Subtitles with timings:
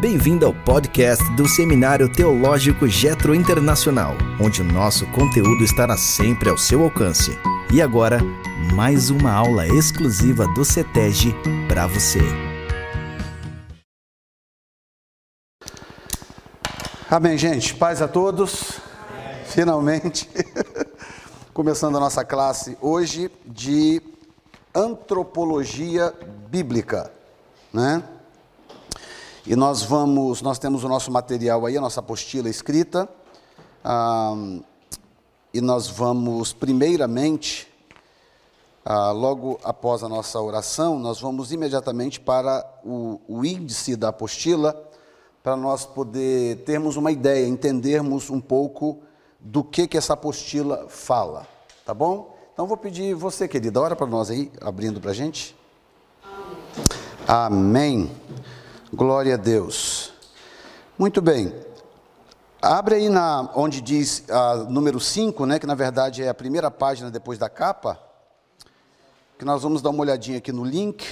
[0.00, 6.56] Bem-vindo ao podcast do Seminário Teológico Getro Internacional, onde o nosso conteúdo estará sempre ao
[6.56, 7.32] seu alcance.
[7.70, 8.18] E agora,
[8.74, 11.34] mais uma aula exclusiva do CETEG
[11.68, 12.20] para você.
[17.10, 17.74] Amém, gente.
[17.74, 18.80] Paz a todos.
[19.10, 19.44] Amém.
[19.44, 20.30] Finalmente,
[21.52, 24.00] começando a nossa classe hoje de
[24.74, 26.14] antropologia
[26.48, 27.12] bíblica,
[27.70, 28.02] né?
[29.46, 33.08] E nós vamos, nós temos o nosso material aí, a nossa apostila escrita,
[33.82, 34.34] ah,
[35.52, 37.66] e nós vamos, primeiramente,
[38.84, 44.88] ah, logo após a nossa oração, nós vamos imediatamente para o, o índice da apostila,
[45.42, 48.98] para nós poder termos uma ideia, entendermos um pouco
[49.40, 51.46] do que, que essa apostila fala,
[51.84, 52.36] tá bom?
[52.52, 55.56] Então vou pedir você, querida, ora para nós aí, abrindo para a gente.
[57.26, 58.10] Amém.
[58.10, 58.10] Amém.
[58.92, 60.12] Glória a Deus.
[60.98, 61.54] Muito bem.
[62.60, 66.72] Abre aí na, onde diz a número 5, né, que na verdade é a primeira
[66.72, 67.96] página depois da capa,
[69.38, 71.06] que nós vamos dar uma olhadinha aqui no link,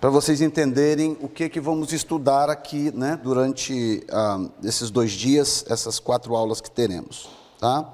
[0.00, 5.62] para vocês entenderem o que, que vamos estudar aqui né, durante ah, esses dois dias,
[5.68, 7.28] essas quatro aulas que teremos.
[7.60, 7.86] Tá?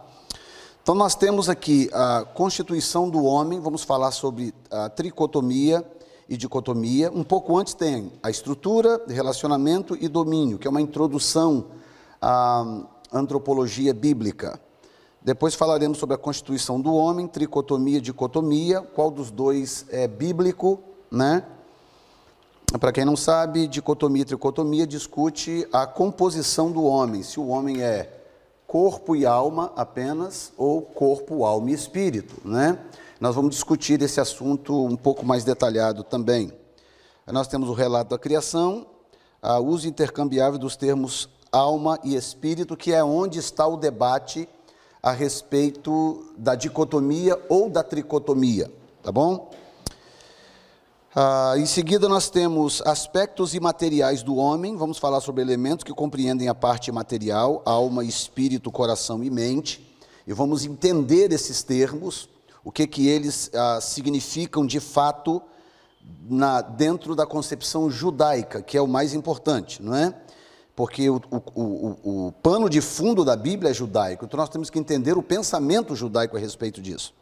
[0.80, 5.84] Então, nós temos aqui a constituição do homem, vamos falar sobre a tricotomia,
[6.28, 7.10] e dicotomia.
[7.10, 11.66] Um pouco antes tem a estrutura, relacionamento e domínio, que é uma introdução
[12.20, 12.64] à
[13.12, 14.60] antropologia bíblica.
[15.22, 20.78] Depois falaremos sobre a constituição do homem, tricotomia, dicotomia, qual dos dois é bíblico,
[21.10, 21.44] né?
[22.78, 27.82] Para quem não sabe, dicotomia e tricotomia discute a composição do homem, se o homem
[27.82, 28.20] é
[28.66, 32.78] corpo e alma apenas ou corpo, alma e espírito, né?
[33.24, 36.52] Nós vamos discutir esse assunto um pouco mais detalhado também.
[37.26, 38.86] Nós temos o relato da criação,
[39.42, 44.46] o uso intercambiável dos termos alma e espírito, que é onde está o debate
[45.02, 48.70] a respeito da dicotomia ou da tricotomia,
[49.02, 49.50] tá bom?
[51.16, 56.48] Ah, em seguida, nós temos aspectos imateriais do homem, vamos falar sobre elementos que compreendem
[56.48, 59.96] a parte material, alma, espírito, coração e mente,
[60.26, 62.33] e vamos entender esses termos
[62.64, 65.42] o que, que eles ah, significam de fato
[66.28, 70.14] na, dentro da concepção judaica, que é o mais importante, não é?
[70.74, 74.70] Porque o, o, o, o pano de fundo da Bíblia é judaico, então nós temos
[74.70, 77.12] que entender o pensamento judaico a respeito disso.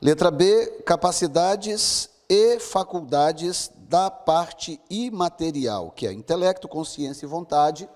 [0.00, 7.88] Letra B, capacidades e faculdades da parte imaterial, que é intelecto, consciência e vontade.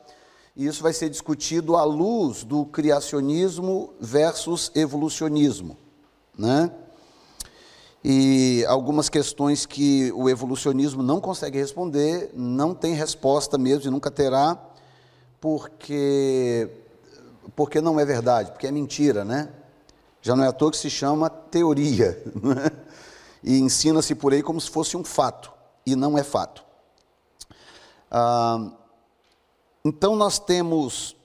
[0.55, 5.77] E isso vai ser discutido à luz do criacionismo versus evolucionismo
[6.39, 6.71] né?
[8.05, 14.11] E algumas questões que o evolucionismo não consegue responder, não tem resposta mesmo e nunca
[14.11, 14.57] terá,
[15.41, 16.71] porque
[17.57, 19.51] porque não é verdade, porque é mentira, né?
[20.23, 22.71] Já não é à toa que se chama teoria, né?
[23.43, 25.53] e ensina-se por aí como se fosse um fato,
[25.85, 26.65] e não é fato.
[28.11, 28.71] Ah,
[29.85, 31.17] então nós temos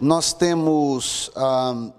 [0.00, 1.90] nós temos ah,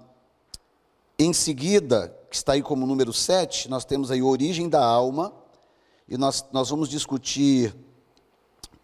[1.18, 5.32] em seguida, que está aí como número 7, nós temos aí origem da alma,
[6.08, 7.74] e nós, nós vamos discutir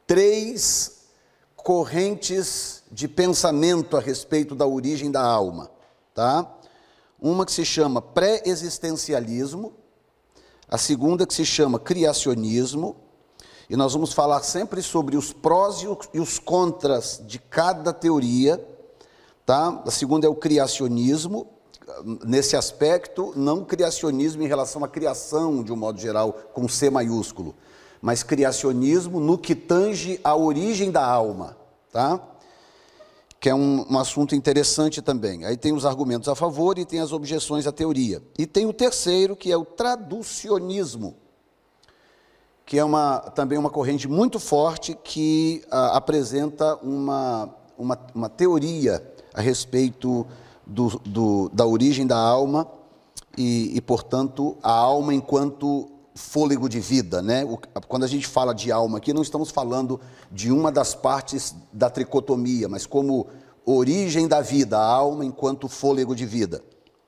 [0.05, 1.06] três
[1.55, 5.71] correntes de pensamento a respeito da origem da alma,
[6.12, 6.53] tá?
[7.21, 9.73] Uma que se chama pré-existencialismo,
[10.69, 12.97] a segunda que se chama criacionismo,
[13.71, 18.62] e nós vamos falar sempre sobre os prós e os contras de cada teoria,
[19.47, 19.83] tá?
[19.87, 21.54] A segunda é o criacionismo,
[22.25, 27.55] nesse aspecto, não criacionismo em relação à criação, de um modo geral, com C maiúsculo,
[28.00, 31.56] mas criacionismo no que tange a origem da alma,
[31.93, 32.21] tá?
[33.41, 35.44] Que é um, um assunto interessante também.
[35.44, 38.23] Aí tem os argumentos a favor e tem as objeções à teoria.
[38.39, 41.17] E tem o terceiro, que é o traducionismo,
[42.64, 49.03] que é uma, também uma corrente muito forte que a, apresenta uma, uma, uma teoria
[49.35, 50.26] a respeito
[50.66, 52.66] do, do, da origem da alma
[53.37, 57.20] e, e, portanto, a alma enquanto fôlego de vida.
[57.20, 57.44] Né?
[57.44, 57.58] O,
[57.88, 60.00] quando a gente fala de alma aqui, não estamos falando
[60.31, 63.26] de uma das partes da tricotomia, mas como
[63.66, 66.62] origem da vida, a alma enquanto fôlego de vida.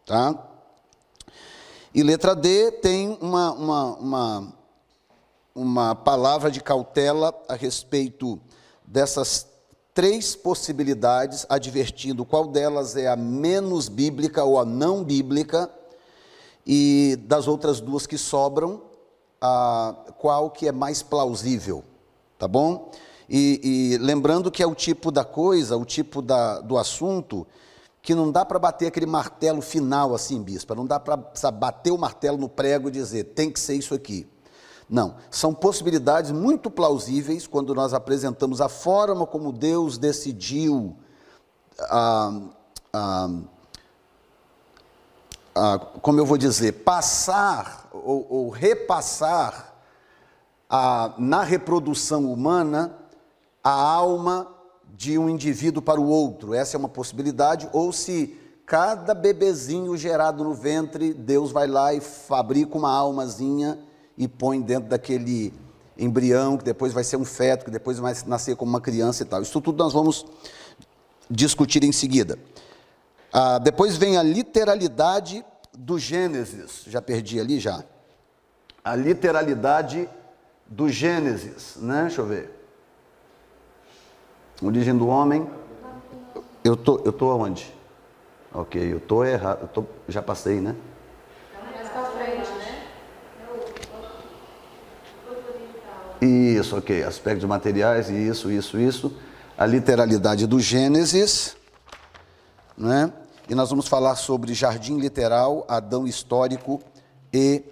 [0.05, 0.35] Tá?
[1.95, 4.53] E letra D tem uma, uma, uma,
[5.55, 8.39] uma palavra de cautela a respeito
[8.85, 9.47] dessas
[9.97, 15.71] três possibilidades, advertindo qual delas é a menos bíblica ou a não bíblica,
[16.67, 18.83] e das outras duas que sobram,
[19.41, 21.83] a qual que é mais plausível,
[22.39, 22.91] tá bom?
[23.27, 27.47] E, e lembrando que é o tipo da coisa, o tipo da, do assunto
[28.03, 31.17] que não dá para bater aquele martelo final assim, bispa, não dá para
[31.51, 34.29] bater o martelo no prego e dizer tem que ser isso aqui.
[34.89, 40.97] Não, são possibilidades muito plausíveis quando nós apresentamos a forma como Deus decidiu
[41.91, 42.41] ah,
[42.93, 43.31] ah,
[45.55, 49.75] ah, como eu vou dizer, passar ou, ou repassar
[51.17, 52.93] na reprodução humana
[53.63, 54.49] a alma
[54.95, 56.55] de um indivíduo para o outro.
[56.55, 57.69] Essa é uma possibilidade.
[57.73, 58.37] Ou se
[58.67, 63.79] cada bebezinho gerado no ventre, Deus vai lá e fabrica uma almazinha
[64.17, 65.53] e põe dentro daquele
[65.99, 69.27] embrião, que depois vai ser um feto, que depois vai nascer como uma criança e
[69.27, 69.43] tal.
[69.43, 70.27] Isso tudo nós vamos
[71.31, 72.39] discutir em seguida.
[73.33, 75.45] Ah, depois vem a literalidade
[75.77, 76.85] do Gênesis.
[76.87, 77.85] Já perdi ali já.
[78.85, 80.09] A literalidade
[80.67, 82.03] do Gênesis, né?
[82.03, 82.51] Deixa eu ver.
[84.63, 85.49] Origem do homem.
[86.65, 87.73] Eu tô, eu tô aonde?
[88.53, 89.63] Ok, eu tô errado.
[89.63, 90.75] Eu tô, já passei, né?
[96.21, 97.03] Isso, ok.
[97.05, 99.13] Aspectos materiais, isso, isso, isso.
[99.57, 101.57] A literalidade do Gênesis,
[102.77, 103.13] né?
[103.49, 106.81] E nós vamos falar sobre jardim literal, Adão histórico
[107.33, 107.63] e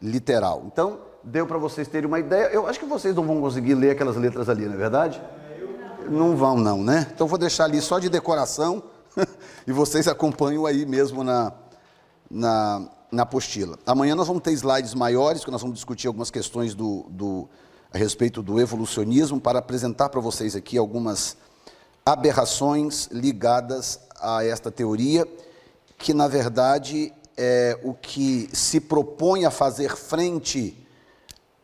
[0.00, 0.62] literal.
[0.66, 2.46] Então, deu para vocês terem uma ideia.
[2.46, 5.20] Eu acho que vocês não vão conseguir ler aquelas letras ali, não é verdade?
[6.08, 7.06] Não vão, não, né?
[7.14, 8.82] Então vou deixar ali só de decoração
[9.66, 11.52] e vocês acompanham aí mesmo na,
[12.30, 13.78] na, na apostila.
[13.84, 17.48] Amanhã nós vamos ter slides maiores, que nós vamos discutir algumas questões do, do,
[17.92, 21.36] a respeito do evolucionismo, para apresentar para vocês aqui algumas
[22.04, 25.26] aberrações ligadas a esta teoria,
[25.96, 30.76] que na verdade é o que se propõe a fazer frente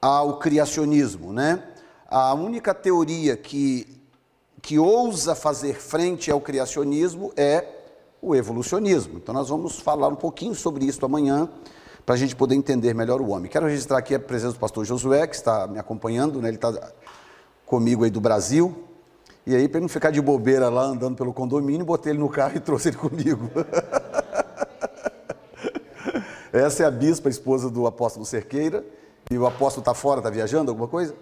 [0.00, 1.62] ao criacionismo, né?
[2.08, 3.94] A única teoria que
[4.64, 7.66] que ousa fazer frente ao criacionismo é
[8.22, 9.18] o evolucionismo.
[9.18, 11.50] Então, nós vamos falar um pouquinho sobre isso amanhã,
[12.04, 13.50] para a gente poder entender melhor o homem.
[13.50, 16.48] Quero registrar aqui a presença do pastor Josué, que está me acompanhando, né?
[16.48, 16.72] ele está
[17.64, 18.84] comigo aí do Brasil.
[19.46, 22.56] E aí, para não ficar de bobeira lá andando pelo condomínio, botei ele no carro
[22.56, 23.50] e trouxe ele comigo.
[26.52, 28.84] Essa é a bispa, a esposa do apóstolo Cerqueira.
[29.30, 31.14] E o apóstolo está fora, está viajando, alguma coisa?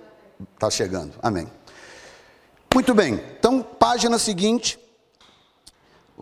[0.54, 1.12] Está chegando.
[1.22, 1.48] Amém.
[2.74, 4.78] Muito bem, então, página seguinte,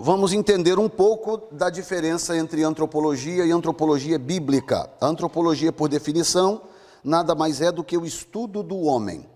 [0.02, 4.91] vamos entender um pouco da diferença entre antropologia e antropologia bíblica.
[4.99, 6.62] A antropologia, por definição,
[7.05, 9.29] nada mais é do que o estudo do homem.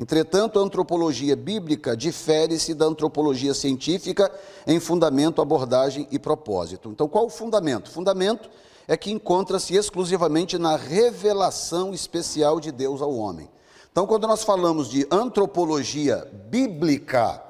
[0.00, 4.30] Entretanto, a antropologia bíblica difere-se da antropologia científica
[4.66, 6.90] em fundamento, abordagem e propósito.
[6.90, 7.88] Então, qual o fundamento?
[7.88, 8.50] Fundamento
[8.88, 13.48] é que encontra-se exclusivamente na revelação especial de Deus ao homem.
[13.92, 17.40] Então, quando nós falamos de antropologia bíblica,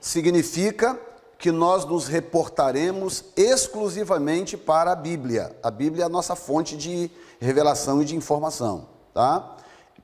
[0.00, 0.98] significa
[1.44, 5.54] que nós nos reportaremos exclusivamente para a Bíblia.
[5.62, 9.54] A Bíblia é a nossa fonte de revelação e de informação, tá?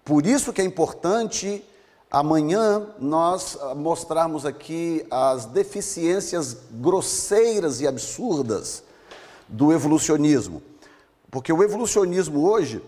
[0.04, 1.64] Por isso que é importante
[2.10, 8.82] amanhã nós mostrarmos aqui as deficiências grosseiras e absurdas
[9.48, 10.62] do evolucionismo.
[11.30, 12.82] Porque o evolucionismo hoje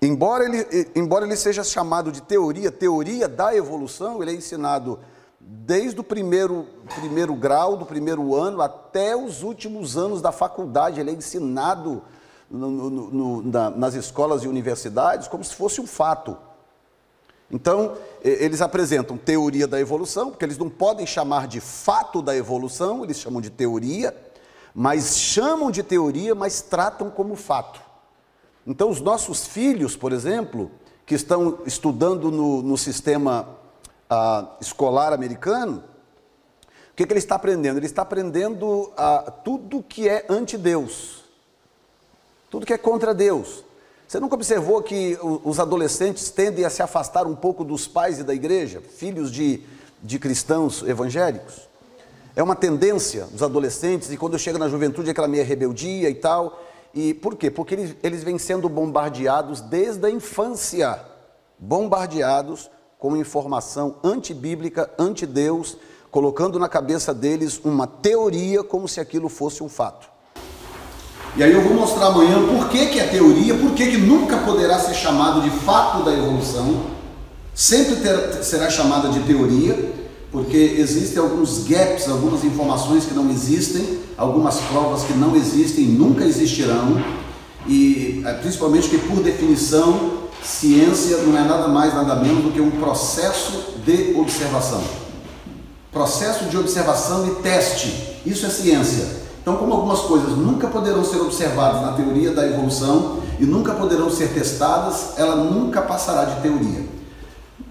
[0.00, 5.00] Embora ele, embora ele seja chamado de teoria, teoria da evolução, ele é ensinado
[5.40, 6.66] desde o primeiro,
[7.00, 11.00] primeiro grau, do primeiro ano, até os últimos anos da faculdade.
[11.00, 12.02] Ele é ensinado
[12.50, 16.36] no, no, no, na, nas escolas e universidades como se fosse um fato.
[17.50, 23.02] Então, eles apresentam teoria da evolução, porque eles não podem chamar de fato da evolução,
[23.02, 24.14] eles chamam de teoria,
[24.74, 27.80] mas chamam de teoria, mas tratam como fato.
[28.66, 30.70] Então, os nossos filhos, por exemplo,
[31.06, 33.48] que estão estudando no, no sistema
[34.08, 35.82] ah, escolar americano,
[36.92, 37.78] o que, que, ele está aprendendo?
[37.78, 41.24] Ele está aprendendo ah, tudo que é anti-Deus,
[42.50, 43.64] tudo que é contra Deus.
[44.06, 48.24] Você nunca observou que os adolescentes tendem a se afastar um pouco dos pais e
[48.24, 49.62] da igreja, filhos de,
[50.02, 51.68] de cristãos evangélicos?
[52.34, 56.14] É uma tendência dos adolescentes, e quando chega na juventude, é aquela meia rebeldia e
[56.14, 56.64] tal.
[56.94, 57.50] E por quê?
[57.50, 61.04] Porque eles, eles vêm sendo bombardeados desde a infância
[61.58, 65.76] bombardeados com informação antibíblica, anti-Deus,
[66.10, 70.08] colocando na cabeça deles uma teoria como se aquilo fosse um fato.
[71.36, 74.38] E aí eu vou mostrar amanhã por que, que é teoria, por que, que nunca
[74.38, 76.82] poderá ser chamado de fato da evolução,
[77.54, 79.94] sempre ter, será chamada de teoria,
[80.32, 86.24] porque existem alguns gaps, algumas informações que não existem, algumas provas que não existem, nunca
[86.24, 87.00] existirão,
[87.68, 92.60] e é, principalmente que por definição ciência não é nada mais nada menos do que
[92.60, 94.82] um processo de observação.
[95.92, 98.18] Processo de observação e teste.
[98.24, 99.28] Isso é ciência.
[99.40, 104.10] Então, como algumas coisas nunca poderão ser observadas na teoria da evolução e nunca poderão
[104.10, 106.84] ser testadas, ela nunca passará de teoria.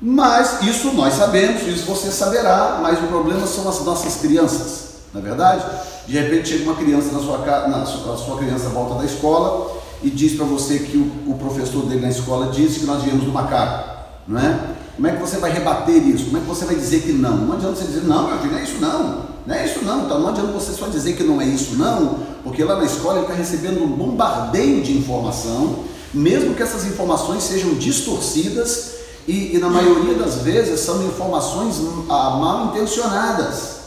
[0.01, 5.21] Mas isso nós sabemos, isso você saberá, mas o problema são as nossas crianças, não
[5.21, 5.65] é verdade?
[6.07, 9.76] De repente chega uma criança na sua casa, na a sua criança volta da escola
[10.03, 13.23] e diz para você que o, o, professor dele na escola disse que nós viemos
[13.23, 13.89] do macaco,
[14.27, 14.75] não é?
[14.95, 16.25] Como é que você vai rebater isso?
[16.25, 17.37] Como é que você vai dizer que não?
[17.37, 20.05] Não adianta você dizer, não, meu filho, não é isso não, não é isso não.
[20.05, 23.15] Então não adianta você só dizer que não é isso não, porque lá na escola
[23.15, 29.59] ele está recebendo um bombardeio de informação, mesmo que essas informações sejam distorcidas e, e
[29.59, 33.77] na maioria das vezes são informações ah, mal intencionadas.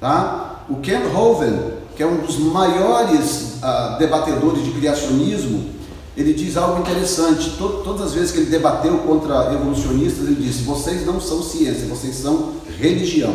[0.00, 0.60] Tá?
[0.68, 1.58] O Ken Hovind,
[1.96, 5.70] que é um dos maiores ah, debatedores de criacionismo,
[6.16, 7.56] ele diz algo interessante.
[7.58, 12.14] todas as vezes que ele debateu contra evolucionistas, ele disse: vocês não são ciência, vocês
[12.14, 13.34] são religião.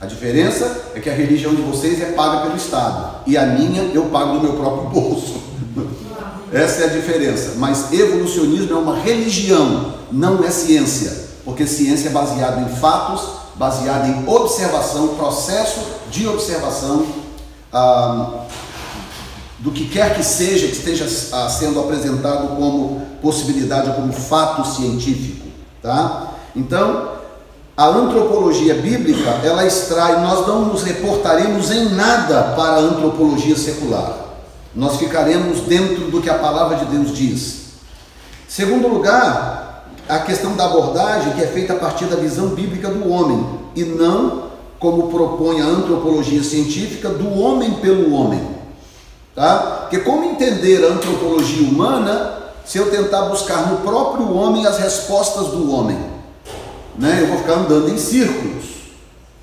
[0.00, 3.82] A diferença é que a religião de vocês é paga pelo Estado e a minha
[3.92, 5.34] eu pago do meu próprio bolso.
[6.50, 7.56] Essa é a diferença.
[7.58, 13.20] Mas evolucionismo é uma religião, não é ciência, porque ciência é baseada em fatos,
[13.56, 17.04] baseada em observação, processo de observação
[17.70, 18.46] ah,
[19.60, 21.06] do que quer que seja que esteja
[21.48, 25.46] sendo apresentado como possibilidade ou como fato científico,
[25.82, 26.34] tá?
[26.56, 27.12] Então,
[27.76, 34.30] a antropologia bíblica, ela extrai, nós não nos reportaremos em nada para a antropologia secular
[34.74, 37.60] nós ficaremos dentro do que a palavra de Deus diz.
[38.48, 43.08] Segundo lugar, a questão da abordagem que é feita a partir da visão bíblica do
[43.10, 48.59] homem e não como propõe a antropologia científica do homem pelo homem.
[49.34, 49.78] Tá?
[49.82, 55.48] Porque como entender a antropologia humana se eu tentar buscar no próprio homem as respostas
[55.48, 55.98] do homem?
[56.98, 57.18] Né?
[57.22, 58.64] Eu vou ficar andando em círculos.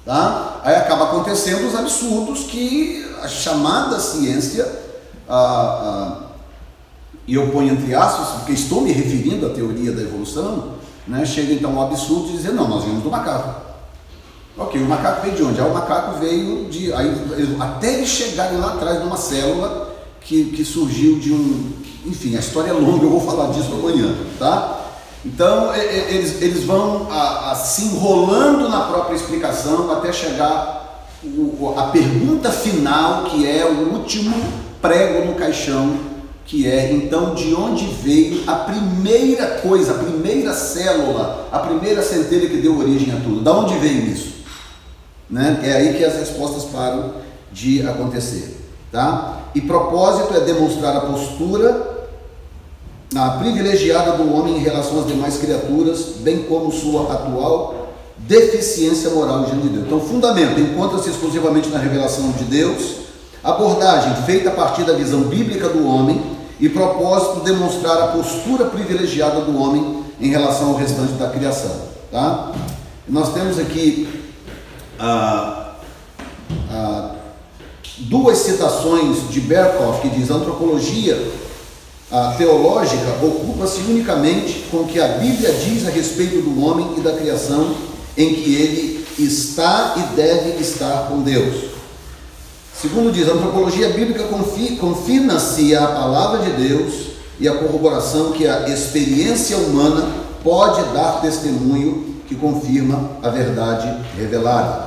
[0.06, 0.62] Tá?
[0.64, 4.88] Aí acaba acontecendo os absurdos que a chamada ciência
[7.28, 10.76] e eu ponho entre aspas, porque estou me referindo à teoria da evolução,
[11.06, 13.67] né, chega então ao absurdo de dizer, não, nós viemos do macaco.
[14.58, 15.62] Ok, o macaco veio de onde?
[15.62, 16.92] Ah, o macaco veio de.
[16.92, 17.14] Aí,
[17.60, 21.74] até eles chegarem lá atrás numa célula que, que surgiu de um.
[22.06, 24.86] Enfim, a história é longa, eu vou falar disso amanhã, tá?
[25.24, 31.88] Então, eles, eles vão a, a, se enrolando na própria explicação até chegar o, a
[31.88, 34.36] pergunta final, que é o último
[34.82, 35.98] prego no caixão,
[36.46, 42.50] que é então de onde veio a primeira coisa, a primeira célula, a primeira centelha
[42.50, 43.42] que deu origem a tudo.
[43.42, 44.37] Da onde veio isso?
[45.30, 45.60] Né?
[45.64, 47.14] É aí que as respostas param
[47.52, 48.58] de acontecer.
[48.92, 49.40] Tá?
[49.54, 51.96] E propósito é demonstrar a postura
[53.16, 59.46] a privilegiada do homem em relação às demais criaturas, bem como sua atual deficiência moral
[59.46, 59.86] diante de Deus.
[59.86, 63.08] Então, fundamento encontra-se exclusivamente na revelação de Deus
[63.48, 66.22] Abordagem feita a partir da visão bíblica do homem
[66.60, 71.72] e propósito demonstrar a postura privilegiada do homem em relação ao restante da criação.
[72.12, 72.52] Tá?
[73.08, 74.17] Nós temos aqui
[75.00, 75.76] ah,
[76.72, 77.16] ah,
[78.00, 81.32] duas citações de Berkhoff que diz: antropologia
[82.10, 87.02] a teológica ocupa-se unicamente com o que a Bíblia diz a respeito do homem e
[87.02, 87.76] da criação
[88.16, 91.66] em que ele está e deve estar com Deus.
[92.82, 94.24] Segundo diz, a antropologia bíblica
[94.80, 96.94] confina-se à palavra de Deus
[97.40, 100.10] e à corroboração que a experiência humana
[100.44, 104.87] pode dar testemunho que confirma a verdade revelada.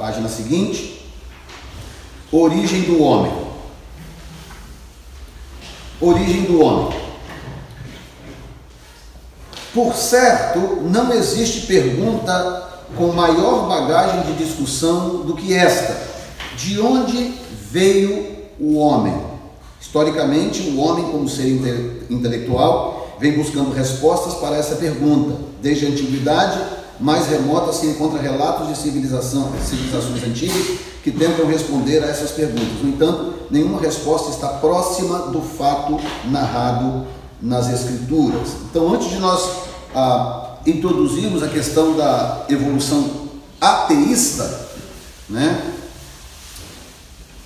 [0.00, 0.98] Página seguinte.
[2.32, 3.30] Origem do homem.
[6.00, 6.98] Origem do homem.
[9.74, 15.94] Por certo, não existe pergunta com maior bagagem de discussão do que esta
[16.56, 17.34] de onde
[17.70, 19.22] veio o homem?
[19.78, 21.46] Historicamente, o homem, como ser
[22.08, 25.36] intelectual, vem buscando respostas para essa pergunta.
[25.60, 32.04] Desde a antiguidade mais remota se encontra relatos de civilização, civilizações antigas que tentam responder
[32.04, 32.82] a essas perguntas.
[32.82, 37.06] No entanto, nenhuma resposta está próxima do fato narrado
[37.40, 38.48] nas Escrituras.
[38.70, 39.50] Então, antes de nós
[39.94, 44.68] ah, introduzirmos a questão da evolução ateísta,
[45.28, 45.74] né,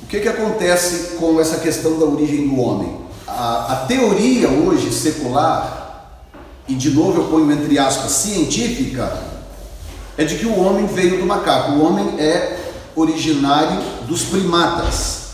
[0.03, 3.05] o que, que acontece com essa questão da origem do homem?
[3.27, 6.09] A, a teoria hoje secular,
[6.67, 9.34] e de novo eu ponho entre aspas, científica,
[10.17, 11.73] é de que o homem veio do macaco.
[11.73, 15.25] O homem é originário dos primatas.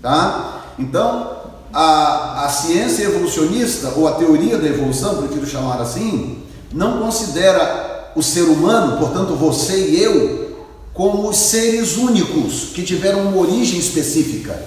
[0.00, 0.62] Tá?
[0.78, 1.38] Então,
[1.72, 8.22] a, a ciência evolucionista, ou a teoria da evolução, prefiro chamar assim, não considera o
[8.22, 14.60] ser humano, portanto você e eu, como seres únicos que tiveram uma origem específica.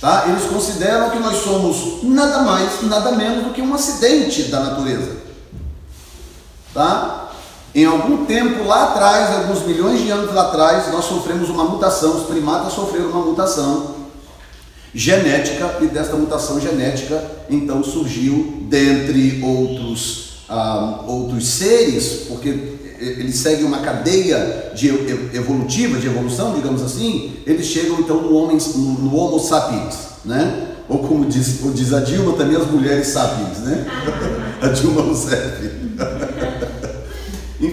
[0.00, 0.26] Tá?
[0.28, 5.16] Eles consideram que nós somos nada mais, nada menos do que um acidente da natureza.
[6.74, 7.25] Tá?
[7.76, 12.26] Em algum tempo lá atrás, alguns milhões de anos atrás, nós sofremos uma mutação, os
[12.26, 13.96] primatas sofreram uma mutação
[14.94, 22.48] genética e desta mutação genética então surgiu dentre outros ah, outros seres, porque
[22.98, 24.88] eles seguem uma cadeia de
[25.34, 30.68] evolutiva, de evolução, digamos assim, eles chegam então no, homem, no Homo sapiens, né?
[30.88, 33.84] Ou como diz, ou diz a Dilma, também as mulheres sapiens, né?
[34.62, 35.70] a Dilma Rousseff.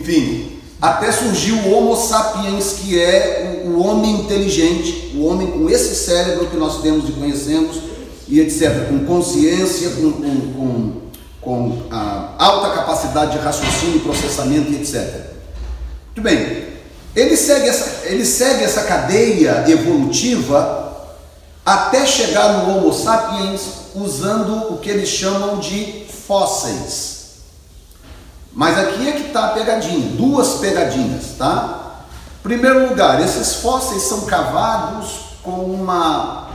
[0.03, 5.69] Enfim, até surgiu o Homo sapiens, que é o, o, homem inteligente, o homem com
[5.69, 7.77] esse cérebro que nós temos e conhecemos,
[8.27, 10.91] e etc., com consciência, com, com, com,
[11.39, 11.83] com
[12.37, 15.31] alta capacidade de raciocínio, processamento e etc.
[16.07, 16.67] Muito bem,
[17.15, 20.81] ele segue, essa, ele segue essa cadeia evolutiva
[21.65, 23.61] até chegar no Homo sapiens
[23.95, 27.22] usando o que eles chamam de fósseis.
[28.55, 32.05] Mas aqui é que está a pegadinha, duas pegadinhas, tá?
[32.43, 36.49] Primeiro lugar, esses fósseis são cavados com uma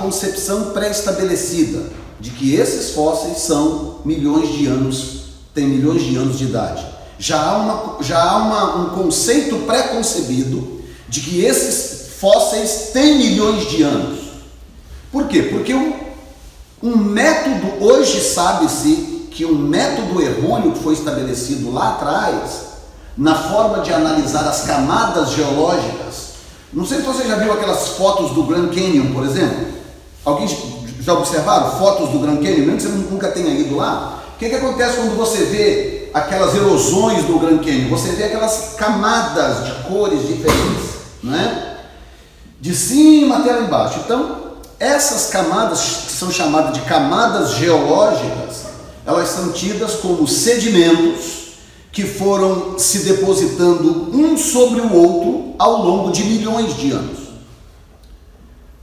[0.00, 1.90] concepção pré-estabelecida
[2.20, 6.86] de que esses fósseis são milhões de anos, têm milhões de anos de idade.
[7.18, 13.68] Já há, uma, já há uma, um conceito pré-concebido de que esses fósseis têm milhões
[13.68, 14.18] de anos.
[15.10, 15.42] Por quê?
[15.42, 15.94] Porque um,
[16.82, 22.68] um método, hoje sabe-se que um método errôneo que foi estabelecido lá atrás,
[23.18, 26.36] na forma de analisar as camadas geológicas.
[26.72, 29.66] Não sei se você já viu aquelas fotos do Grand Canyon, por exemplo.
[30.24, 30.48] Alguém
[31.00, 34.22] já observaram fotos do Grand Canyon, mesmo que você nunca tenha ido lá?
[34.34, 37.90] O que, que acontece quando você vê aquelas erosões do Grand Canyon?
[37.90, 41.76] Você vê aquelas camadas de cores diferentes, não é?
[42.58, 44.00] De cima até lá embaixo.
[44.02, 44.46] Então,
[44.80, 48.65] essas camadas que são chamadas de camadas geológicas,
[49.06, 51.46] elas são tidas como sedimentos
[51.92, 57.18] que foram se depositando um sobre o outro ao longo de milhões de anos.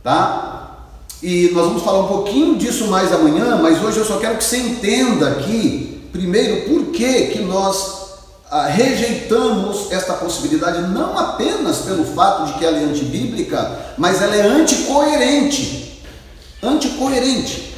[0.02, 0.88] Tá?
[1.22, 4.44] E nós vamos falar um pouquinho disso mais amanhã, mas hoje eu só quero que
[4.44, 8.04] você entenda aqui, primeiro, por que, que nós
[8.50, 14.36] ah, rejeitamos esta possibilidade, não apenas pelo fato de que ela é antibíblica, mas ela
[14.36, 16.02] é anticoerente.
[16.62, 17.74] Anticoerente.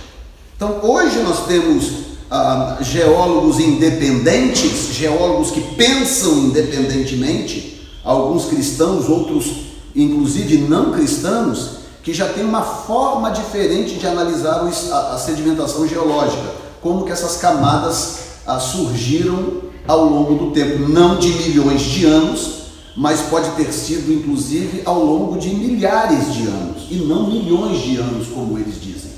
[0.55, 10.57] Então hoje nós temos ah, geólogos independentes, geólogos que pensam independentemente, alguns cristãos, outros inclusive
[10.57, 17.11] não cristãos, que já têm uma forma diferente de analisar a, sedimentação geológica, como que
[17.11, 23.49] essas camadas ah, surgiram ao longo do tempo, não de milhões de anos, mas pode
[23.51, 28.57] ter sido inclusive ao longo de milhares de anos e não milhões de anos, como
[28.57, 29.11] eles dizem.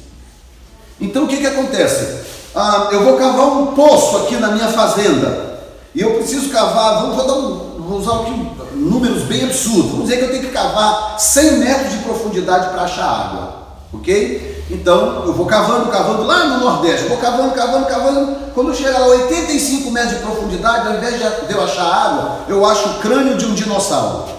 [1.00, 2.26] Então o que, que acontece?
[2.58, 5.60] Ah, eu vou cavar um poço aqui na minha fazenda
[5.93, 10.17] e eu preciso cavar, vou, vou, um, vou usar aqui números bem absurdos, vamos dizer
[10.17, 13.54] que eu tenho que cavar 100 metros de profundidade para achar água,
[13.93, 14.65] ok?
[14.70, 18.36] Então eu vou cavando, cavando lá no Nordeste, vou cavando, cavando, cavando.
[18.54, 22.89] Quando chega a 85 metros de profundidade, ao invés de eu achar água, eu acho
[22.89, 24.37] o crânio de um dinossauro.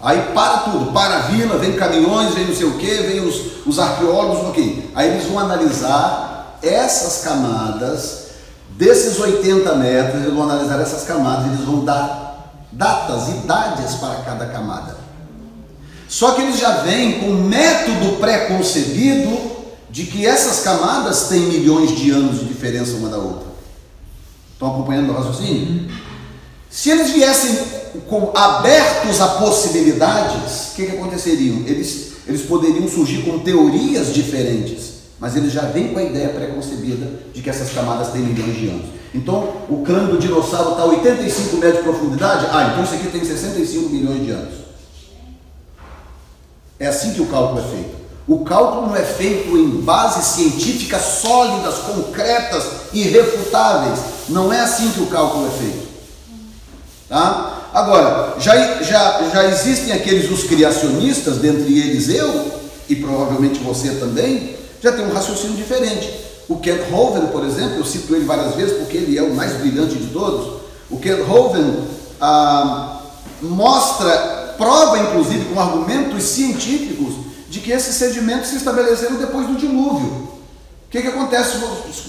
[0.00, 3.66] Aí para tudo, para a vila, vem caminhões, vem não sei o que, vem os,
[3.66, 4.90] os arqueólogos, ok.
[4.94, 8.26] Aí eles vão analisar essas camadas,
[8.70, 14.46] desses 80 metros, eles vão analisar essas camadas, eles vão dar datas, idades para cada
[14.46, 14.96] camada.
[16.08, 19.56] Só que eles já vêm com método pré-concebido
[19.90, 23.46] de que essas camadas têm milhões de anos de diferença uma da outra.
[24.52, 25.90] Estão acompanhando o raciocínio?
[26.70, 27.58] Se eles viessem
[28.08, 31.58] com, abertos a possibilidades, o que, que aconteceriam?
[31.66, 37.08] Eles, eles poderiam surgir com teorias diferentes, mas eles já vêm com a ideia pré-concebida
[37.32, 38.86] de que essas camadas têm milhões de anos.
[39.14, 43.08] Então, o crânio do dinossauro está a 85 metros de profundidade, ah, então isso aqui
[43.08, 44.54] tem 65 milhões de anos.
[46.78, 47.96] É assim que o cálculo é feito.
[48.28, 54.00] O cálculo não é feito em bases científicas sólidas, concretas, irrefutáveis.
[54.28, 55.86] Não é assim que o cálculo é feito.
[57.08, 57.55] Tá?
[57.76, 62.50] Agora, já, já, já existem aqueles os criacionistas, dentre eles eu,
[62.88, 66.10] e provavelmente você também, já tem um raciocínio diferente.
[66.48, 69.52] O Kent Hovind, por exemplo, eu cito ele várias vezes porque ele é o mais
[69.58, 70.62] brilhante de todos.
[70.90, 71.74] O Kent Hovind
[72.18, 73.02] ah,
[73.42, 77.12] mostra, prova inclusive com argumentos científicos,
[77.50, 80.35] de que esses sedimentos se estabeleceram depois do dilúvio.
[80.96, 81.58] Que, que acontece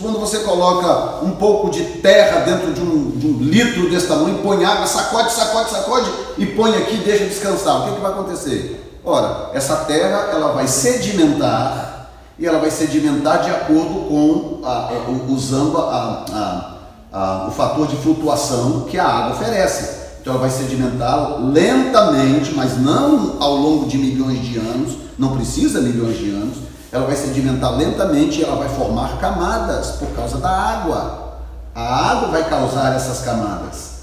[0.02, 4.38] quando você coloca um pouco de terra dentro de um, de um litro desse tamanho,
[4.42, 7.82] põe água, sacode, sacode, sacode e põe aqui e deixa descansar?
[7.82, 9.02] O que, que vai acontecer?
[9.04, 14.92] Ora, essa terra ela vai sedimentar e ela vai sedimentar de acordo com a,
[15.28, 16.78] usando a,
[17.12, 19.98] a, o fator de flutuação que a água oferece.
[20.22, 25.82] Então ela vai sedimentar lentamente, mas não ao longo de milhões de anos, não precisa
[25.82, 26.67] milhões de anos,
[26.98, 31.38] ela vai sedimentar lentamente e ela vai formar camadas por causa da água.
[31.74, 33.98] A água vai causar essas camadas.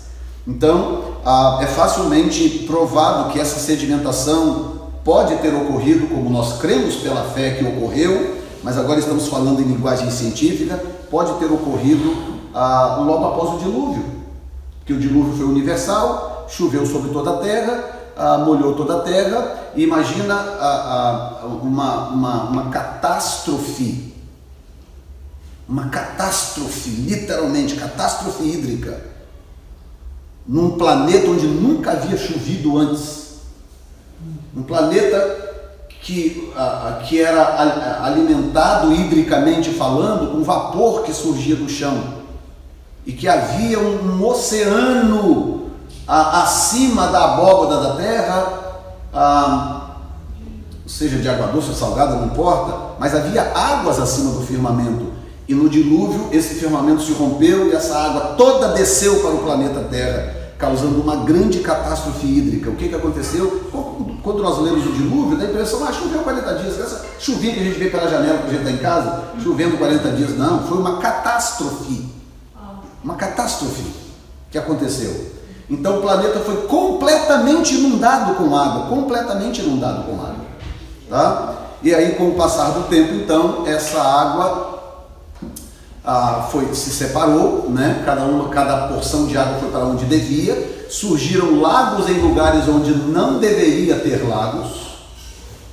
[0.46, 1.14] Então,
[1.60, 7.64] é facilmente provado que essa sedimentação pode ter ocorrido, como nós cremos pela fé que
[7.64, 12.14] ocorreu, mas agora estamos falando em linguagem científica, pode ter ocorrido
[12.54, 14.04] ah, logo após o dilúvio.
[14.86, 19.70] Que o dilúvio foi universal, choveu sobre toda a terra, ah, molhou toda a terra,
[19.74, 24.14] e imagina ah, ah, uma, uma, uma catástrofe,
[25.68, 29.00] uma catástrofe, literalmente, catástrofe hídrica,
[30.46, 33.38] num planeta onde nunca havia chovido antes,
[34.56, 35.44] um planeta
[36.04, 36.52] que,
[37.08, 42.22] que era alimentado hidricamente falando com vapor que surgia do chão.
[43.06, 45.53] E que havia um oceano
[46.06, 48.52] acima da abóbada da terra,
[49.12, 49.90] a,
[50.86, 55.12] seja de água doce ou salgada, não importa, mas havia águas acima do firmamento.
[55.46, 59.80] E no dilúvio, esse firmamento se rompeu e essa água toda desceu para o planeta
[59.90, 62.70] Terra, causando uma grande catástrofe hídrica.
[62.70, 63.70] O que, que aconteceu?
[64.22, 66.80] Quando nós lemos o dilúvio, dá a impressão, ah, choveu 40 dias.
[66.80, 69.76] Essa chuvinha que a gente vê pela janela quando a gente está em casa, chovendo
[69.76, 70.38] 40 dias.
[70.38, 72.08] Não, foi uma catástrofe.
[73.02, 73.84] Uma catástrofe
[74.50, 75.34] que aconteceu.
[75.68, 80.44] Então o planeta foi completamente inundado com água, completamente inundado com água.
[81.08, 81.54] Tá?
[81.82, 84.74] E aí, com o passar do tempo, então, essa água
[86.04, 88.02] ah, foi, se separou, né?
[88.04, 92.94] cada, uma, cada porção de água foi para onde devia, surgiram lagos em lugares onde
[92.94, 94.94] não deveria ter lagos.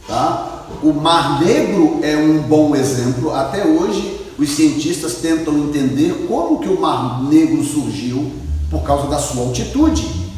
[0.08, 0.66] Tá?
[0.84, 3.34] O Mar Negro é um bom exemplo.
[3.34, 8.32] Até hoje, os cientistas tentam entender como que o Mar Negro surgiu
[8.72, 10.32] por causa da sua altitude.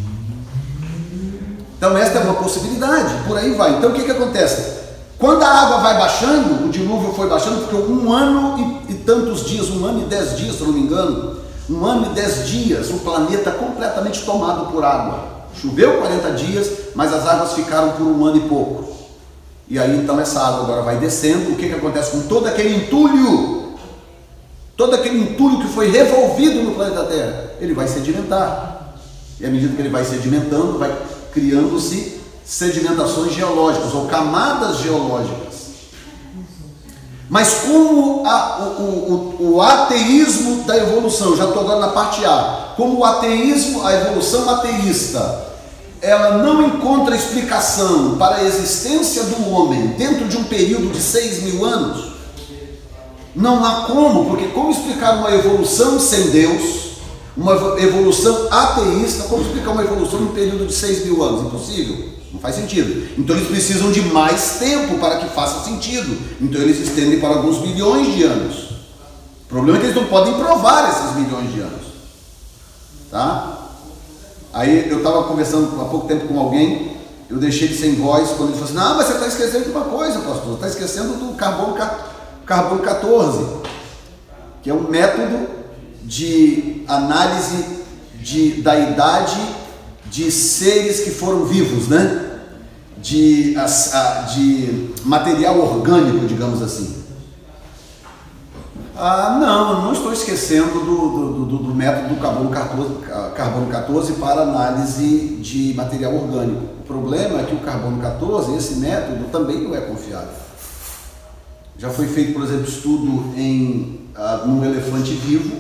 [1.78, 3.78] Então, esta é uma possibilidade, por aí vai.
[3.78, 4.82] Então, o que, que acontece?
[5.19, 9.46] Quando a água vai baixando, o dilúvio foi baixando, ficou um ano e, e tantos
[9.46, 11.38] dias, um ano e dez dias, se não me engano,
[11.69, 15.43] um ano e dez dias, o planeta completamente tomado por água.
[15.62, 18.91] Choveu 40 dias, mas as águas ficaram por um ano e pouco.
[19.69, 21.52] E aí então essa água agora vai descendo.
[21.52, 23.62] O que, que acontece com todo aquele entulho
[24.75, 28.95] Todo aquele entulho que foi revolvido no planeta Terra, ele vai sedimentar.
[29.39, 30.95] E à medida que ele vai sedimentando, vai
[31.31, 35.53] criando-se sedimentações geológicas ou camadas geológicas.
[37.29, 42.73] Mas como a, o, o, o, ateísmo da evolução, já estou agora na parte A,
[42.75, 45.47] como o ateísmo, a evolução ateísta,
[46.01, 51.43] ela não encontra explicação para a existência do homem dentro de um período de 6
[51.43, 52.13] mil anos,
[53.36, 56.84] não há como, porque como explicar uma evolução sem Deus,
[57.36, 61.41] uma evolução ateísta, como explicar uma evolução em um período de 6 mil anos?
[61.41, 62.13] Impossível.
[62.32, 63.10] Não faz sentido.
[63.17, 66.17] Então eles precisam de mais tempo para que faça sentido.
[66.41, 68.72] Então eles estendem para alguns milhões de anos.
[69.46, 71.84] O problema é que eles não podem provar esses milhões de anos.
[73.10, 73.69] Tá?
[74.54, 76.98] Aí eu estava conversando há pouco tempo com alguém,
[77.30, 79.72] eu deixei ele sem voz quando ele falou assim: Não, mas você está esquecendo de
[79.72, 81.76] uma coisa, pastor, está esquecendo do carbono
[82.45, 83.45] carbono 14,
[84.62, 85.47] que é um método
[86.03, 87.84] de análise
[88.15, 89.39] de, da idade
[90.06, 92.39] de seres que foram vivos, né?
[92.97, 93.56] De,
[94.34, 97.03] de material orgânico, digamos assim.
[98.95, 102.89] Ah, não, não estou esquecendo do, do, do, do método do carbono 14,
[103.36, 106.62] carbono 14 para análise de material orgânico.
[106.79, 110.29] O problema é que o carbono 14, esse método, também não é confiável.
[111.77, 115.57] Já foi feito, por exemplo, estudo em uh, um elefante vivo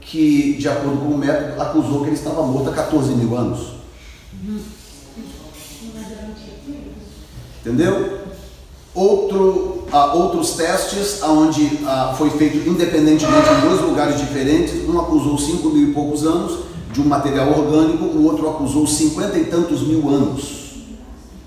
[0.00, 3.78] que, de acordo com o método, acusou que ele estava morto há 14 mil anos.
[7.60, 8.18] Entendeu?
[8.94, 14.88] Outro, uh, outros testes onde uh, foi feito independentemente em dois lugares diferentes.
[14.88, 19.38] Um acusou 5 mil e poucos anos de um material orgânico, o outro acusou 50
[19.38, 20.58] e tantos mil anos.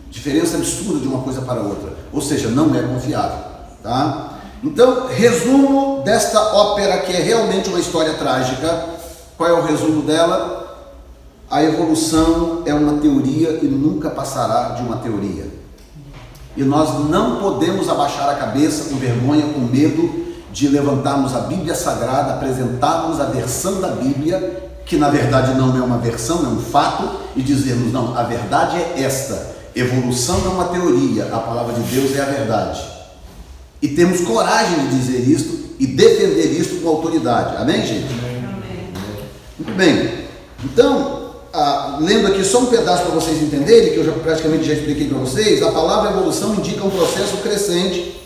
[0.09, 1.97] Diferença absurda de uma coisa para outra.
[2.13, 3.50] Ou seja, não é confiável.
[3.81, 4.39] Tá?
[4.63, 8.85] Então, resumo desta ópera que é realmente uma história trágica.
[9.37, 10.61] Qual é o resumo dela?
[11.49, 15.47] A evolução é uma teoria e nunca passará de uma teoria.
[16.55, 21.73] E nós não podemos abaixar a cabeça com vergonha, com medo de levantarmos a Bíblia
[21.73, 26.59] Sagrada, apresentarmos a versão da Bíblia, que na verdade não é uma versão, é um
[26.59, 29.55] fato, e dizermos: não, a verdade é esta.
[29.73, 32.90] Evolução é uma teoria, a palavra de Deus é a verdade.
[33.81, 37.57] E temos coragem de dizer isto e defender isto com autoridade.
[37.57, 38.13] Amém, gente?
[38.13, 38.53] Amém.
[39.57, 40.21] Muito bem.
[40.63, 44.73] Então, ah, lendo aqui só um pedaço para vocês entenderem, que eu já praticamente já
[44.73, 48.21] expliquei para vocês, a palavra evolução indica um processo crescente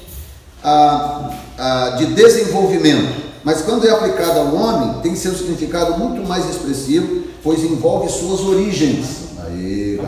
[0.64, 3.24] ah, ah, de desenvolvimento.
[3.44, 8.42] Mas quando é aplicada ao homem, tem seu significado muito mais expressivo, pois envolve suas
[8.42, 9.06] origens.
[9.46, 10.02] Aí,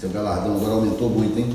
[0.00, 1.46] seu galardão agora aumentou muito, hein?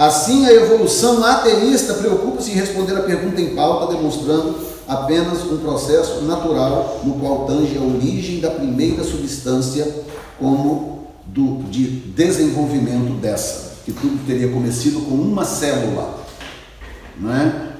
[0.00, 4.54] Assim, a evolução ateísta preocupa-se em responder a pergunta em pauta, demonstrando
[4.88, 9.86] apenas um processo natural no qual tange a origem da primeira substância
[10.38, 16.14] como do, de desenvolvimento dessa, que tudo teria começado com uma célula,
[17.18, 17.72] não é?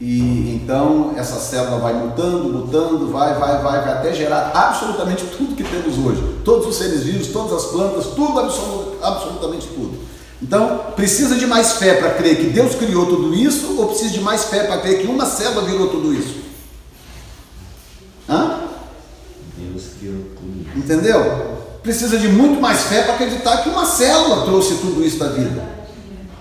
[0.00, 5.54] E então essa célula vai mutando, mutando, vai, vai, vai, vai até gerar absolutamente tudo
[5.54, 6.20] que temos hoje.
[6.44, 8.40] Todos os seres vivos, todas as plantas, tudo,
[9.00, 10.09] absolutamente tudo.
[10.42, 14.20] Então, precisa de mais fé para crer que Deus criou tudo isso, ou precisa de
[14.20, 16.36] mais fé para crer que uma célula virou tudo isso?
[18.28, 18.60] Hã?
[19.56, 20.78] Deus criou tudo.
[20.78, 21.58] Entendeu?
[21.82, 25.62] Precisa de muito mais fé para acreditar que uma célula trouxe tudo isso da vida.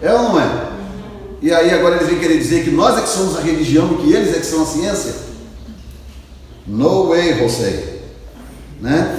[0.02, 0.70] É ou não é?
[1.42, 4.04] E aí agora eles vêm querer dizer que nós é que somos a religião e
[4.04, 5.14] que eles é que são a ciência?
[6.68, 8.00] No way, José.
[8.82, 9.19] Né?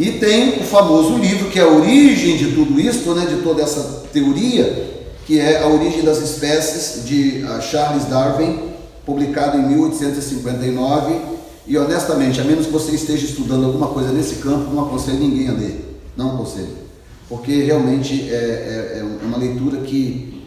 [0.00, 3.60] E tem o famoso livro que é a origem de tudo isso, né, de toda
[3.60, 8.70] essa teoria, que é A Origem das Espécies, de ah, Charles Darwin,
[9.04, 11.14] publicado em 1859.
[11.66, 15.48] E honestamente, a menos que você esteja estudando alguma coisa nesse campo, não aconselho ninguém
[15.48, 16.00] a ler.
[16.16, 16.78] Não aconselho.
[17.28, 20.40] Porque realmente é, é, é uma leitura que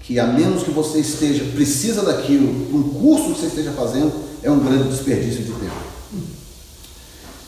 [0.00, 4.12] que a menos que você esteja, precisa daquilo, um curso que você esteja fazendo,
[4.42, 5.93] é um grande desperdício de tempo.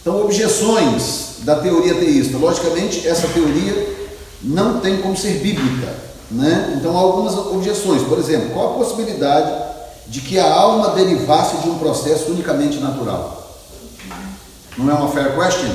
[0.07, 2.39] Então, objeções da teoria teísta.
[2.39, 3.97] Logicamente, essa teoria
[4.41, 5.93] não tem como ser bíblica.
[6.31, 6.77] Né?
[6.79, 8.03] Então, há algumas objeções.
[8.03, 9.53] Por exemplo, qual a possibilidade
[10.07, 13.51] de que a alma derivasse de um processo unicamente natural?
[14.79, 15.73] Não é uma fair question?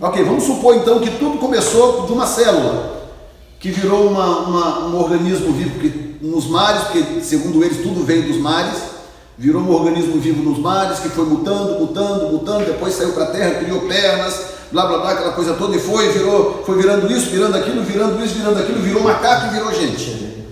[0.00, 3.10] Ok, vamos supor então que tudo começou de uma célula
[3.58, 8.26] que virou uma, uma, um organismo vivo que, nos mares, porque segundo eles tudo veio
[8.26, 8.78] dos mares,
[9.40, 13.30] virou um organismo vivo nos mares, que foi mutando, mutando, mutando, depois saiu para a
[13.30, 14.38] terra, criou pernas,
[14.70, 18.22] blá blá blá, aquela coisa toda, e foi, virou, foi virando isso, virando aquilo, virando
[18.22, 20.44] isso, virando aquilo, virou macaco e virou gente.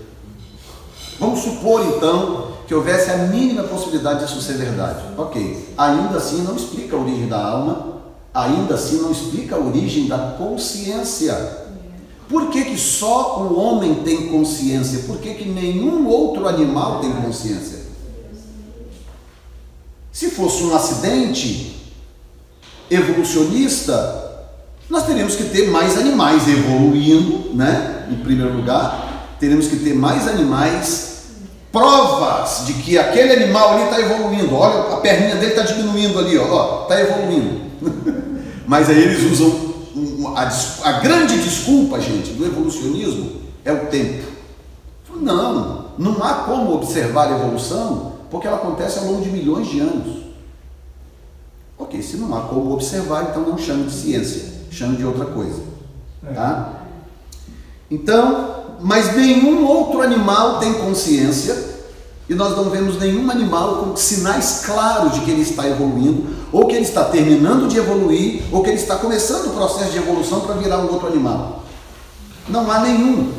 [1.19, 5.03] Vamos supor então que houvesse a mínima possibilidade disso ser verdade.
[5.15, 8.01] Ok, ainda assim não explica a origem da alma,
[8.33, 11.67] ainda assim não explica a origem da consciência.
[12.27, 15.03] Por que, que só o homem tem consciência?
[15.05, 17.88] Por que, que nenhum outro animal tem consciência?
[20.19, 21.77] Se fosse um acidente
[22.91, 24.49] evolucionista,
[24.89, 28.05] nós teríamos que ter mais animais evoluindo, né?
[28.11, 31.21] Em primeiro lugar, teríamos que ter mais animais,
[31.71, 34.53] provas de que aquele animal ali está evoluindo.
[34.55, 37.61] Olha, a perninha dele está diminuindo ali, ó, está evoluindo.
[38.67, 39.69] Mas aí eles usam
[40.83, 44.27] a grande desculpa, gente, do evolucionismo é o tempo.
[45.15, 49.79] Não, não há como observar a evolução porque ela acontece ao longo de milhões de
[49.79, 50.23] anos.
[51.77, 55.61] Ok, se não há como observar, então não chame de ciência, chame de outra coisa.
[56.27, 56.33] É.
[56.33, 56.83] Tá?
[57.89, 61.69] Então, mas nenhum outro animal tem consciência
[62.29, 66.67] e nós não vemos nenhum animal com sinais claros de que ele está evoluindo, ou
[66.67, 70.41] que ele está terminando de evoluir, ou que ele está começando o processo de evolução
[70.41, 71.63] para virar um outro animal.
[72.47, 73.31] Não há nenhum.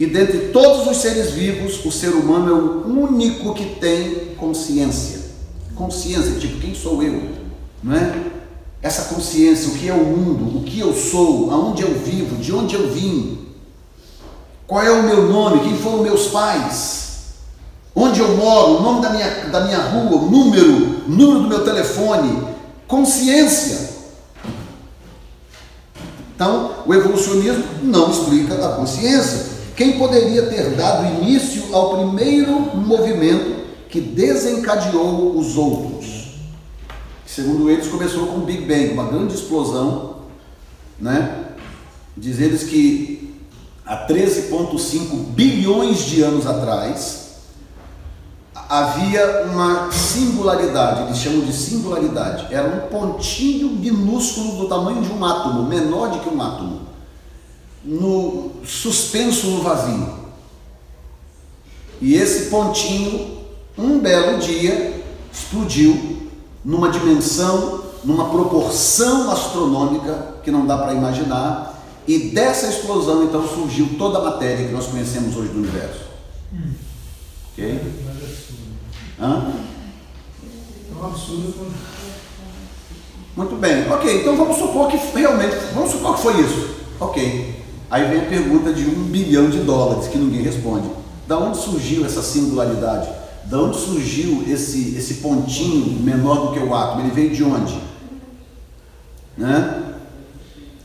[0.00, 5.20] E dentre todos os seres vivos, o ser humano é o único que tem consciência.
[5.74, 7.22] Consciência, tipo, quem sou eu?
[7.82, 8.18] Não é?
[8.80, 12.50] Essa consciência, o que é o mundo, o que eu sou, aonde eu vivo, de
[12.50, 13.40] onde eu vim,
[14.66, 17.34] qual é o meu nome, quem foram meus pais,
[17.94, 21.48] onde eu moro, o nome da minha, da minha rua, o número, o número do
[21.48, 22.42] meu telefone,
[22.88, 23.90] consciência.
[26.34, 29.59] Então, o evolucionismo não explica a consciência.
[29.80, 36.34] Quem poderia ter dado início ao primeiro movimento que desencadeou os outros?
[37.24, 40.16] Segundo eles, começou com o Big Bang, uma grande explosão,
[40.98, 41.46] né?
[42.14, 43.34] Diz eles que
[43.86, 47.36] há 13,5 bilhões de anos atrás,
[48.54, 52.54] havia uma singularidade, eles chamam de singularidade.
[52.54, 56.89] Era um pontinho minúsculo do tamanho de um átomo, menor do que um átomo,
[57.84, 60.20] no suspenso no vazio.
[62.00, 63.38] E esse pontinho,
[63.76, 66.28] um belo dia, explodiu
[66.64, 71.78] numa dimensão, numa proporção astronômica que não dá para imaginar.
[72.06, 76.00] E dessa explosão então surgiu toda a matéria que nós conhecemos hoje do universo.
[76.52, 76.72] Hum.
[77.52, 77.80] Ok?
[79.20, 79.52] Hã?
[80.90, 81.72] É um absurdo.
[83.36, 83.90] Muito bem.
[83.90, 86.70] Ok, então vamos supor que realmente, vamos supor que foi isso.
[86.98, 87.59] Ok.
[87.90, 90.88] Aí vem a pergunta de um bilhão de dólares que ninguém responde.
[91.26, 93.08] Da onde surgiu essa singularidade?
[93.46, 97.02] Da onde surgiu esse, esse pontinho menor do que o átomo?
[97.02, 97.80] Ele veio de onde?
[99.36, 99.82] Né?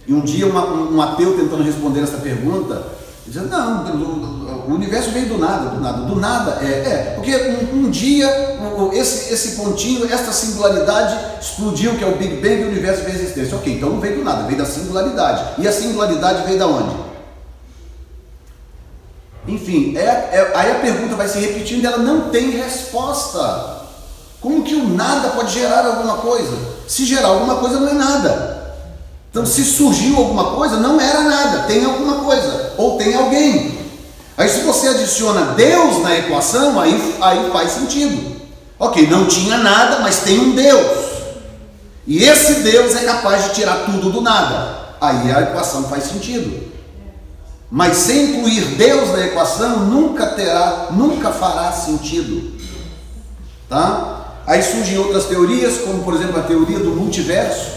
[0.07, 2.94] E um dia uma, um ateu tentando responder essa pergunta,
[3.25, 3.83] dizendo, não,
[4.67, 8.27] o universo veio do nada, do nada, do nada, é, é porque um, um dia
[8.93, 13.15] esse, esse pontinho, essa singularidade explodiu, que é o Big Bang, e o universo veio
[13.15, 13.55] existência.
[13.55, 15.61] Ok, então não veio do nada, veio da singularidade.
[15.61, 16.95] E a singularidade veio da onde?
[19.47, 23.83] Enfim, é, é, aí a pergunta vai se repetindo e ela não tem resposta.
[24.41, 26.57] Como que o nada pode gerar alguma coisa?
[26.87, 28.55] Se gerar alguma coisa não é nada.
[29.29, 33.77] Então, se surgiu alguma coisa, não era nada, tem alguma coisa, ou tem alguém.
[34.37, 38.35] Aí, se você adiciona Deus na equação, aí, aí faz sentido.
[38.77, 41.05] Ok, não tinha nada, mas tem um Deus.
[42.05, 44.95] E esse Deus é capaz de tirar tudo do nada.
[44.99, 46.73] Aí a equação faz sentido.
[47.71, 52.53] Mas sem incluir Deus na equação, nunca terá, nunca fará sentido.
[53.69, 54.41] Tá?
[54.45, 57.75] Aí surgem outras teorias, como por exemplo a teoria do multiverso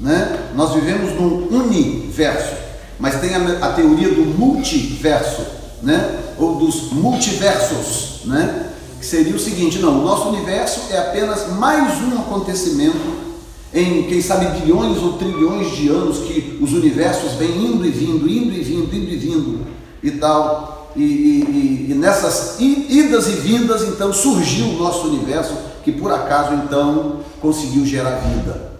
[0.00, 0.50] né?
[0.54, 2.54] Nós vivemos num universo,
[2.98, 5.42] mas tem a, a teoria do multiverso,
[5.82, 6.18] né?
[6.38, 8.70] ou dos multiversos, né?
[8.98, 13.28] que seria o seguinte: não, o nosso universo é apenas mais um acontecimento
[13.72, 18.28] em, quem sabe, bilhões ou trilhões de anos que os universos vêm indo e vindo,
[18.28, 19.66] indo e vindo, indo e vindo
[20.02, 20.90] e tal.
[20.96, 26.54] E, e, e, nessas idas e vindas, então, surgiu o nosso universo, que por acaso,
[26.54, 28.72] então, conseguiu gerar vida.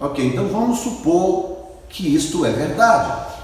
[0.00, 1.55] Ok, então vamos supor
[1.88, 3.34] que isto é verdade.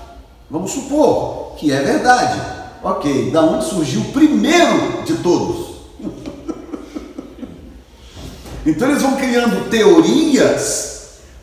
[0.50, 2.40] Vamos supor que é verdade.
[2.82, 5.76] Ok, da onde surgiu o primeiro de todos?
[8.66, 10.92] então eles vão criando teorias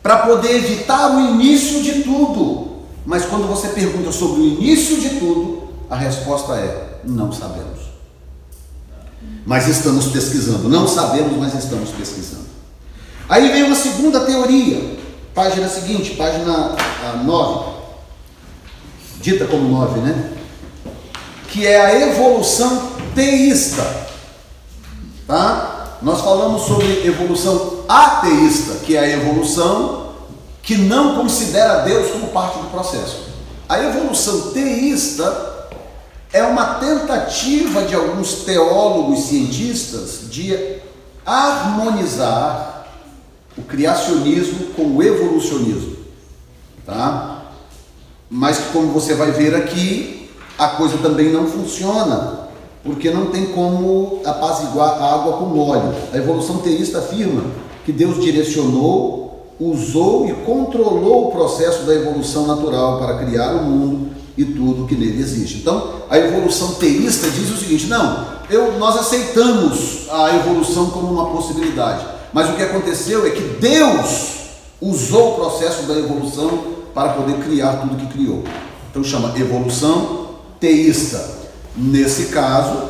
[0.04, 2.70] para poder evitar o início de tudo.
[3.06, 7.80] Mas quando você pergunta sobre o início de tudo, a resposta é: não sabemos.
[9.46, 10.70] Mas estamos pesquisando.
[10.70, 12.50] Não sabemos, mas estamos pesquisando.
[13.28, 14.99] Aí vem uma segunda teoria,
[15.40, 16.76] Página seguinte, página
[17.24, 17.74] 9, ah,
[19.22, 20.34] dita como 9, né?
[21.48, 23.82] Que é a evolução teísta.
[25.26, 25.96] Tá?
[26.02, 30.10] Nós falamos sobre evolução ateísta, que é a evolução
[30.62, 33.30] que não considera Deus como parte do processo.
[33.70, 35.70] A evolução teísta
[36.34, 40.82] é uma tentativa de alguns teólogos cientistas de
[41.26, 42.79] harmonizar
[43.60, 45.98] o criacionismo com o evolucionismo,
[46.86, 47.52] tá?
[48.30, 52.48] Mas como você vai ver aqui, a coisa também não funciona,
[52.84, 55.94] porque não tem como apaziguar a água com óleo.
[56.14, 57.44] A evolução teísta afirma
[57.86, 64.12] que Deus direcionou, usou e controlou o processo da evolução natural para criar o mundo
[64.38, 65.58] e tudo que nele existe.
[65.58, 71.32] Então, a evolução teísta diz o seguinte: não, eu, nós aceitamos a evolução como uma
[71.32, 74.38] possibilidade mas o que aconteceu é que Deus
[74.82, 78.44] usou o processo da evolução para poder criar tudo que criou.
[78.90, 81.40] Então chama evolução teísta.
[81.76, 82.90] Nesse caso,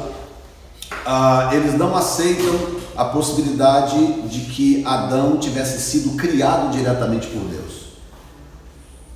[1.06, 7.80] ah, eles não aceitam a possibilidade de que Adão tivesse sido criado diretamente por Deus.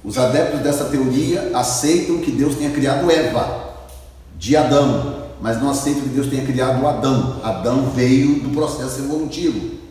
[0.03, 3.73] Os adeptos dessa teoria aceitam que Deus tenha criado Eva
[4.37, 7.39] de Adão, mas não aceitam que Deus tenha criado Adão.
[7.43, 9.82] Adão veio do processo evolutivo.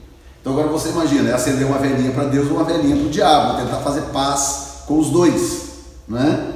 [0.42, 3.10] Então agora você imagina, é acender uma velhinha para Deus ou uma velhinha para o
[3.10, 5.62] diabo, tentar fazer paz com os dois,
[6.08, 6.52] né?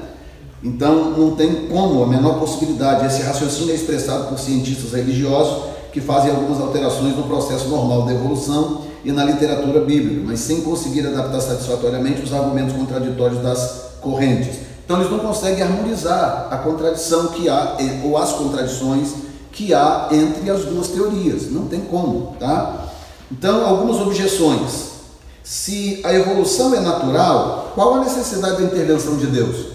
[0.61, 3.07] Então não tem como, a menor possibilidade.
[3.07, 8.13] Esse raciocínio é expressado por cientistas religiosos que fazem algumas alterações no processo normal da
[8.13, 14.57] evolução e na literatura bíblica, mas sem conseguir adaptar satisfatoriamente os argumentos contraditórios das correntes.
[14.85, 19.11] Então eles não conseguem harmonizar a contradição que há, ou as contradições
[19.53, 21.53] que há entre as duas teorias.
[21.53, 22.86] Não tem como, tá?
[23.31, 24.97] Então, algumas objeções.
[25.43, 29.67] Se a evolução é natural, qual a necessidade da intervenção de Deus?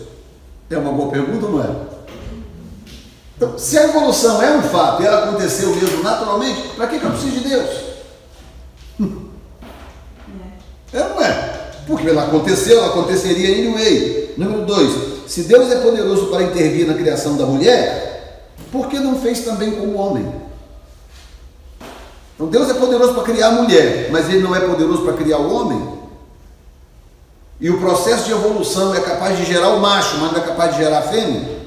[0.70, 1.70] É uma boa pergunta ou não é?
[3.38, 7.06] Então, se a evolução é um fato e ela aconteceu mesmo naturalmente, para que, que
[7.06, 7.70] eu preciso de Deus?
[10.94, 11.72] É, é não é?
[11.88, 14.34] Porque ela aconteceu, ela aconteceria anyway.
[14.38, 14.92] Número dois,
[15.28, 19.72] se Deus é poderoso para intervir na criação da mulher, por que não fez também
[19.72, 20.41] com o homem?
[22.42, 25.38] Então Deus é poderoso para criar a mulher, mas Ele não é poderoso para criar
[25.38, 25.80] o homem?
[27.60, 30.72] E o processo de evolução é capaz de gerar o macho, mas não é capaz
[30.72, 31.60] de gerar a fêmea?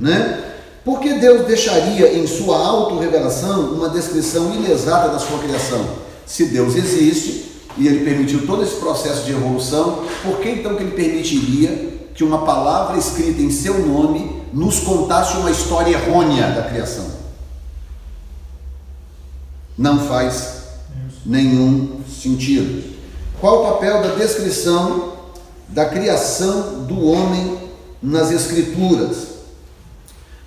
[0.00, 0.42] Né?
[0.82, 5.84] Por que Deus deixaria em sua autorrevelação uma descrição inexata da sua criação?
[6.24, 10.82] Se Deus existe e Ele permitiu todo esse processo de evolução, por que então que
[10.82, 16.62] Ele permitiria que uma palavra escrita em seu nome nos contasse uma história errônea da
[16.62, 17.15] criação?
[19.76, 20.62] Não faz
[21.24, 22.96] nenhum sentido.
[23.40, 25.12] Qual o papel da descrição
[25.68, 27.58] da criação do homem
[28.02, 29.36] nas Escrituras?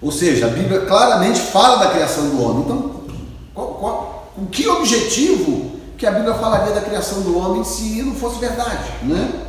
[0.02, 2.64] Ou seja, a Bíblia claramente fala da criação do homem.
[2.64, 3.02] Então,
[3.54, 8.16] qual, qual, com que objetivo que a Bíblia falaria da criação do homem se não
[8.16, 9.48] fosse verdade, né?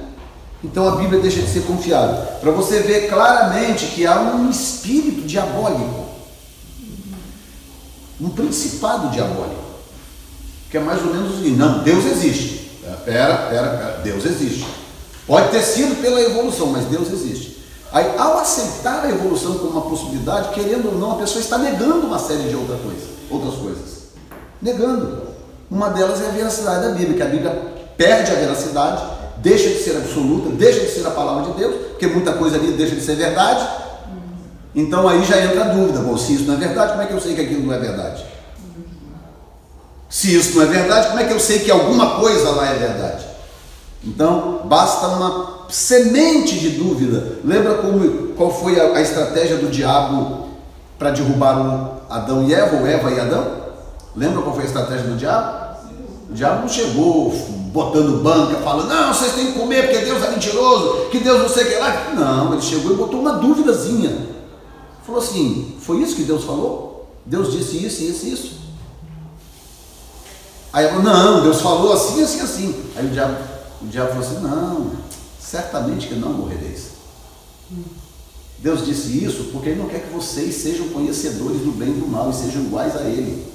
[0.62, 2.16] Então a Bíblia deixa de ser confiável.
[2.41, 6.07] Para você ver claramente que há um espírito diabólico,
[8.20, 9.70] um principado diabólico,
[10.71, 12.71] que é mais ou menos assim: não, Deus existe.
[13.05, 14.66] Pera, pera, pera, Deus existe.
[15.27, 17.61] Pode ter sido pela evolução, mas Deus existe.
[17.93, 22.07] Aí, ao aceitar a evolução como uma possibilidade, querendo ou não, a pessoa está negando
[22.07, 24.01] uma série de outra coisa, outras coisas.
[24.62, 25.31] Negando.
[25.71, 27.51] Uma delas é a veracidade da Bíblia, que a Bíblia
[27.97, 29.03] perde a veracidade,
[29.39, 32.73] deixa de ser absoluta, deixa de ser a palavra de Deus, porque muita coisa ali
[32.73, 33.66] deixa de ser verdade.
[34.75, 37.12] Então aí já entra a dúvida: bom, se isso não é verdade, como é que
[37.12, 38.25] eu sei que aquilo não é verdade?
[40.11, 42.74] Se isso não é verdade, como é que eu sei que alguma coisa lá é
[42.74, 43.24] verdade?
[44.04, 47.38] Então, basta uma semente de dúvida.
[47.44, 50.48] Lembra como, qual foi a, a estratégia do diabo
[50.98, 53.61] para derrubar o Adão e Eva, ou Eva e Adão?
[54.16, 55.61] Lembra qual foi a estratégia do diabo?
[56.28, 57.30] O diabo não chegou
[57.72, 61.48] botando banca, falando, não, vocês têm que comer porque Deus é mentiroso, que Deus não
[61.48, 62.12] sei o que lá.
[62.16, 64.26] Não, ele chegou e botou uma dúvidazinha.
[65.06, 67.08] Falou assim: foi isso que Deus falou?
[67.24, 68.59] Deus disse isso, isso, isso.
[70.73, 72.85] Aí ela falou, não, Deus falou assim, assim, assim.
[72.97, 73.37] Aí o diabo,
[73.83, 74.93] o diabo falou assim, não,
[75.41, 76.91] certamente que não morrereis.
[78.59, 82.07] Deus disse isso porque Ele não quer que vocês sejam conhecedores do bem e do
[82.07, 83.51] mal e sejam iguais a Ele.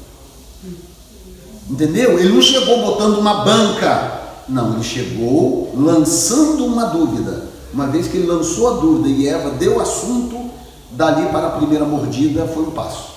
[1.69, 2.19] Entendeu?
[2.19, 4.21] Ele não chegou botando uma banca.
[4.47, 7.45] Não, ele chegou lançando uma dúvida.
[7.73, 10.49] Uma vez que ele lançou a dúvida e Eva deu o assunto,
[10.91, 13.15] dali para a primeira mordida foi um passo.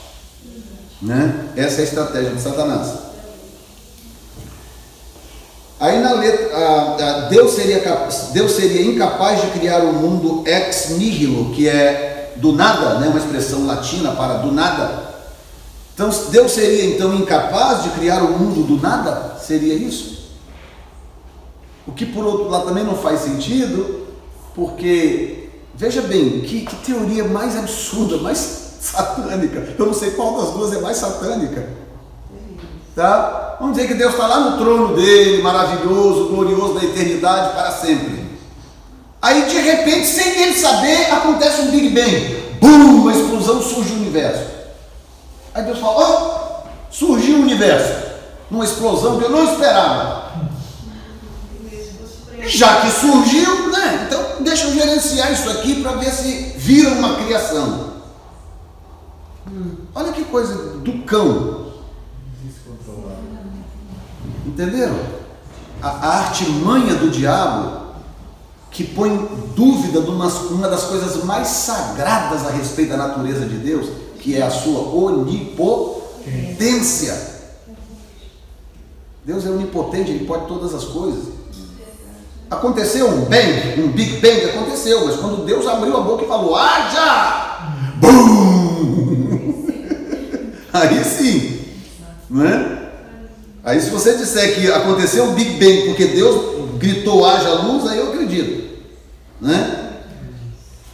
[1.00, 1.50] Né?
[1.54, 3.07] Essa é a estratégia de Satanás.
[5.80, 7.80] Aí na letra, Deus, seria,
[8.32, 13.08] Deus seria incapaz de criar o um mundo ex nihilo, que é do nada, né?
[13.08, 15.08] uma expressão latina para do nada.
[15.94, 19.36] Então Deus seria então incapaz de criar o um mundo do nada?
[19.40, 20.18] Seria isso?
[21.86, 24.06] O que por outro lado também não faz sentido,
[24.54, 28.38] porque veja bem, que, que teoria mais absurda, mais
[28.80, 29.74] satânica.
[29.78, 31.68] Eu não sei qual das duas é mais satânica.
[32.96, 33.47] Tá?
[33.60, 38.28] Vamos dizer que Deus está lá no trono dele, maravilhoso, glorioso da eternidade para sempre.
[39.20, 42.56] Aí de repente, sem ele saber, acontece um Big Bang.
[42.60, 43.02] Bum!
[43.02, 44.44] Uma explosão surge o universo.
[45.54, 48.06] Aí Deus fala: oh, surgiu o universo.
[48.50, 50.28] Numa explosão que eu não esperava.
[52.42, 54.06] Já que surgiu, né?
[54.06, 57.94] Então deixa eu gerenciar isso aqui para ver se vira uma criação.
[59.94, 61.67] Olha que coisa do cão.
[64.58, 64.98] Entenderam?
[65.80, 67.94] A, artimanha do diabo
[68.72, 69.16] que põe
[69.54, 73.86] dúvida numa uma das coisas mais sagradas a respeito da natureza de Deus,
[74.18, 76.18] que é a sua onipotência.
[79.24, 81.26] Deus é onipotente, ele pode todas as coisas.
[82.50, 86.56] Aconteceu um bang, um big bang, aconteceu, mas quando Deus abriu a boca e falou,
[86.56, 87.70] haja!
[88.00, 89.68] Bum!
[90.74, 91.60] Aí sim,
[92.28, 92.77] não é?
[93.68, 97.98] Aí se você disser que aconteceu um Big Bang porque Deus gritou haja luz, aí
[97.98, 98.78] eu acredito.
[99.38, 99.90] Né?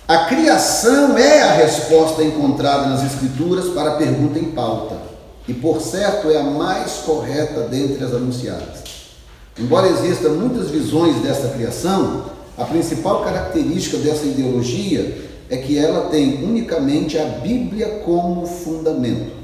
[0.08, 4.96] A criação é a resposta encontrada nas Escrituras para a pergunta em pauta.
[5.46, 8.82] E por certo é a mais correta dentre as anunciadas.
[9.56, 12.24] Embora existam muitas visões dessa criação,
[12.58, 19.43] a principal característica dessa ideologia é que ela tem unicamente a Bíblia como fundamento.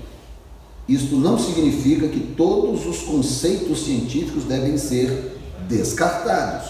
[0.90, 5.38] Isto não significa que todos os conceitos científicos devem ser
[5.68, 6.68] descartados,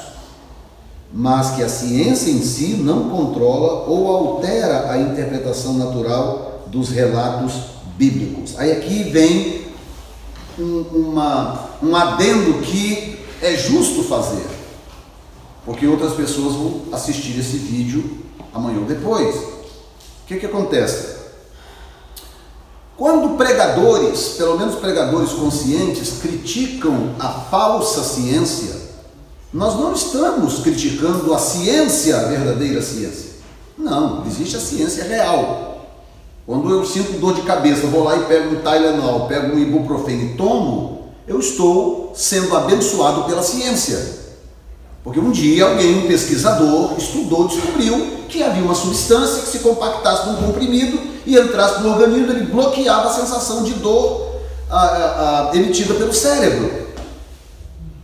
[1.10, 7.54] mas que a ciência em si não controla ou altera a interpretação natural dos relatos
[7.96, 8.58] bíblicos.
[8.58, 9.62] Aí aqui vem
[10.58, 14.46] um, uma, um adendo que é justo fazer,
[15.64, 18.18] porque outras pessoas vão assistir esse vídeo
[18.52, 19.34] amanhã ou depois.
[19.34, 21.19] O que, que acontece?
[23.01, 28.76] Quando pregadores, pelo menos pregadores conscientes, criticam a falsa ciência,
[29.51, 33.30] nós não estamos criticando a ciência, a verdadeira ciência.
[33.78, 35.86] Não, existe a ciência real.
[36.46, 40.22] Quando eu sinto dor de cabeça, vou lá e pego um Tylenol, pego um ibuprofeno
[40.22, 44.20] e tomo, eu estou sendo abençoado pela ciência.
[45.03, 50.28] Porque um dia alguém, um pesquisador, estudou, descobriu que havia uma substância que se compactasse
[50.28, 54.30] num comprimido e entrasse no organismo, ele bloqueava a sensação de dor
[54.70, 56.88] a, a, a, emitida pelo cérebro.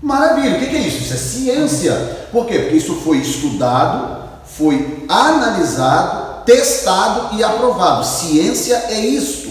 [0.02, 0.98] Maravilha, o que é isso?
[0.98, 2.26] Isso é ciência.
[2.30, 2.58] Por quê?
[2.58, 8.04] Porque isso foi estudado, foi analisado, testado e aprovado.
[8.04, 9.50] Ciência é isto.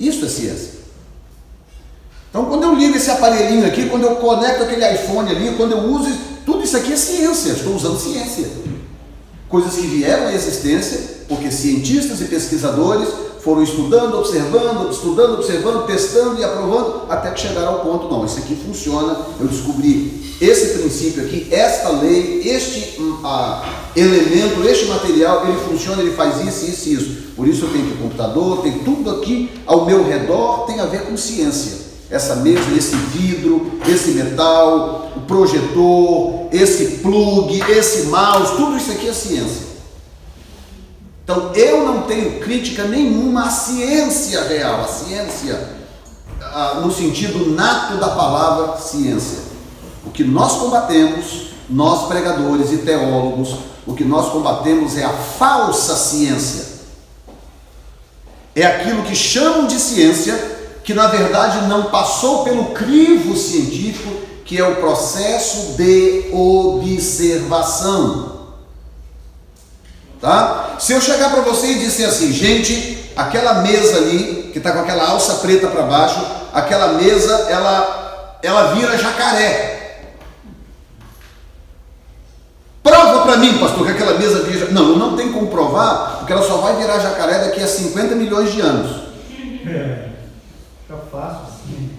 [0.00, 0.74] Isso é ciência.
[2.30, 5.78] Então, quando eu ligo esse aparelhinho aqui, quando eu conecto aquele iPhone ali, quando eu
[5.78, 6.10] uso,
[6.44, 7.52] tudo isso aqui é ciência.
[7.52, 8.50] Estou usando ciência.
[9.48, 13.08] Coisas que vieram à existência porque cientistas e pesquisadores
[13.42, 18.38] foram estudando, observando, estudando, observando, testando e aprovando, até que chegaram ao ponto, não, isso
[18.38, 23.18] aqui funciona, eu descobri esse princípio aqui, esta lei, este hum,
[23.94, 27.24] elemento, este material, ele funciona, ele faz isso, isso e isso.
[27.36, 31.02] Por isso eu tenho aqui computador, tem tudo aqui ao meu redor, tem a ver
[31.02, 31.84] com ciência.
[32.10, 39.08] Essa mesa, esse vidro, esse metal, o projetor, esse plug, esse mouse, tudo isso aqui
[39.08, 39.73] é ciência.
[41.24, 45.74] Então eu não tenho crítica nenhuma à ciência real, à ciência
[46.82, 49.38] no sentido nato da palavra ciência.
[50.04, 53.56] O que nós combatemos, nós pregadores e teólogos,
[53.86, 56.74] o que nós combatemos é a falsa ciência.
[58.54, 60.52] É aquilo que chamam de ciência,
[60.84, 64.12] que na verdade não passou pelo crivo científico,
[64.44, 68.33] que é o processo de observação.
[70.24, 70.76] Tá?
[70.78, 74.78] Se eu chegar para você e disser assim, gente, aquela mesa ali, que está com
[74.78, 76.18] aquela alça preta para baixo,
[76.50, 80.06] aquela mesa, ela, ela vira jacaré.
[82.82, 84.70] Prova para mim, pastor, que aquela mesa vira.
[84.70, 88.50] Não, não tenho como provar, porque ela só vai virar jacaré daqui a 50 milhões
[88.50, 89.02] de anos.
[89.66, 90.08] É,
[90.86, 91.90] fica fácil assim.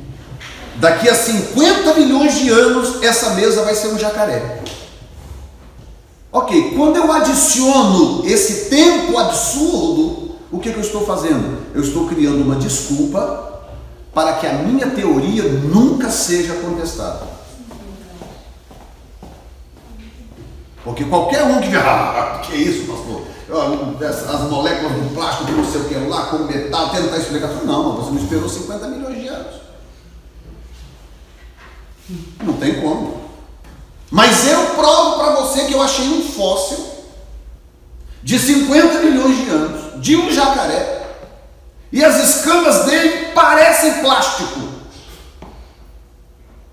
[0.77, 4.64] Daqui a 50 milhões de anos, essa mesa vai ser um jacaré.
[6.35, 11.63] Ok, quando eu adiciono esse tempo absurdo, o que, que eu estou fazendo?
[11.73, 13.61] Eu estou criando uma desculpa
[14.13, 17.25] para que a minha teoria nunca seja contestada.
[20.83, 23.21] Porque qualquer um que ah, que é isso, pastor?
[24.05, 27.47] As moléculas do plástico, não sei o que lá, com metal, tentar explicar.
[27.63, 29.55] Não, você não esperou 50 milhões de anos.
[32.43, 33.24] Não tem como.
[34.11, 36.85] Mas eu provo para você que eu achei um fóssil
[38.23, 41.05] de 50 milhões de anos, de um jacaré,
[41.91, 44.59] e as escamas dele parecem plástico.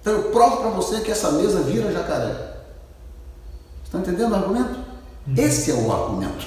[0.01, 2.53] Então eu provo para você que essa mesa vira jacaré.
[3.85, 4.81] Está entendendo o argumento?
[5.37, 6.45] Esse é o argumento.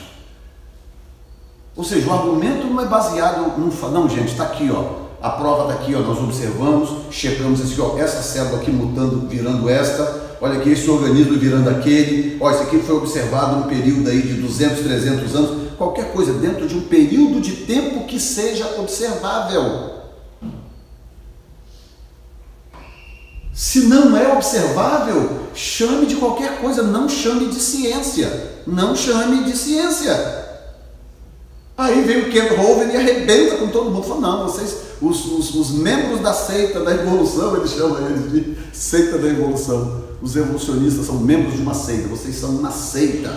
[1.76, 3.70] Ou seja, o argumento não é baseado num.
[3.92, 5.06] Não, gente, está aqui, ó.
[5.22, 6.00] A prova está aqui, ó.
[6.00, 11.38] Nós observamos, checamos esse, ó, essa célula aqui mutando, virando esta, olha aqui esse organismo
[11.38, 16.12] virando aquele, olha, isso aqui foi observado num período aí de 200, 300 anos, qualquer
[16.12, 19.96] coisa dentro de um período de tempo que seja observável.
[23.54, 28.52] Se não é observável, chame de qualquer coisa, não chame de ciência.
[28.68, 30.46] Não chame de ciência.
[31.78, 34.04] Aí vem o Ken Hovind e arrebenta com todo mundo.
[34.04, 38.58] Fala, não, vocês, os, os, os membros da seita da evolução, ele chama eles de
[38.74, 43.32] seita da evolução os evolucionistas são membros de uma seita, vocês são uma seita.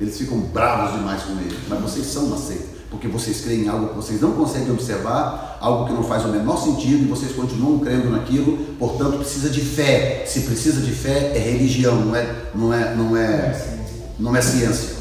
[0.00, 3.68] Eles ficam bravos demais com ele, mas vocês são uma seita, porque vocês creem em
[3.68, 7.32] algo que vocês não conseguem observar, algo que não faz o menor sentido e vocês
[7.32, 10.24] continuam crendo naquilo, portanto precisa de fé.
[10.24, 13.78] Se precisa de fé, é religião, não é, não é, não é,
[14.16, 14.94] não é ciência.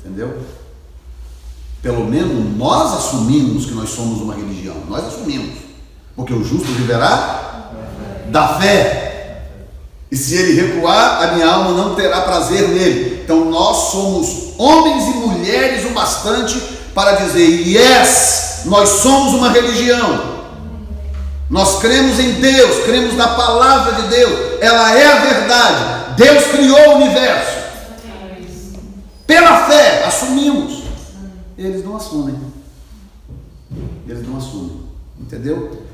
[0.00, 0.38] Entendeu?
[1.82, 4.76] Pelo menos nós assumimos que nós somos uma religião.
[4.88, 5.58] Nós assumimos.
[6.16, 7.72] Porque o justo viverá
[8.30, 9.13] da fé.
[10.10, 13.22] E se ele recuar, a minha alma não terá prazer nele.
[13.24, 16.60] Então nós somos homens e mulheres o bastante
[16.94, 20.34] para dizer: yes, nós somos uma religião.
[21.50, 26.14] Nós cremos em Deus, cremos na palavra de Deus, ela é a verdade.
[26.16, 27.64] Deus criou o universo.
[29.26, 30.84] Pela fé, assumimos.
[31.56, 32.36] Eles não assumem.
[34.06, 34.82] Eles não assumem.
[35.20, 35.84] Entendeu?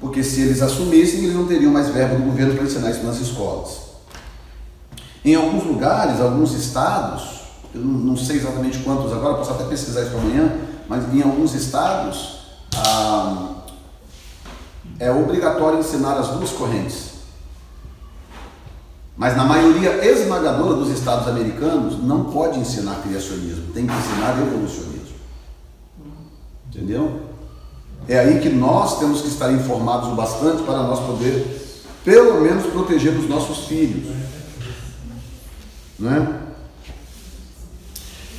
[0.00, 3.20] Porque se eles assumissem, eles não teriam mais verba do governo para ensinar isso nas
[3.20, 3.90] escolas.
[5.24, 7.40] Em alguns lugares, alguns estados,
[7.74, 10.56] eu não sei exatamente quantos agora, posso até pesquisar isso amanhã,
[10.88, 12.40] mas em alguns estados
[12.74, 13.56] ah,
[14.98, 17.10] é obrigatório ensinar as duas correntes.
[19.16, 25.16] Mas na maioria esmagadora dos estados americanos não pode ensinar criacionismo, tem que ensinar evolucionismo.
[26.68, 27.29] Entendeu?
[28.10, 31.46] É aí que nós temos que estar informados o bastante para nós poder,
[32.04, 34.12] pelo menos, proteger os nossos filhos.
[35.96, 36.28] Não é?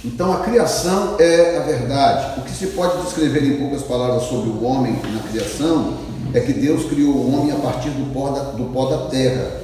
[0.03, 2.41] Então a criação é a verdade.
[2.41, 5.99] O que se pode descrever em poucas palavras sobre o homem na criação
[6.33, 9.61] é que Deus criou o homem a partir do pó da, do pó da terra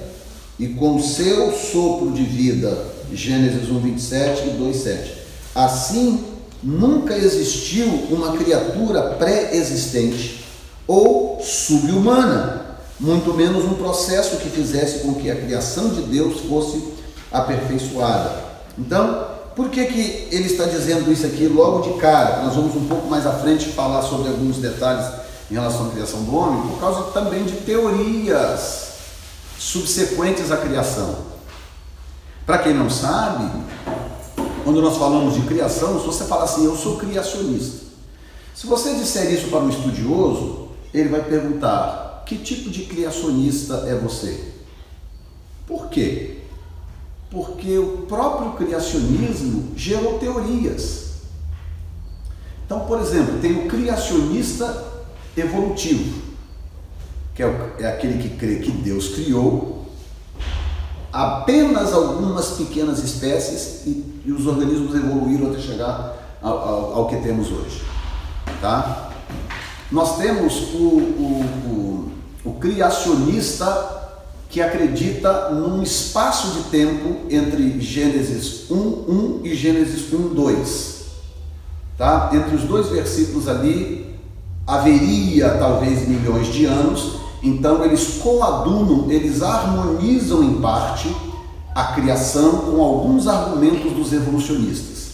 [0.57, 2.77] e com seu sopro de vida,
[3.11, 5.13] Gênesis 1, 27 e 2, 7.
[5.53, 6.23] Assim,
[6.63, 10.43] nunca existiu uma criatura pré-existente
[10.87, 12.65] ou subhumana,
[12.99, 16.81] muito menos um processo que fizesse com que a criação de Deus fosse
[17.31, 18.43] aperfeiçoada.
[18.77, 22.43] Então, por que, que ele está dizendo isso aqui logo de cara?
[22.43, 25.05] Nós vamos um pouco mais à frente falar sobre alguns detalhes
[25.49, 28.87] em relação à criação do homem, por causa também de teorias
[29.57, 31.15] subsequentes à criação.
[32.45, 33.49] Para quem não sabe,
[34.67, 37.85] quando nós falamos de criação, se você falar assim, eu sou criacionista.
[38.53, 43.95] Se você disser isso para um estudioso, ele vai perguntar: que tipo de criacionista é
[43.95, 44.51] você?
[45.65, 46.41] Por quê?
[47.29, 51.11] porque o próprio criacionismo gerou teorias.
[52.65, 54.85] Então, por exemplo, tem o criacionista
[55.35, 56.21] evolutivo,
[57.33, 59.85] que é, é aquele que crê que Deus criou
[61.11, 67.15] apenas algumas pequenas espécies e, e os organismos evoluíram até chegar ao, ao, ao, que
[67.15, 67.81] temos hoje.
[68.59, 69.11] Tá?
[69.89, 72.11] Nós temos o, o,
[72.43, 73.95] o, o criacionista
[74.49, 80.97] que acredita num espaço de tempo entre Gênesis 1:1 e Gênesis 1:2.
[81.97, 82.29] Tá?
[82.33, 84.13] Entre os dois versículos ali
[84.67, 91.15] haveria talvez milhões de anos, então eles coadunam, eles harmonizam em parte
[91.77, 95.09] a criação com alguns argumentos dos evolucionistas.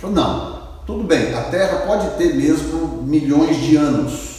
[0.00, 4.30] Não, tudo bem, a Terra pode ter mesmo milhões de anos,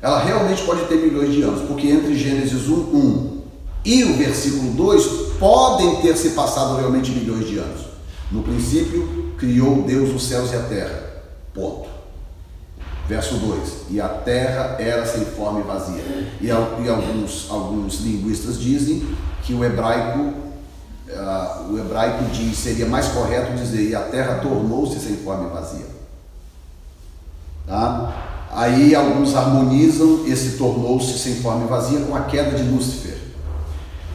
[0.00, 3.40] ela realmente pode ter milhões de anos, porque entre Gênesis 1, 1
[3.84, 5.06] e o versículo 2
[5.40, 7.80] podem ter se passado realmente milhões de anos.
[8.30, 11.24] No princípio, criou Deus os céus e a terra.
[11.52, 11.88] Ponto.
[13.08, 16.02] Verso 2: E a terra era sem forma e vazia.
[16.40, 19.02] E, e alguns, alguns linguistas dizem
[19.44, 20.32] que o hebraico,
[21.14, 25.52] uh, o hebraico diz, seria mais correto dizer: E a terra tornou-se sem forma e
[25.52, 25.86] vazia.
[27.66, 28.12] Tá?
[28.52, 33.18] Aí alguns harmonizam esse tornou-se sem forma e vazia com a queda de Lúcifer.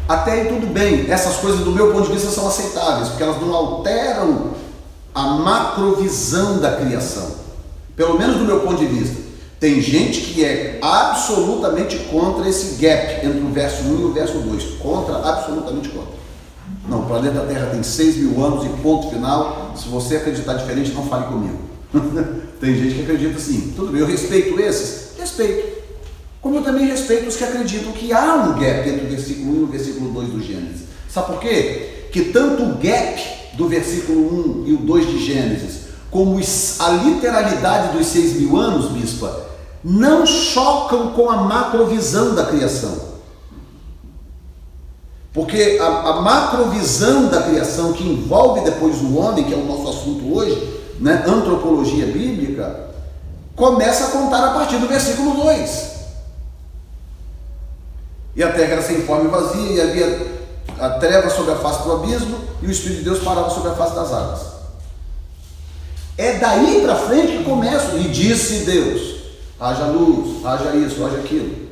[0.07, 3.39] Até aí tudo bem, essas coisas do meu ponto de vista são aceitáveis, porque elas
[3.41, 4.51] não alteram
[5.13, 7.29] a macrovisão da criação.
[7.95, 9.19] Pelo menos do meu ponto de vista.
[9.59, 14.39] Tem gente que é absolutamente contra esse gap entre o verso 1 e o verso
[14.39, 14.63] 2.
[14.81, 16.13] Contra, absolutamente contra.
[16.87, 19.73] Não, o planeta Terra tem 6 mil anos e ponto final.
[19.75, 21.59] Se você acreditar diferente, não fale comigo.
[22.59, 25.17] Tem gente que acredita assim, tudo bem, eu respeito esses?
[25.17, 25.79] Respeito.
[26.41, 29.59] Como eu também respeito os que acreditam que há um gap entre o versículo 1
[29.59, 30.81] e o versículo 2 do Gênesis.
[31.09, 32.07] Sabe por quê?
[32.11, 33.21] Que tanto o gap
[33.53, 36.39] do versículo 1 e o 2 de Gênesis, como
[36.79, 39.47] a literalidade dos seis mil anos, bispa,
[39.83, 43.08] não chocam com a macrovisão da criação.
[45.33, 49.89] Porque a, a macrovisão da criação que envolve depois o homem, que é o nosso
[49.89, 52.89] assunto hoje, né, antropologia bíblica,
[53.55, 55.89] começa a contar a partir do versículo 2.
[58.35, 60.39] E a terra era sem forma e vazia, e havia
[60.79, 63.75] a treva sobre a face do abismo, e o Espírito de Deus parava sobre a
[63.75, 64.39] face das águas.
[66.17, 69.19] É daí para frente que começa, e disse Deus:
[69.59, 71.69] haja luz, haja isso, haja aquilo.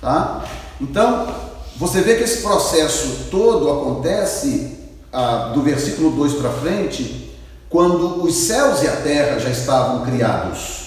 [0.00, 0.44] Tá?
[0.80, 4.78] Então, você vê que esse processo todo acontece
[5.12, 7.34] ah, do versículo 2 para frente,
[7.68, 10.82] quando os céus e a terra já estavam criados.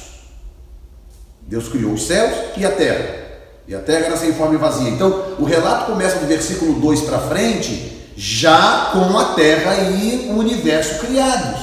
[1.41, 3.25] Deus criou os céus e a terra.
[3.67, 4.89] E a terra era sem forma e vazia.
[4.89, 10.37] Então, o relato começa do versículo 2 para frente, já com a terra e o
[10.37, 11.61] universo criados.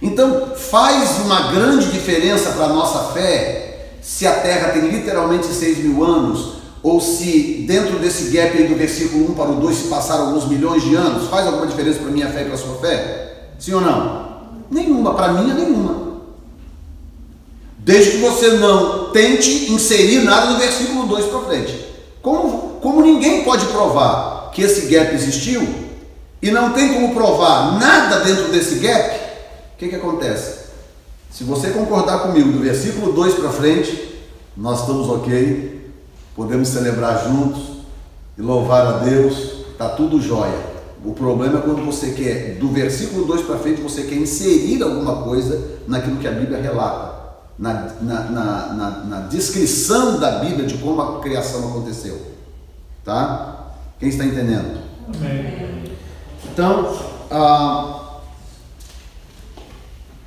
[0.00, 3.64] Então, faz uma grande diferença para a nossa fé
[4.00, 8.76] se a terra tem literalmente 6 mil anos, ou se dentro desse gap aí do
[8.76, 11.28] versículo 1 para o 2 se passaram alguns milhões de anos.
[11.28, 13.52] Faz alguma diferença para minha fé e para a sua fé?
[13.58, 14.42] Sim ou não?
[14.70, 16.20] Nenhuma, para mim é nenhuma.
[17.78, 21.86] Desde que você não tente inserir nada no versículo 2 para frente.
[22.20, 25.66] Como, como ninguém pode provar que esse gap existiu,
[26.42, 29.16] e não tem como provar nada dentro desse gap,
[29.74, 30.64] o que, que acontece?
[31.30, 34.20] Se você concordar comigo do versículo 2 para frente,
[34.54, 35.83] nós estamos ok,
[36.34, 37.62] podemos celebrar juntos
[38.36, 40.74] e louvar a Deus, está tudo jóia.
[41.04, 45.22] O problema é quando você quer, do versículo 2 para frente, você quer inserir alguma
[45.22, 47.14] coisa naquilo que a Bíblia relata,
[47.58, 52.20] na, na, na, na, descrição da Bíblia de como a criação aconteceu.
[53.04, 53.74] Tá?
[54.00, 54.80] Quem está entendendo?
[55.14, 55.92] Amém.
[56.50, 56.96] Então,
[57.30, 58.20] ah,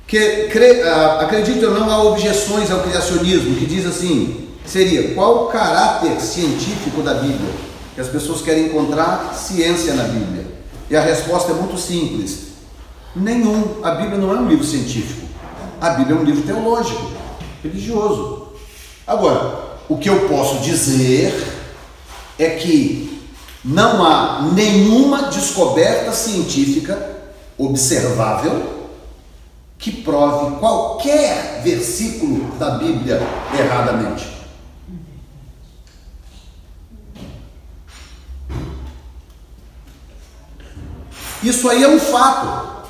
[0.06, 5.44] que, cre, ah, acredite ou não, há objeções ao criacionismo, que diz assim, seria, qual
[5.44, 7.50] o caráter científico da Bíblia?
[7.94, 10.46] Que as pessoas querem encontrar ciência na Bíblia.
[10.90, 12.48] E a resposta é muito simples.
[13.14, 13.82] Nenhum.
[13.82, 15.26] A Bíblia não é um livro científico.
[15.80, 17.10] A Bíblia é um livro teológico,
[17.62, 18.48] religioso.
[19.06, 21.34] Agora, o que eu posso dizer
[22.38, 23.22] é que
[23.64, 27.16] não há nenhuma descoberta científica
[27.56, 28.78] observável
[29.78, 33.20] que prove qualquer versículo da Bíblia
[33.58, 34.37] erradamente.
[41.42, 42.88] Isso aí é um fato.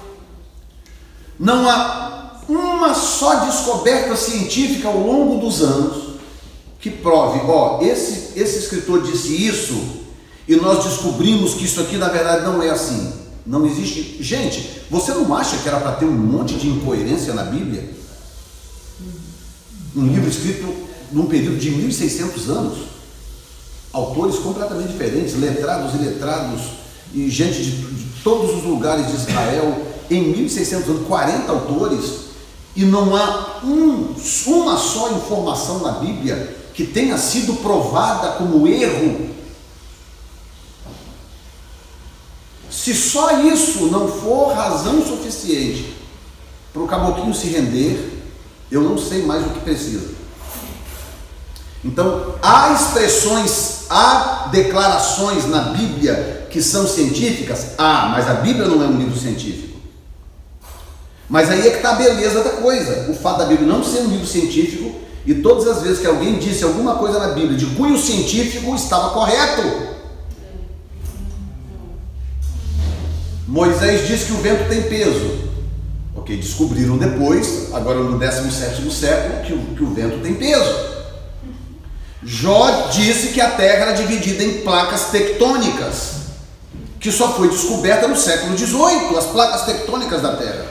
[1.39, 6.09] Não há uma só descoberta científica ao longo dos anos
[6.81, 9.99] que prove, ó, esse, esse escritor disse isso
[10.47, 13.13] e nós descobrimos que isso aqui na verdade não é assim.
[13.45, 14.23] Não existe.
[14.23, 17.89] Gente, você não acha que era para ter um monte de incoerência na Bíblia?
[19.97, 20.67] Um livro escrito
[21.11, 22.79] num período de 1600 anos,
[23.93, 26.61] autores completamente diferentes, letrados e letrados,
[27.15, 32.29] e gente de, de todos os lugares de Israel, em 1600 anos, 40 autores,
[32.77, 34.15] e não há um,
[34.47, 39.31] uma só informação na Bíblia que tenha sido provada como erro.
[42.71, 45.93] Se só isso não for razão suficiente
[46.73, 48.23] para o caboclinho se render,
[48.71, 50.11] eu não sei mais o que precisa.
[51.85, 57.75] Então, há expressões, há declarações na Bíblia que são científicas?
[57.79, 59.79] Ah, mas a Bíblia não é um livro científico.
[61.29, 63.11] Mas aí é que está a beleza da coisa.
[63.11, 66.39] O fato da Bíblia não ser um livro científico e todas as vezes que alguém
[66.39, 69.89] disse alguma coisa na Bíblia de cunho científico estava correto.
[73.47, 75.49] Moisés disse que o vento tem peso.
[76.15, 80.98] Ok, descobriram depois, agora no 17 século, que o, que o vento tem peso.
[82.31, 86.19] Jó disse que a Terra era dividida em placas tectônicas
[87.01, 90.67] que só foi descoberta no século XVIII, as placas tectônicas da Terra.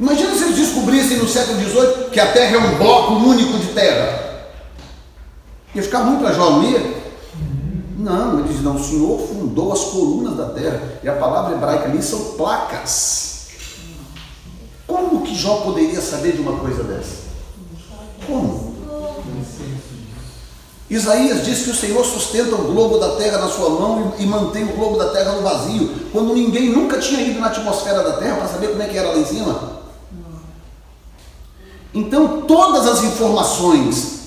[0.00, 3.68] Imagina se eles descobrissem no século XVIII que a Terra é um bloco único de
[3.68, 4.48] terra.
[5.76, 7.00] Ia ficar ruim para Jó, não ia?
[7.98, 10.98] Não, ele diz, não, o Senhor fundou as colunas da terra.
[11.04, 13.46] E a palavra hebraica ali são placas.
[14.88, 17.16] Como que Jó poderia saber de uma coisa dessa?
[18.26, 18.69] Como?
[20.90, 24.64] Isaías diz que o Senhor sustenta o globo da terra na sua mão e, mantém
[24.64, 28.38] o globo da terra no vazio, quando ninguém nunca tinha ido na atmosfera da terra
[28.38, 29.80] para saber como é que era lá em cima.
[31.94, 34.20] Então, todas as informações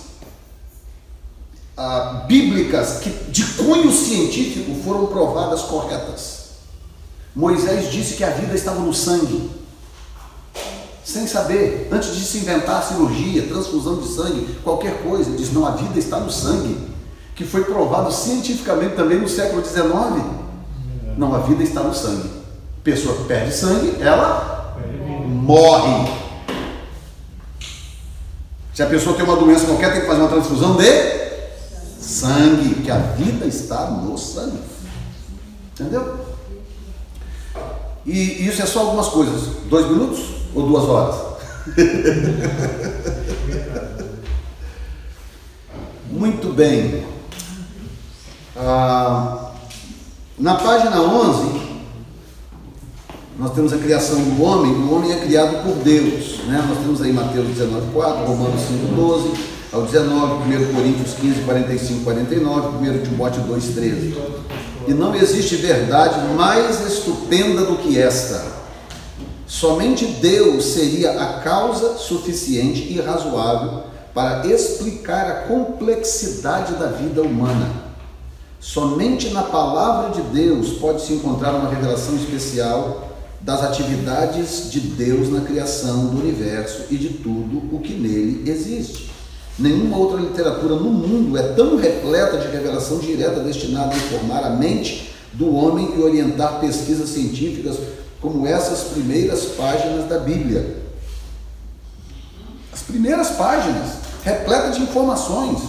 [1.75, 6.43] ah, bíblicas que, de cunho científico foram provadas corretas.
[7.35, 9.49] Moisés disse que a vida estava no sangue
[11.03, 15.71] sem saber, antes de se inventar cirurgia, transfusão de sangue, qualquer coisa, diz: não, a
[15.71, 16.77] vida está no sangue,
[17.35, 19.83] que foi provado cientificamente também no século XIX.
[21.17, 22.29] Não, a vida está no sangue.
[22.83, 24.77] Pessoa que perde sangue, ela
[25.27, 26.09] morre.
[28.73, 31.23] Se a pessoa tem uma doença qualquer, tem que fazer uma transfusão de
[31.99, 34.59] sangue, que a vida está no sangue.
[35.73, 36.25] Entendeu?
[38.05, 39.49] E isso é só algumas coisas.
[39.69, 40.42] Dois minutos?
[40.55, 41.15] Ou duas horas?
[46.11, 47.05] Muito bem.
[48.55, 49.51] Ah,
[50.37, 51.61] na página 11,
[53.39, 54.71] nós temos a criação do homem.
[54.71, 56.39] O homem é criado por Deus.
[56.45, 56.63] Né?
[56.67, 59.31] Nós temos aí Mateus 19, 4, Romanos 5, 12,
[59.71, 64.15] ao 19, 1 Coríntios 15, 45, 49, 1 Timóteo 2, 13.
[64.87, 68.62] E não existe verdade mais estupenda do que esta
[69.53, 77.69] Somente Deus seria a causa suficiente e razoável para explicar a complexidade da vida humana.
[78.59, 83.09] Somente na palavra de Deus pode-se encontrar uma revelação especial
[83.41, 89.11] das atividades de Deus na criação do universo e de tudo o que nele existe.
[89.59, 94.49] Nenhuma outra literatura no mundo é tão repleta de revelação direta destinada a informar a
[94.49, 97.77] mente do homem e orientar pesquisas científicas
[98.23, 100.81] como essas primeiras páginas da Bíblia.
[102.71, 105.61] As primeiras páginas, repletas de informações.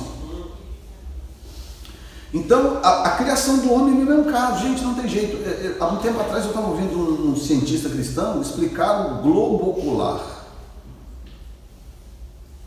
[2.33, 4.63] Então, a, a, criação do homem é o mesmo caso.
[4.63, 5.37] Gente, não tem jeito.
[5.45, 9.23] É, é, há um tempo atrás eu estava ouvindo um, um, cientista cristão explicar o
[9.23, 10.21] globo ocular.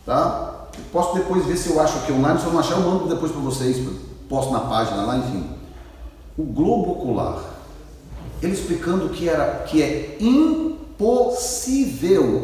[0.05, 0.67] Tá?
[0.91, 2.39] Posso depois ver se eu acho aqui online.
[2.39, 3.77] Se eu não achar, eu mando depois para vocês.
[4.27, 5.49] Posto na página lá, enfim.
[6.37, 7.56] O globo ocular.
[8.41, 10.89] Ele explicando que, era, que é impossível,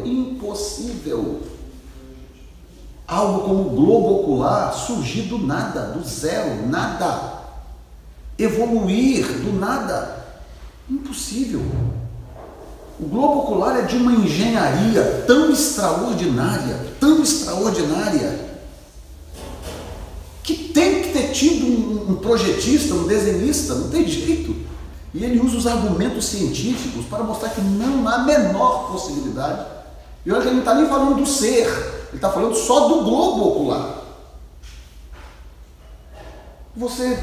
[0.04, 1.42] impossível
[3.06, 7.44] algo como o globo ocular surgir do nada, do zero, nada.
[8.38, 10.24] Evoluir do nada.
[10.90, 11.62] Impossível.
[12.98, 18.54] O globo ocular é de uma engenharia tão extraordinária, tão extraordinária,
[20.42, 24.54] que tem que ter tido um, projetista, um desenhista, não tem jeito.
[25.14, 29.64] E ele usa os argumentos científicos para mostrar que não há menor possibilidade.
[30.26, 31.68] E olha que ele não está nem falando do ser,
[32.08, 33.98] ele está falando só do globo ocular.
[36.74, 37.16] Você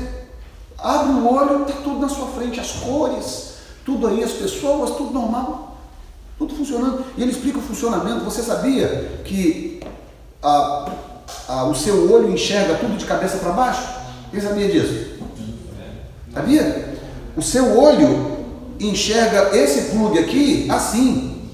[0.78, 5.12] abre o olho, está tudo na sua frente, as cores, tudo aí, as pessoas, tudo
[5.12, 5.76] normal,
[6.38, 7.04] tudo funcionando.
[7.18, 8.24] E ele explica o funcionamento.
[8.24, 9.82] Você sabia que
[10.42, 10.90] a,
[11.50, 13.86] a, o seu olho enxerga tudo de cabeça para baixo?
[14.32, 15.20] Quem sabia disso?
[16.34, 16.91] Sabia?
[17.36, 18.40] O seu olho
[18.80, 21.50] enxerga esse plug aqui assim.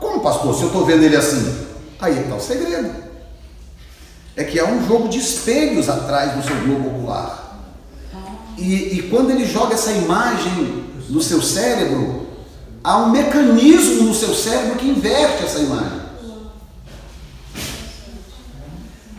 [0.00, 1.66] Como, pastor, se eu estou vendo ele assim?
[2.00, 2.90] Aí está o segredo.
[4.36, 7.58] É que há um jogo de espelhos atrás do seu globo ocular.
[8.56, 12.26] E, e quando ele joga essa imagem no seu cérebro,
[12.82, 16.00] há um mecanismo no seu cérebro que inverte essa imagem.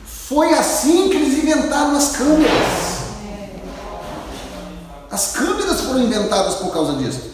[0.05, 2.80] Foi assim que eles inventaram as câmeras.
[5.11, 7.31] As câmeras foram inventadas por causa disso.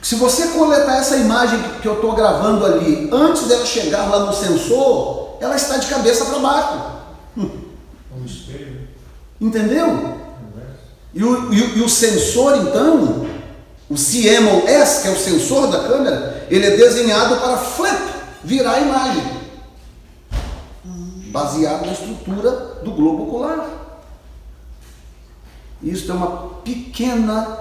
[0.00, 4.32] Se você coletar essa imagem que eu estou gravando ali, antes dela chegar lá no
[4.32, 6.96] sensor, ela está de cabeça para baixo.
[7.36, 8.88] Um espelho.
[9.40, 10.16] Entendeu?
[11.12, 13.26] E o, e, e o sensor, então,
[13.90, 18.02] o CMOS, que é o sensor da câmera, ele é desenhado para flip,
[18.44, 19.24] virar a imagem.
[21.32, 22.50] Baseado na estrutura
[22.82, 23.85] do globo ocular.
[25.82, 26.30] Isso é uma
[26.64, 27.58] pequena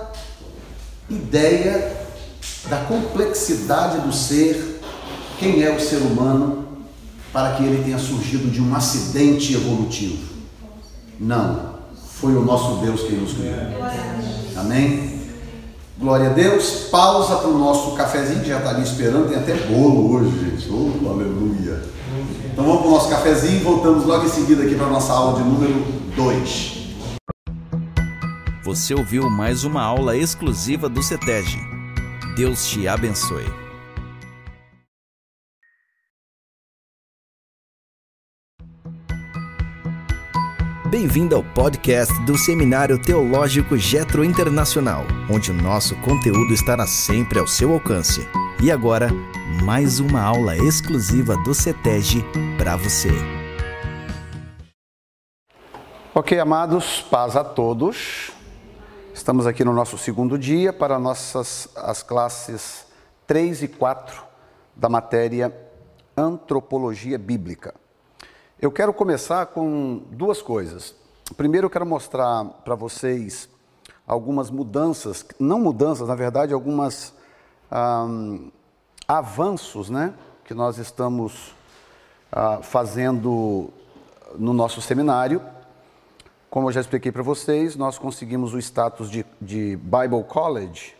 [1.09, 1.95] ideia
[2.69, 4.81] da complexidade do ser,
[5.37, 6.65] quem é o ser humano,
[7.31, 10.35] para que ele tenha surgido de um acidente evolutivo.
[11.19, 11.75] Não,
[12.13, 13.53] foi o nosso Deus quem nos criou.
[14.55, 15.15] Amém?
[15.97, 16.87] Glória a Deus.
[16.91, 19.29] Pausa para o nosso cafezinho, que já está ali esperando.
[19.29, 20.69] Tem até bolo hoje, gente.
[20.69, 21.83] Oh, aleluia.
[22.51, 25.13] Então vamos para o nosso cafezinho e voltamos logo em seguida aqui para a nossa
[25.13, 25.85] aula de número
[26.15, 26.74] 2.
[28.65, 31.55] Você ouviu mais uma aula exclusiva do CETEG.
[32.35, 33.45] Deus te abençoe.
[40.89, 47.45] Bem-vindo ao podcast do Seminário Teológico Getro Internacional, onde o nosso conteúdo estará sempre ao
[47.45, 48.27] seu alcance.
[48.59, 49.11] E agora,
[49.63, 52.25] mais uma aula exclusiva do CETEG
[52.57, 53.11] para você.
[56.15, 58.33] Ok, amados, paz a todos.
[59.15, 62.85] Estamos aqui no nosso segundo dia para nossas as classes
[63.25, 64.21] 3 e 4
[64.75, 65.55] da matéria
[66.17, 67.73] Antropologia Bíblica.
[68.61, 70.93] Eu quero começar com duas coisas.
[71.37, 73.47] Primeiro, eu quero mostrar para vocês
[74.05, 77.13] algumas mudanças, não mudanças, na verdade, algumas
[77.71, 78.51] um,
[79.07, 80.13] avanços, né,
[80.43, 81.55] que nós estamos
[82.33, 83.69] uh, fazendo
[84.37, 85.41] no nosso seminário
[86.55, 90.95] como eu já expliquei para vocês, nós conseguimos o status de, de Bible College,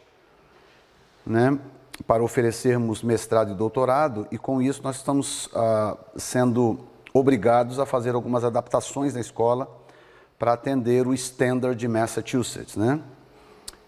[1.26, 1.58] né,
[2.06, 6.80] para oferecermos mestrado e doutorado, e com isso nós estamos ah, sendo
[7.14, 9.70] obrigados a fazer algumas adaptações na escola
[10.38, 13.00] para atender o Standard de Massachusetts, né?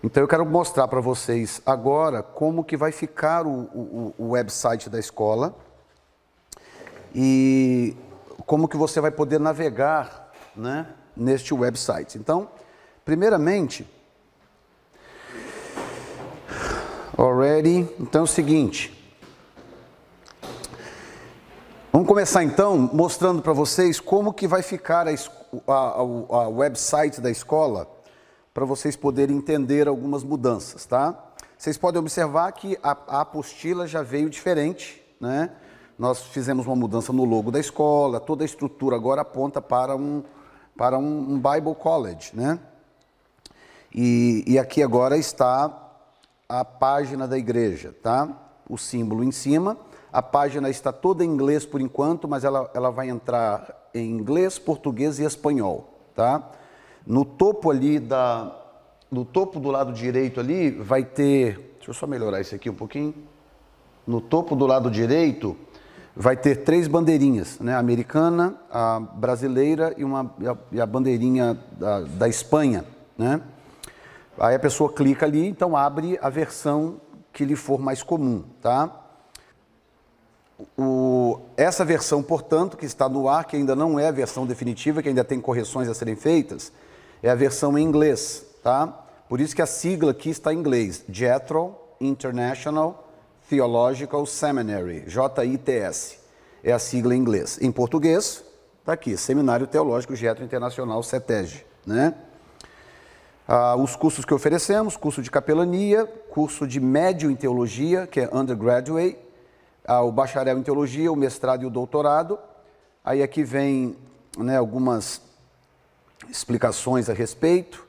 [0.01, 4.89] Então eu quero mostrar para vocês agora como que vai ficar o, o, o website
[4.89, 5.53] da escola
[7.13, 7.93] e
[8.45, 10.87] como que você vai poder navegar, né?
[11.17, 12.17] Neste website.
[12.17, 12.49] Então,
[13.03, 13.87] primeiramente,
[17.17, 18.93] already, então é o seguinte.
[21.91, 25.11] Vamos começar então mostrando para vocês como que vai ficar a,
[25.67, 27.89] a, a website da escola
[28.53, 31.17] para vocês poderem entender algumas mudanças, tá?
[31.57, 35.49] Vocês podem observar que a, a apostila já veio diferente, né?
[35.97, 40.23] Nós fizemos uma mudança no logo da escola, toda a estrutura agora aponta para um,
[40.77, 42.59] para um, um Bible College, né?
[43.93, 45.73] E, e aqui agora está
[46.47, 48.29] a página da igreja, tá?
[48.69, 49.77] O símbolo em cima.
[50.13, 54.59] A página está toda em inglês por enquanto, mas ela, ela vai entrar em inglês,
[54.59, 56.51] português e espanhol, tá?
[57.05, 58.55] No topo ali da,
[59.11, 62.75] no topo do lado direito ali vai ter, deixa eu só melhorar isso aqui um
[62.75, 63.13] pouquinho.
[64.05, 65.57] No topo do lado direito
[66.19, 67.75] vai ter três bandeirinhas, né?
[67.75, 72.83] A americana, a brasileira e, uma, e a, e a bandeirinha da, da Espanha,
[73.15, 73.39] né?
[74.39, 76.99] Aí a pessoa clica ali, então abre a versão
[77.31, 79.03] que lhe for mais comum, tá?
[80.75, 85.03] O, essa versão, portanto, que está no ar, que ainda não é a versão definitiva,
[85.03, 86.71] que ainda tem correções a serem feitas,
[87.21, 88.87] é a versão em inglês, tá?
[89.29, 93.06] Por isso que a sigla aqui está em inglês, Jethro International
[93.49, 96.19] Theological Seminary, JITS,
[96.61, 97.57] é a sigla em inglês.
[97.61, 98.43] Em português,
[98.79, 102.13] está aqui, Seminário Teológico Jethro Internacional CETEG, né?
[103.47, 108.29] Ah, os cursos que oferecemos, curso de capelania, curso de médio em teologia, que é
[108.33, 109.17] undergraduate,
[109.85, 112.37] ah, o bacharel em teologia, o mestrado e o doutorado.
[113.05, 113.95] Aí aqui vem
[114.37, 115.21] né, algumas
[116.29, 117.87] explicações a respeito.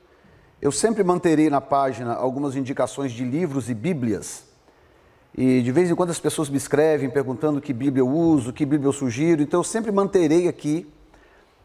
[0.62, 4.47] Eu sempre manterei na página algumas indicações de livros e bíblias.
[5.36, 8.64] E de vez em quando as pessoas me escrevem perguntando que Bíblia eu uso, que
[8.64, 9.42] Bíblia eu sugiro.
[9.42, 10.86] Então eu sempre manterei aqui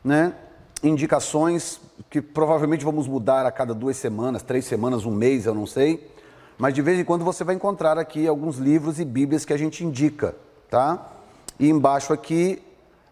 [0.04, 0.34] né,
[0.84, 5.66] indicações que provavelmente vamos mudar a cada duas semanas, três semanas, um mês, eu não
[5.66, 6.10] sei.
[6.58, 9.58] Mas de vez em quando você vai encontrar aqui alguns livros e bíblias que a
[9.58, 10.36] gente indica,
[10.70, 11.12] tá?
[11.60, 12.62] E embaixo aqui,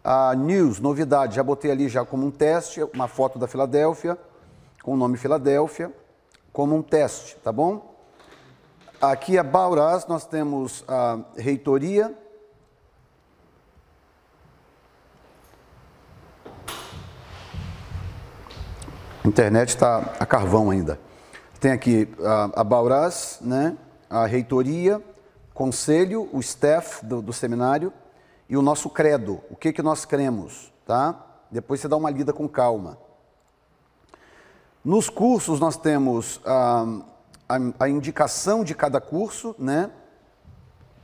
[0.04, 1.36] a news, novidade.
[1.36, 4.16] Já botei ali já como um teste, uma foto da Filadélfia,
[4.82, 5.92] com o nome Filadélfia,
[6.52, 7.91] como um teste, tá bom?
[9.02, 12.16] Aqui a Bauras, nós temos a reitoria,
[19.24, 21.00] A internet está a carvão ainda.
[21.58, 23.76] Tem aqui a, a né?
[24.08, 25.02] a reitoria,
[25.52, 27.92] conselho, o staff do, do, seminário
[28.48, 31.24] e o nosso credo, o que, que nós cremos, tá?
[31.50, 32.98] Depois você dá uma lida com calma.
[34.84, 37.02] Nos cursos nós temos a,
[37.52, 39.90] a, a indicação de cada curso, né?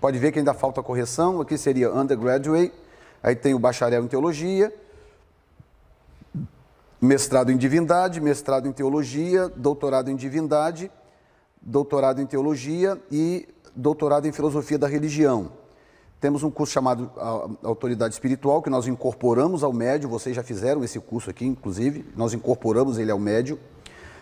[0.01, 2.73] Pode ver que ainda falta correção, aqui seria undergraduate,
[3.23, 4.73] aí tem o bacharel em teologia,
[7.01, 10.91] mestrado em divindade, mestrado em teologia, doutorado em divindade,
[11.61, 15.53] doutorado em teologia e doutorado em filosofia da religião.
[16.21, 17.11] Temos um curso chamado
[17.63, 22.33] Autoridade Espiritual, que nós incorporamos ao médio, vocês já fizeram esse curso aqui, inclusive, nós
[22.33, 23.59] incorporamos ele ao médio.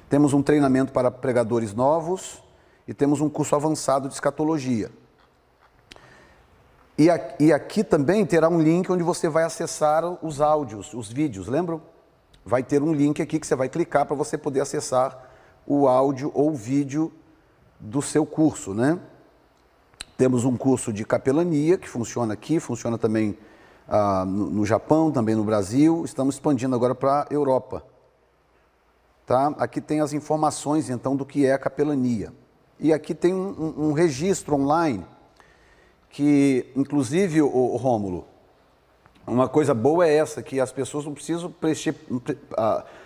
[0.09, 2.43] Temos um treinamento para pregadores novos
[2.87, 4.91] e temos um curso avançado de escatologia.
[6.97, 11.83] E aqui também terá um link onde você vai acessar os áudios, os vídeos, lembram?
[12.47, 15.29] vai ter um link aqui que você vai clicar para você poder acessar
[15.67, 17.13] o áudio ou vídeo
[17.81, 19.01] do seu curso, né?
[20.17, 23.37] Temos um curso de capelania que funciona aqui, funciona também
[23.89, 26.05] ah, no, no, Japão, também no Brasil.
[26.05, 27.85] Estamos expandindo agora para a Europa.
[29.27, 29.49] Tá?
[29.59, 32.33] Aqui tem as informações então do que é a capelania.
[32.79, 35.05] E aqui tem um, um, um registro online
[36.09, 38.25] que, inclusive, o, o Rômulo,
[39.27, 41.97] uma coisa boa é essa, que as pessoas não precisam preencher,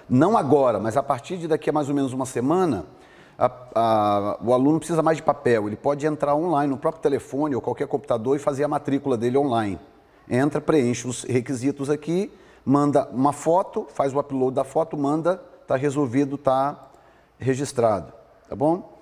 [0.09, 2.85] não agora, mas a partir de daqui a mais ou menos uma semana,
[3.39, 5.67] a, a, o aluno precisa mais de papel.
[5.67, 9.39] Ele pode entrar online no próprio telefone ou qualquer computador e fazer a matrícula dele
[9.39, 9.79] online.
[10.29, 12.31] Entra, preenche os requisitos aqui,
[12.63, 16.91] manda uma foto, faz o upload da foto, manda, está resolvido, está
[17.39, 18.13] registrado.
[18.49, 18.99] Tá bom?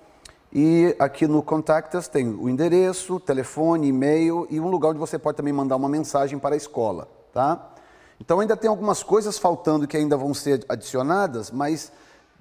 [0.53, 5.17] E aqui no Contact Us tem o endereço, telefone, e-mail e um lugar onde você
[5.17, 7.71] pode também mandar uma mensagem para a escola, tá?
[8.19, 11.91] Então ainda tem algumas coisas faltando que ainda vão ser adicionadas, mas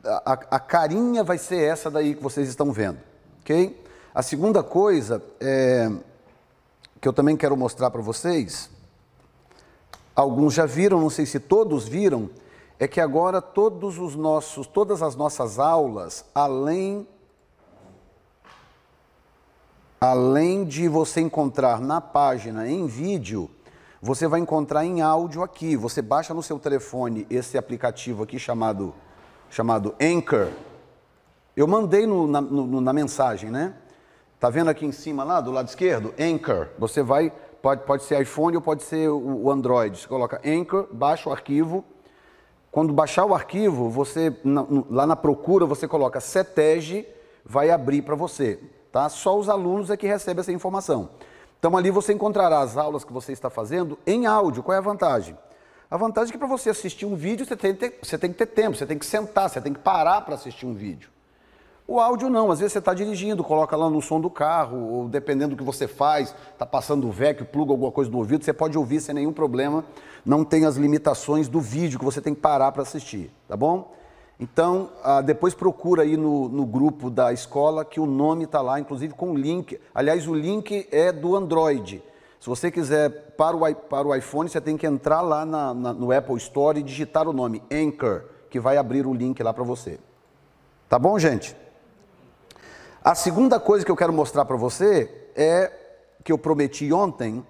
[0.05, 2.99] a, a carinha vai ser essa daí que vocês estão vendo,
[3.41, 3.83] ok?
[4.15, 5.91] A segunda coisa é,
[7.01, 8.69] que eu também quero mostrar para vocês,
[10.15, 12.29] alguns já viram, não sei se todos viram,
[12.79, 17.07] é que agora todos os nossos, todas as nossas aulas, além
[20.01, 23.51] além de você encontrar na página em vídeo,
[24.01, 25.77] você vai encontrar em áudio aqui.
[25.77, 28.95] Você baixa no seu telefone esse aplicativo aqui chamado,
[29.51, 30.51] chamado Anchor.
[31.57, 33.75] Eu mandei no, na, no, na mensagem, né?
[34.39, 36.15] Tá vendo aqui em cima lá, do lado esquerdo?
[36.17, 36.69] Anchor.
[36.79, 39.99] Você vai, pode, pode ser iPhone ou pode ser o, Android.
[39.99, 41.85] Você coloca Anchor, baixa o arquivo.
[42.79, 47.09] Quando baixar o arquivo, você na, lá na procura você coloca CETEG,
[47.45, 48.61] vai abrir para você.
[48.93, 49.09] Tá?
[49.09, 51.11] Só os alunos é que recebem essa informação.
[51.59, 54.63] Então ali você encontrará as aulas que você está fazendo em áudio.
[54.63, 55.37] Qual é a vantagem?
[55.91, 58.39] A vantagem é que para você assistir um vídeo você tem, ter, você tem que
[58.39, 61.11] ter tempo, você tem que sentar, você tem que parar para assistir um vídeo.
[61.91, 65.09] O áudio não, às vezes você está dirigindo, coloca lá no som do carro, ou
[65.09, 68.53] dependendo do que você faz, está passando o VEC, pluga alguma coisa no ouvido, você
[68.53, 69.83] pode ouvir sem nenhum problema,
[70.23, 73.91] não tem as limitações do vídeo que você tem que parar para assistir, tá bom?
[74.39, 78.79] Então, ah, depois procura aí no, no, grupo da escola que o nome está lá,
[78.79, 79.81] inclusive com o link.
[79.95, 82.03] Aliás, o link é do Android.
[82.39, 85.93] Se você quiser para o, para o iPhone, você tem que entrar lá na, na,
[85.95, 89.65] no Apple Store e digitar o nome Anchor, que vai abrir o link lá para
[89.65, 89.99] você.
[90.87, 91.57] Tá bom, gente?
[93.09, 95.73] A segunda coisa que eu quero mostrar para você é
[96.23, 97.43] que eu prometi ontem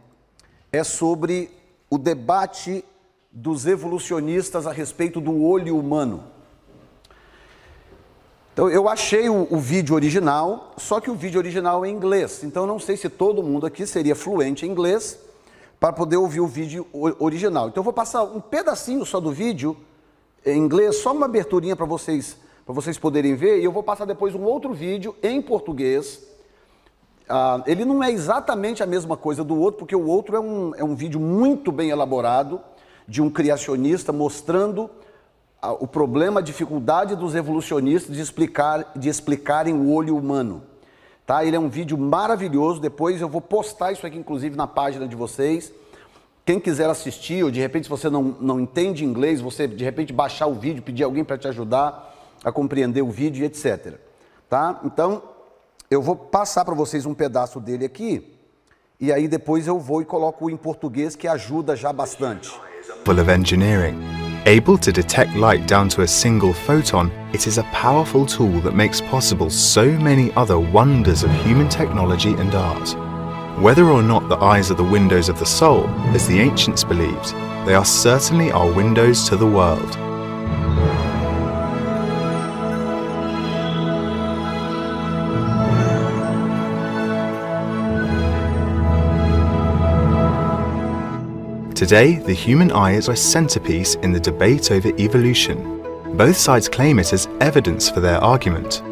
[0.71, 1.51] é sobre
[1.91, 2.85] o debate
[3.33, 6.23] dos evolucionistas a respeito do olho humano.
[8.53, 12.45] Então, eu achei o, o, vídeo original, só que o vídeo original é em inglês.
[12.45, 15.19] Então, não sei se todo mundo aqui seria fluente em inglês
[15.81, 16.87] para poder ouvir o vídeo
[17.19, 17.67] original.
[17.67, 19.77] Então, eu vou passar um pedacinho só do vídeo
[20.47, 22.37] em inglês, só uma aberturinha para vocês,
[22.69, 26.23] para vocês poderem ver, e eu vou passar depois um outro vídeo em português.
[27.27, 30.75] Ah, ele não é exatamente a mesma coisa do outro, porque o outro é um,
[30.75, 32.61] é um vídeo muito bem elaborado
[33.09, 34.91] de um criacionista mostrando
[35.81, 40.61] o problema, a dificuldade dos evolucionistas de, explicar, de explicarem o olho humano.
[41.25, 41.43] Tá?
[41.47, 45.17] Ele é um vídeo maravilhoso, depois eu vou postar isso aqui, inclusive, na página de
[45.17, 45.73] vocês.
[46.45, 50.13] Quem quiser assistir, ou de repente, se você não, não entende inglês, você de repente
[50.13, 53.95] baixar o vídeo, pedir alguém para te ajudar a compreender o vídeo, etc.
[54.49, 54.81] Tá?
[54.85, 55.23] Então,
[55.91, 58.35] eu vou passar para vocês um pedaço dele aqui,
[59.01, 62.51] e aí depois eu vou e coloco em português, que ajuda já bastante.
[63.05, 63.99] Full of engineering.
[64.47, 68.75] Able to detect light down to a single photon, it is a powerful tool that
[68.75, 72.97] makes possible so many other wonders of human technology and art.
[73.61, 77.35] Whether or not the eyes are the windows of the soul, as the ancients believed,
[77.67, 80.08] they are certainly our windows to the world.
[91.79, 95.81] Today, the human eye is a centerpiece in the debate over evolution.
[96.17, 98.83] Both sides claim it as evidence for their argument.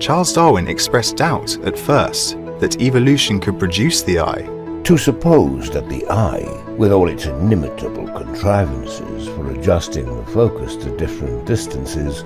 [0.00, 4.48] Charles Darwin expressed doubt at first that evolution could produce the eye.
[4.84, 10.96] To suppose that the eye, with all its inimitable contrivances for adjusting the focus to
[10.96, 12.22] different distances,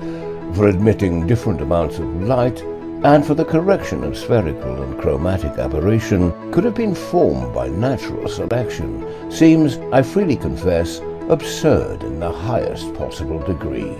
[0.55, 2.63] for admitting different amounts of light,
[3.05, 8.27] and for the correction of spherical and chromatic aberration could have been formed by natural
[8.27, 13.95] selection seems, I freely confess, absurd in the highest possible degree.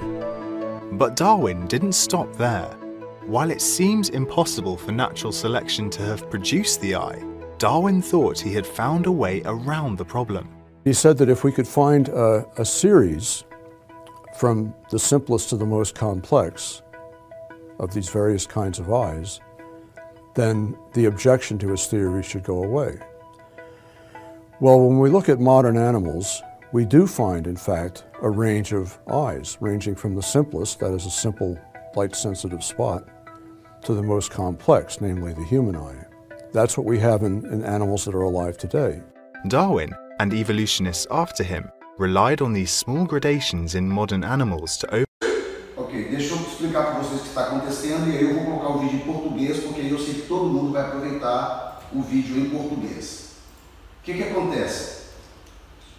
[0.93, 2.65] But Darwin didn't stop there.
[3.27, 7.23] While it seems impossible for natural selection to have produced the eye,
[7.59, 10.49] Darwin thought he had found a way around the problem.
[10.83, 13.43] He said that if we could find a, a series
[14.39, 16.81] from the simplest to the most complex,
[17.79, 19.39] of these various kinds of eyes,
[20.35, 22.99] then the objection to his theory should go away.
[24.59, 28.97] Well, when we look at modern animals, we do find, in fact, a range of
[29.07, 31.59] eyes, ranging from the simplest, that is a simple
[31.95, 33.07] light-sensitive spot,
[33.83, 36.05] to the most complex, namely the human eye.
[36.51, 39.01] That's what we have in, in animals that are alive today.
[39.47, 45.05] Darwin and evolutionists after him relied on these small gradations in modern animals to open
[46.03, 48.79] deixa eu explicar para vocês o que está acontecendo e aí eu vou colocar o
[48.79, 52.49] vídeo em português, porque aí eu sei que todo mundo vai aproveitar o vídeo em
[52.49, 53.31] português.
[53.99, 55.05] O que, que acontece?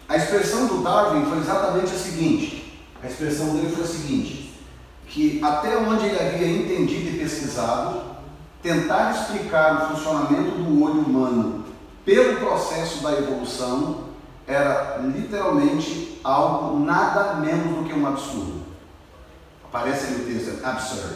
[0.08, 4.54] A expressão do Darwin foi exatamente a seguinte: a expressão dele foi a seguinte,
[5.06, 8.02] que até onde ele havia entendido e pesquisado,
[8.62, 11.64] tentar explicar o funcionamento do olho humano
[12.04, 14.04] pelo processo da evolução
[14.46, 18.65] era literalmente algo nada menos do que um absurdo.
[19.68, 21.14] Aparece ali o texto, é absurd.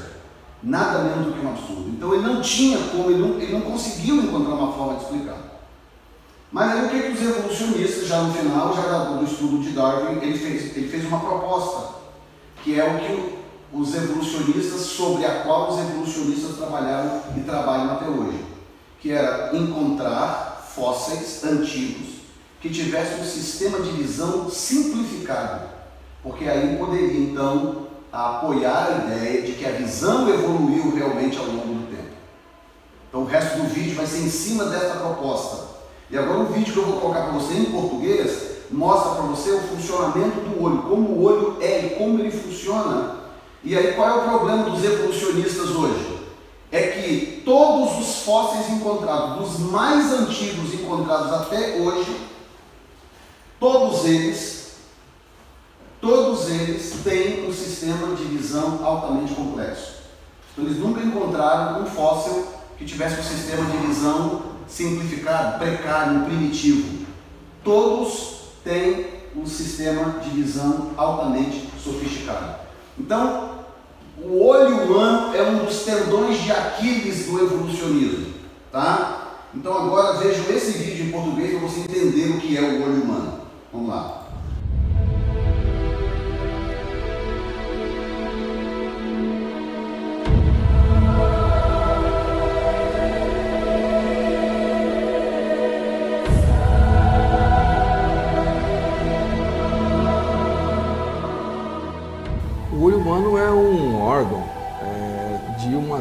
[0.63, 1.89] Nada menos do que um absurdo.
[1.89, 5.39] Então ele não tinha como, ele não, ele não conseguiu encontrar uma forma de explicar.
[6.53, 10.19] Mas aí o que, que os evolucionistas, já no final, já do estudo de Darwin,
[10.21, 10.77] ele fez?
[10.77, 11.95] Ele fez uma proposta,
[12.63, 13.39] que é o que
[13.73, 18.45] os evolucionistas, sobre a qual os evolucionistas trabalharam e trabalham até hoje,
[18.99, 22.21] que era encontrar fósseis antigos
[22.61, 25.69] que tivessem um sistema de visão simplificado,
[26.23, 31.47] porque aí poderia então a apoiar a ideia de que a visão evoluiu realmente ao
[31.47, 32.11] longo do tempo.
[33.09, 35.71] Então o resto do vídeo vai ser em cima dessa proposta.
[36.11, 39.51] E agora o vídeo que eu vou colocar para você em português mostra para você
[39.51, 43.17] o funcionamento do olho, como o olho é e como ele funciona.
[43.63, 46.21] E aí qual é o problema dos evolucionistas hoje?
[46.73, 52.17] É que todos os fósseis encontrados, dos mais antigos encontrados até hoje,
[53.59, 54.60] todos eles
[56.01, 60.01] Todos eles têm um sistema de visão altamente complexo.
[60.53, 62.47] Então eles nunca encontraram um fóssil
[62.79, 67.07] que tivesse um sistema de visão simplificado, precário, primitivo.
[67.63, 72.61] Todos têm um sistema de visão altamente sofisticado.
[72.99, 73.51] Então,
[74.23, 78.35] o olho humano é um dos tendões de Aquiles do evolucionismo,
[78.73, 79.29] tá?
[79.55, 83.03] Então agora vejam esse vídeo em português para você entender o que é o olho
[83.03, 83.41] humano.
[83.73, 84.20] Vamos lá.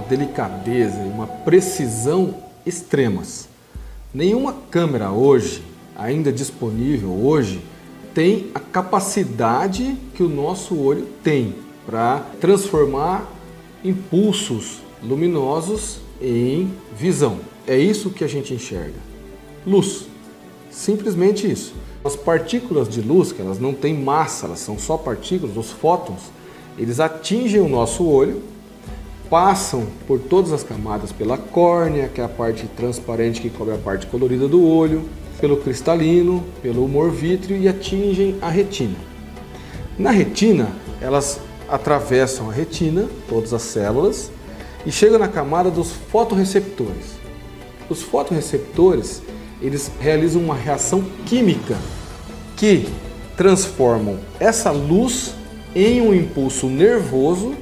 [0.09, 3.47] Delicadeza e uma precisão extremas.
[4.13, 5.63] Nenhuma câmera hoje,
[5.95, 7.61] ainda disponível hoje,
[8.13, 11.55] tem a capacidade que o nosso olho tem
[11.85, 13.31] para transformar
[13.83, 17.37] impulsos luminosos em visão.
[17.67, 18.99] É isso que a gente enxerga.
[19.65, 20.07] Luz.
[20.71, 21.73] Simplesmente isso.
[22.03, 26.21] As partículas de luz, que elas não têm massa, elas são só partículas, os fótons,
[26.77, 28.41] eles atingem o nosso olho,
[29.29, 33.77] passam por todas as camadas pela córnea, que é a parte transparente que cobre a
[33.77, 35.07] parte colorida do olho,
[35.39, 38.97] pelo cristalino, pelo humor vítreo e atingem a retina.
[39.97, 40.69] Na retina,
[40.99, 44.31] elas atravessam a retina, todas as células,
[44.85, 47.19] e chegam na camada dos fotorreceptores.
[47.89, 49.21] Os fotorreceptores,
[49.61, 51.77] eles realizam uma reação química
[52.55, 52.87] que
[53.37, 55.33] transformam essa luz
[55.75, 57.55] em um impulso nervoso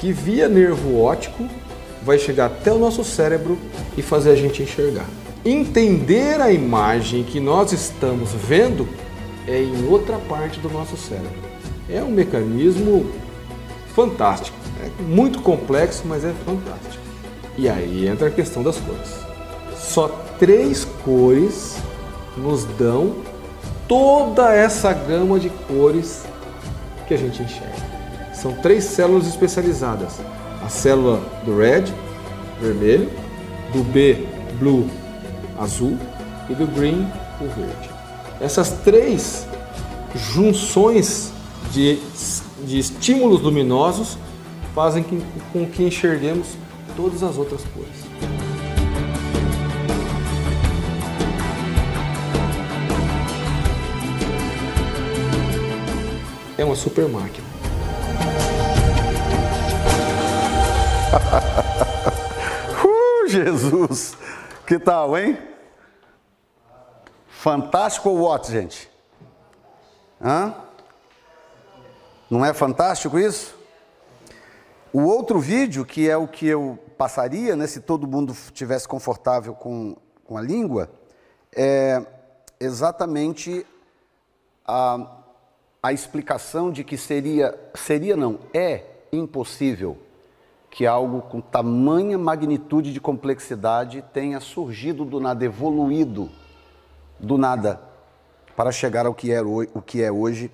[0.00, 1.46] que via nervo óptico
[2.02, 3.58] vai chegar até o nosso cérebro
[3.96, 5.04] e fazer a gente enxergar.
[5.44, 8.88] Entender a imagem que nós estamos vendo
[9.46, 11.50] é em outra parte do nosso cérebro.
[11.88, 13.10] É um mecanismo
[13.94, 17.02] fantástico, é muito complexo, mas é fantástico.
[17.58, 19.14] E aí entra a questão das cores.
[19.76, 20.08] Só
[20.38, 21.76] três cores
[22.38, 23.16] nos dão
[23.86, 26.24] toda essa gama de cores
[27.06, 27.89] que a gente enxerga.
[28.40, 30.18] São três células especializadas:
[30.64, 31.84] a célula do red,
[32.58, 33.10] vermelho,
[33.70, 34.26] do B,
[34.58, 34.88] blue,
[35.58, 35.98] azul
[36.48, 37.06] e do green,
[37.38, 37.90] o verde.
[38.40, 39.46] Essas três
[40.14, 41.32] junções
[41.70, 41.98] de,
[42.64, 44.16] de estímulos luminosos
[44.74, 45.22] fazem que,
[45.52, 46.48] com que enxerguemos
[46.96, 47.90] todas as outras cores.
[56.56, 57.49] É uma super máquina.
[62.84, 64.16] uh, Jesus!
[64.66, 65.36] Que tal, hein?
[67.26, 68.88] Fantástico ou what, gente?
[70.22, 70.54] Hã?
[72.30, 73.58] Não é fantástico isso?
[74.92, 79.54] O outro vídeo, que é o que eu passaria, né, se todo mundo tivesse confortável
[79.54, 80.90] com, com a língua,
[81.54, 82.04] é
[82.60, 83.66] exatamente
[84.64, 85.06] a,
[85.82, 89.98] a explicação de que seria, seria não, é impossível
[90.70, 96.30] que algo com tamanha magnitude de complexidade tenha surgido do nada, evoluído
[97.18, 97.80] do nada,
[98.56, 100.50] para chegar ao que é, o que é hoje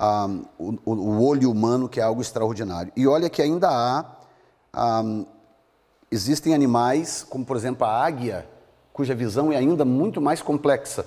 [0.00, 2.92] um, o, o, olho humano, que é algo extraordinário.
[2.96, 5.26] E olha que ainda há, um,
[6.10, 8.48] existem animais, como por exemplo a águia,
[8.92, 11.04] cuja visão é ainda muito mais complexa.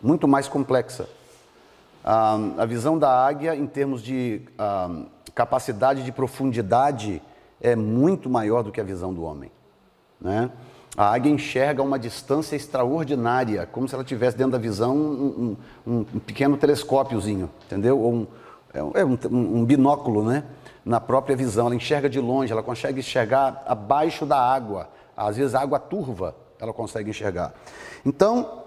[0.00, 1.08] Muito mais complexa.
[2.04, 4.42] Um, a visão da águia, em termos de
[5.34, 7.22] capacidade de profundidade,
[7.62, 9.50] é muito maior do que a visão do homem.
[10.20, 10.50] Né?
[10.96, 15.56] A águia enxerga uma distância extraordinária, como se ela tivesse dentro da visão um,
[15.86, 17.98] um, um pequeno telescópiozinho, entendeu?
[17.98, 18.26] Ou um,
[18.74, 20.44] é um, um, binóculo, né?
[20.84, 24.90] Na própria visão, ela enxerga de longe, ela consegue enxergar abaixo da água.
[25.16, 27.54] Às vezes água turva, ela consegue enxergar.
[28.04, 28.64] Então,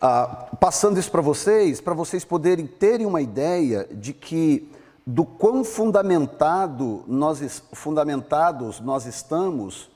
[0.00, 4.70] ah, passando isso para vocês, para vocês poderem terem uma ideia de que
[5.06, 9.88] do quão fundamentado nós, fundamentados nós estamos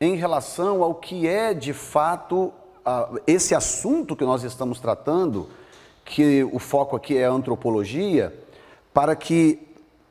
[0.00, 2.52] em relação ao que é de fato
[2.86, 5.48] uh, esse assunto que nós estamos tratando,
[6.02, 8.34] que o foco aqui é a antropologia,
[8.92, 9.60] para que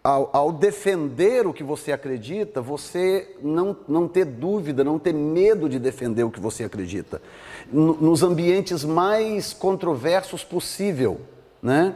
[0.03, 5.69] ao, ao, defender o que você acredita, você não, não ter dúvida, não ter medo
[5.69, 7.21] de defender o que você acredita.
[7.71, 11.21] N nos ambientes mais controversos possível,
[11.61, 11.95] né?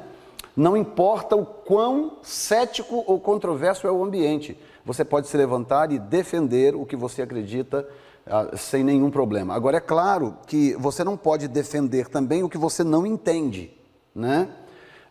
[0.57, 5.99] Não importa o quão cético ou controverso é o ambiente, você pode se levantar e
[5.99, 7.87] defender o que você acredita
[8.25, 9.53] ah, sem nenhum problema.
[9.53, 13.71] Agora, é claro que você não pode defender também o que você não entende,
[14.15, 14.49] né?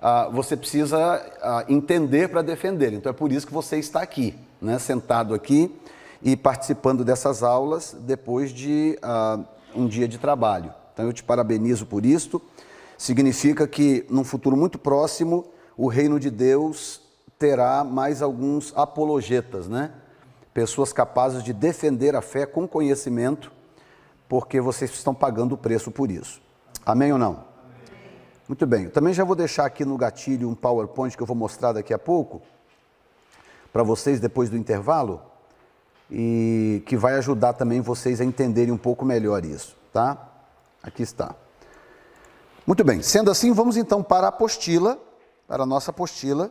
[0.03, 0.99] Ah, você precisa
[1.41, 2.93] ah, entender para defender.
[2.93, 4.81] Então, é por isso que você está aqui, né?
[4.81, 5.73] sentado aqui.
[6.21, 8.99] e participando dessas aulas depois de
[9.75, 10.75] um dia de trabalho.
[10.93, 12.41] Então eu te parabenizo por isto.
[12.97, 15.47] Significa que num futuro muito próximo
[15.77, 17.03] o reino de Deus
[17.39, 19.93] terá mais alguns apologetas, né?
[20.55, 23.53] Pessoas capazes de defender a fé com conhecimento,
[24.29, 26.41] porque vocês estão pagando o preço por isso.
[26.85, 27.45] Amém ou não?
[28.49, 28.89] Muito bem.
[28.89, 31.99] Também já vou deixar aqui no gatilho um PowerPoint que eu vou mostrar daqui a
[31.99, 32.41] pouco
[33.73, 35.21] para vocês depois do intervalo
[36.11, 40.33] e que vai ajudar também vocês a entenderem um pouco melhor isso, tá?
[40.83, 41.35] Aqui está.
[42.67, 43.01] Muito bem.
[43.01, 44.99] Sendo assim, vamos então para a apostila,
[45.47, 46.51] para a nossa apostila.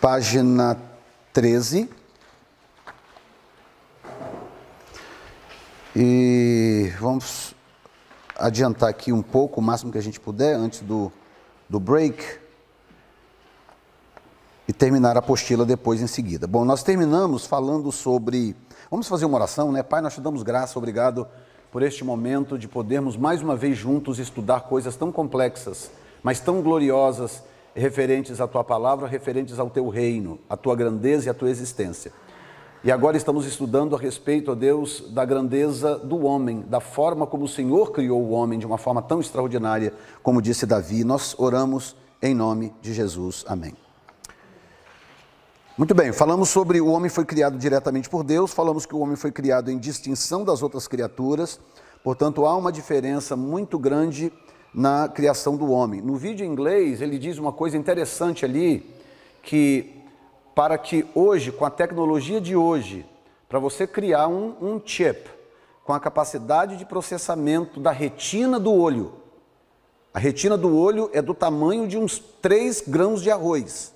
[0.00, 0.76] Página
[1.32, 1.88] 13.
[5.94, 7.54] E vamos
[8.36, 11.12] adiantar aqui um pouco, o máximo que a gente puder, antes do,
[11.68, 12.40] do break,
[14.66, 16.48] e terminar a apostila depois em seguida.
[16.48, 18.56] Bom, nós terminamos falando sobre.
[18.90, 19.84] Vamos fazer uma oração, né?
[19.84, 21.24] Pai, nós te damos graça, obrigado
[21.70, 25.92] por este momento de podermos mais uma vez juntos estudar coisas tão complexas,
[26.24, 31.30] mas tão gloriosas, referentes à tua palavra, referentes ao teu reino, à tua grandeza e
[31.30, 32.10] à tua existência.
[32.82, 37.48] E agora estamos estudando a respeito, Deus, da grandeza do homem, da forma como o
[37.48, 41.04] Senhor criou o homem de uma forma tão extraordinária, como disse Davi.
[41.04, 43.44] Nós oramos em nome de Jesus.
[43.46, 43.89] Amém.
[45.78, 49.16] Muito bem, falamos sobre o homem foi criado diretamente por Deus, falamos que o homem
[49.16, 51.60] foi criado em distinção das outras criaturas,
[52.02, 54.32] portanto há uma diferença muito grande
[54.74, 56.02] na criação do homem.
[56.02, 58.94] No vídeo em inglês, ele diz uma coisa interessante ali,
[59.42, 59.96] que
[60.54, 63.06] para que hoje, com a tecnologia de hoje,
[63.48, 65.30] para você criar um, um chip
[65.84, 69.12] com a capacidade de processamento da retina do olho,
[70.12, 73.94] a retina do olho é do tamanho de uns 3 grãos de arroz.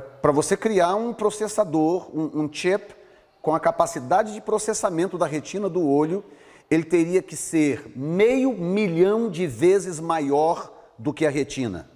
[0.00, 2.94] Para você criar um processador, um, um chip
[3.40, 6.24] com a capacidade de processamento da retina do olho,
[6.70, 11.94] ele teria que ser meio milhão de vezes maior do que a retina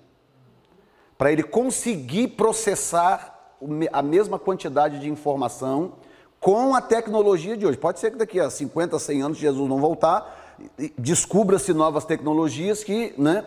[1.18, 3.56] para ele conseguir processar
[3.92, 5.94] a mesma quantidade de informação
[6.38, 7.76] com a tecnologia de hoje.
[7.76, 10.56] Pode ser que daqui a 50, 100 anos Jesus não voltar,
[10.96, 13.44] descubra-se novas tecnologias que, né,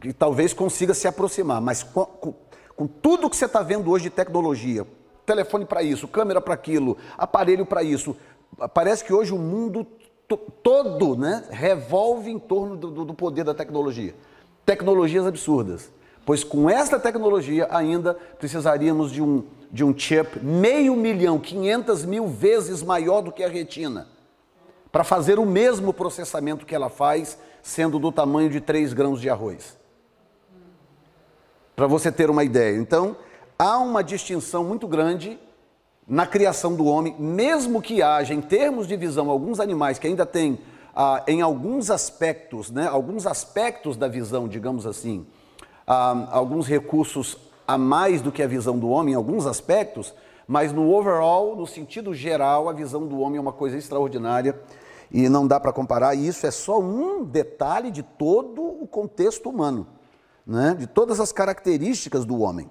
[0.00, 1.84] que talvez consiga se aproximar, mas
[2.78, 4.86] com, tudo que você está vendo hoje de tecnologia,
[5.26, 8.16] telefone para isso, câmera para aquilo, aparelho para isso,
[8.72, 9.86] parece que hoje o mundo
[10.62, 14.14] todo né, revolve em torno do, do poder da tecnologia.
[14.64, 15.90] Tecnologias absurdas
[16.28, 22.26] pois com esta tecnologia ainda precisaríamos de um, de um chip meio milhão, 500 mil
[22.26, 24.06] vezes maior do que a retina,
[24.92, 29.30] para fazer o mesmo processamento que ela faz, sendo do tamanho de 3 grãos de
[29.30, 29.78] arroz.
[31.78, 32.76] Para você ter uma ideia.
[32.76, 33.16] Então,
[33.56, 35.38] há uma distinção muito grande
[36.08, 40.26] na criação do homem, mesmo que haja, em termos de visão, alguns animais que ainda
[40.26, 40.58] têm,
[40.92, 45.24] ah, em alguns aspectos, né, alguns aspectos da visão, digamos assim,
[45.86, 50.12] ah, alguns recursos a mais do que a visão do homem em alguns aspectos,
[50.48, 54.60] mas no overall, no sentido geral, a visão do homem é uma coisa extraordinária
[55.12, 56.16] e não dá para comparar.
[56.16, 59.86] E isso é só um detalhe de todo o contexto humano,
[60.48, 60.74] né?
[60.74, 62.70] de todas as características do homem.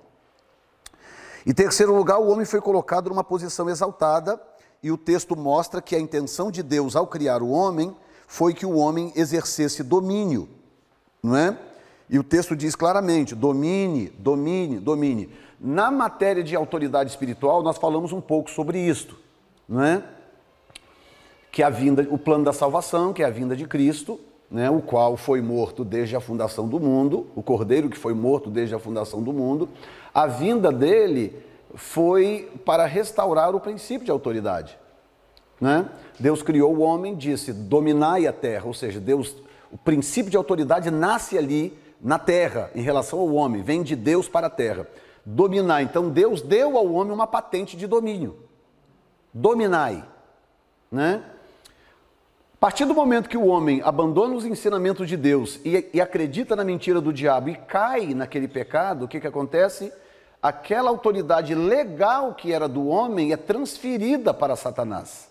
[1.46, 4.42] Em terceiro lugar, o homem foi colocado numa posição exaltada,
[4.82, 7.96] e o texto mostra que a intenção de Deus ao criar o homem
[8.28, 10.50] foi que o homem exercesse domínio,
[11.22, 11.58] não é?
[12.10, 15.30] E o texto diz claramente: domine, domine, domine.
[15.60, 19.18] Na matéria de autoridade espiritual, nós falamos um pouco sobre isto,
[19.68, 20.04] não é?
[21.52, 24.82] Que a vinda, o plano da salvação, que é a vinda de Cristo, né, o
[24.82, 28.80] qual foi morto desde a fundação do mundo, o cordeiro que foi morto desde a
[28.80, 29.70] fundação do mundo,
[30.14, 31.36] a vinda dele
[31.76, 34.78] foi para restaurar o princípio de autoridade.
[35.60, 35.90] Né?
[36.20, 39.36] Deus criou o homem, disse: dominai a terra, ou seja, Deus,
[39.72, 44.30] o princípio de autoridade nasce ali na terra em relação ao homem, vem de Deus
[44.30, 44.88] para a terra.
[45.26, 45.82] Dominar.
[45.82, 48.38] Então Deus deu ao homem uma patente de domínio.
[49.34, 50.06] Dominai.
[50.90, 51.22] Né?
[52.58, 56.56] A partir do momento que o homem abandona os ensinamentos de Deus e, e acredita
[56.56, 59.94] na mentira do diabo e cai naquele pecado, o que, que acontece?
[60.42, 65.30] Aquela autoridade legal que era do homem é transferida para Satanás.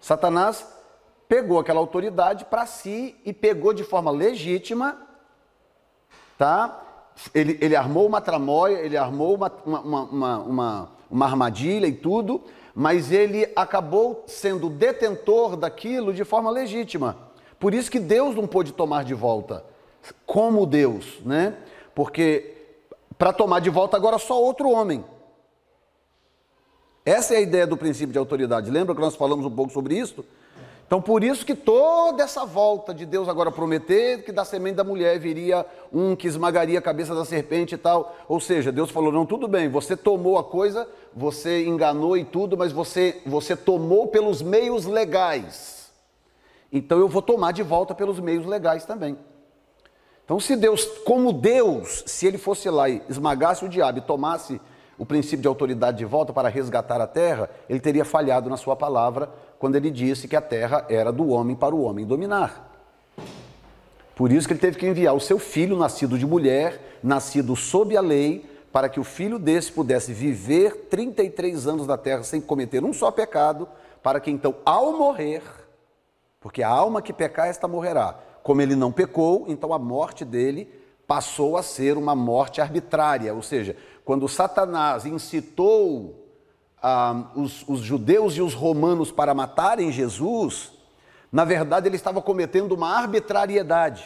[0.00, 0.66] Satanás
[1.28, 4.98] pegou aquela autoridade para si e pegou de forma legítima
[6.42, 6.82] tá?
[7.32, 12.42] Ele, ele armou uma tramóia, ele armou uma, uma, uma, uma, uma armadilha e tudo,
[12.74, 17.16] mas ele acabou sendo detentor daquilo de forma legítima.
[17.58, 19.64] Por isso que Deus não pôde tomar de volta,
[20.26, 21.56] como Deus, né?
[21.94, 22.56] Porque
[23.18, 25.04] para tomar de volta agora só outro homem.
[27.04, 28.70] Essa é a ideia do princípio de autoridade.
[28.70, 30.24] Lembra que nós falamos um pouco sobre isso?
[30.92, 34.84] Então, por isso que toda essa volta de Deus agora prometer que da semente da
[34.84, 38.14] mulher viria um que esmagaria a cabeça da serpente e tal.
[38.28, 40.86] Ou seja, Deus falou: não, tudo bem, você tomou a coisa,
[41.16, 45.90] você enganou e tudo, mas você, você tomou pelos meios legais.
[46.70, 49.16] Então eu vou tomar de volta pelos meios legais também.
[50.26, 54.60] Então, se Deus, como Deus, se ele fosse lá e esmagasse o diabo e tomasse
[54.98, 58.76] o princípio de autoridade de volta para resgatar a terra, ele teria falhado na sua
[58.76, 59.30] palavra
[59.62, 62.68] quando ele disse que a terra era do homem para o homem dominar.
[64.16, 67.96] Por isso que ele teve que enviar o seu filho, nascido de mulher, nascido sob
[67.96, 72.82] a lei, para que o filho desse pudesse viver 33 anos na terra sem cometer
[72.82, 73.68] um só pecado,
[74.02, 75.44] para que então, ao morrer,
[76.40, 78.18] porque a alma que pecar, esta morrerá.
[78.42, 80.68] Como ele não pecou, então a morte dele
[81.06, 86.21] passou a ser uma morte arbitrária, ou seja, quando Satanás incitou
[86.82, 90.72] ah, os, os judeus e os romanos para matarem Jesus,
[91.30, 94.04] na verdade ele estava cometendo uma arbitrariedade.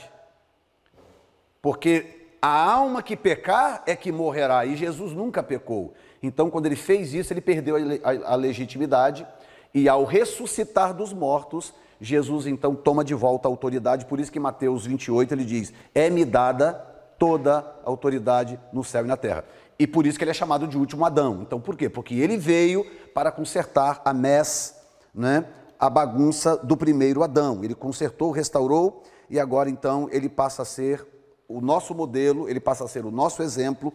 [1.63, 5.95] Porque a alma que pecar é que morrerá, e Jesus nunca pecou.
[6.23, 9.27] Então, quando ele fez isso, ele perdeu a, legitimidade,
[9.75, 14.39] e ao ressuscitar dos mortos, Jesus então toma de volta a autoridade, por isso que
[14.39, 16.75] Mateus 28 ele diz: É-me dada
[17.19, 19.45] toda a autoridade no céu e na terra.
[19.79, 21.43] E por isso que ele é chamado de último Adão.
[21.43, 21.89] Então por quê?
[21.89, 22.85] Porque ele veio
[23.15, 24.75] para consertar a mes,
[25.15, 25.47] né,
[25.79, 27.63] a bagunça do primeiro Adão.
[27.63, 31.07] Ele consertou, restaurou e agora então ele passa a ser
[31.49, 33.93] o nosso modelo, ele passa a ser o nosso exemplo.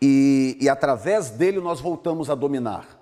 [0.00, 3.00] E, e através dele nós voltamos a dominar.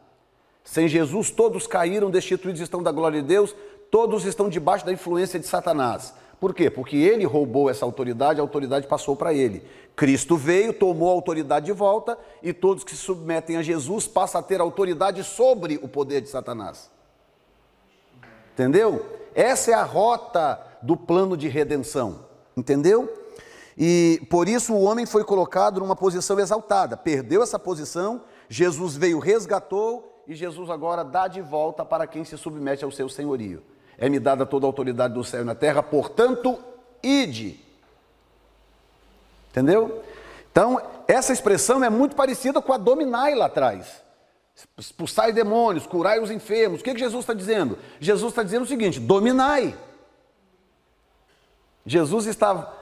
[0.65, 3.55] Sem Jesus, todos caíram, destituídos estão da glória de Deus,
[3.91, 6.15] todos estão debaixo da influência de Satanás.
[6.41, 6.71] Por quê?
[6.71, 9.63] Porque ele roubou essa autoridade, a autoridade passou para ele.
[9.95, 14.41] Cristo veio, tomou a autoridade de volta e todos que se submetem a Jesus passam
[14.41, 16.91] a ter autoridade sobre o poder de Satanás.
[18.55, 19.05] Entendeu?
[19.35, 22.25] Essa é a rota do plano de redenção.
[22.57, 23.13] Entendeu?
[23.77, 26.97] E por isso o homem foi colocado numa posição exaltada.
[26.97, 32.39] Perdeu essa posição, Jesus veio, resgatou e Jesus agora dá de volta para quem se
[32.39, 33.63] submete ao seu senhorio
[34.01, 36.59] é-me dada toda a autoridade do céu e na terra, portanto,
[37.03, 37.61] ide.
[39.51, 40.03] Entendeu?
[40.51, 44.03] Então, essa expressão é muito parecida com a dominai lá atrás.
[44.79, 46.81] Expulsai demônios, curai os enfermos.
[46.81, 47.79] O que, que Jesus está dizendo?
[48.01, 49.77] Jesus está dizendo o seguinte: dominai.
[51.85, 52.75] Jesus está.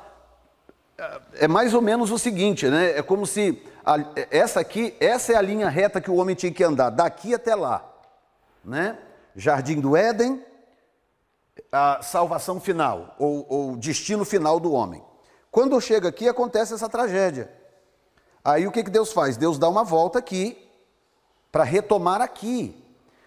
[1.34, 2.98] É mais ou menos o seguinte, né?
[2.98, 3.96] É como se a,
[4.30, 7.54] essa aqui, essa é a linha reta que o homem tinha que andar, daqui até
[7.54, 7.88] lá,
[8.64, 8.98] né?
[9.36, 10.44] Jardim do Éden,
[11.70, 15.02] a salvação final, ou, o destino final do homem.
[15.50, 17.50] Quando chega aqui, acontece essa tragédia.
[18.44, 19.36] Aí o que, que Deus faz?
[19.36, 20.56] Deus dá uma volta aqui,
[21.50, 22.74] para retomar aqui.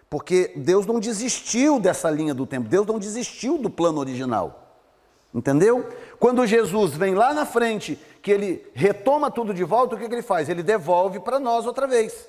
[0.09, 4.75] Porque Deus não desistiu dessa linha do tempo, Deus não desistiu do plano original.
[5.33, 5.87] Entendeu?
[6.19, 10.13] Quando Jesus vem lá na frente, que ele retoma tudo de volta, o que, que
[10.13, 10.49] ele faz?
[10.49, 12.27] Ele devolve para nós outra vez.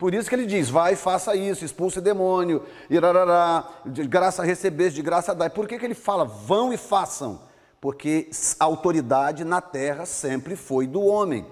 [0.00, 5.02] Por isso que ele diz: vai, faça isso, expulse demônio, irarará, de graça recebeis, de
[5.02, 5.50] graça dai.
[5.50, 7.42] Por que, que ele fala vão e façam?
[7.82, 11.46] Porque a autoridade na terra sempre foi do homem.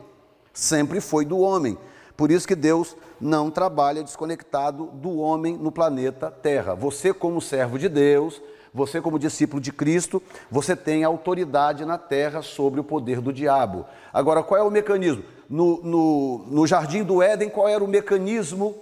[0.54, 1.76] Sempre foi do homem.
[2.16, 6.74] Por isso que Deus não trabalha desconectado do homem no planeta Terra.
[6.74, 8.40] Você, como servo de Deus,
[8.72, 13.86] você, como discípulo de Cristo, você tem autoridade na terra sobre o poder do diabo.
[14.12, 15.22] Agora, qual é o mecanismo?
[15.48, 18.76] No, no, no jardim do Éden, qual era o mecanismo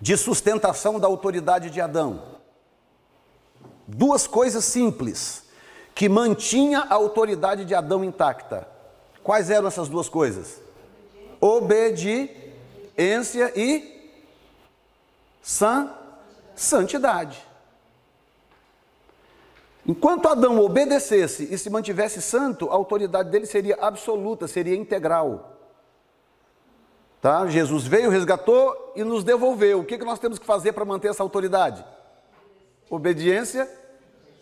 [0.00, 2.22] de sustentação da autoridade de Adão?
[3.86, 5.44] Duas coisas simples
[5.94, 8.68] que mantinha a autoridade de Adão intacta.
[9.24, 10.60] Quais eram essas duas coisas?
[11.40, 12.30] Obediência
[13.56, 14.14] e
[15.42, 15.90] san,
[16.54, 17.47] santidade.
[19.88, 25.56] Enquanto Adão obedecesse e se mantivesse santo, a autoridade dele seria absoluta, seria integral.
[27.22, 27.46] Tá?
[27.46, 29.80] Jesus veio, resgatou e nos devolveu.
[29.80, 31.82] O que, que nós temos que fazer para manter essa autoridade?
[32.90, 33.66] Obediência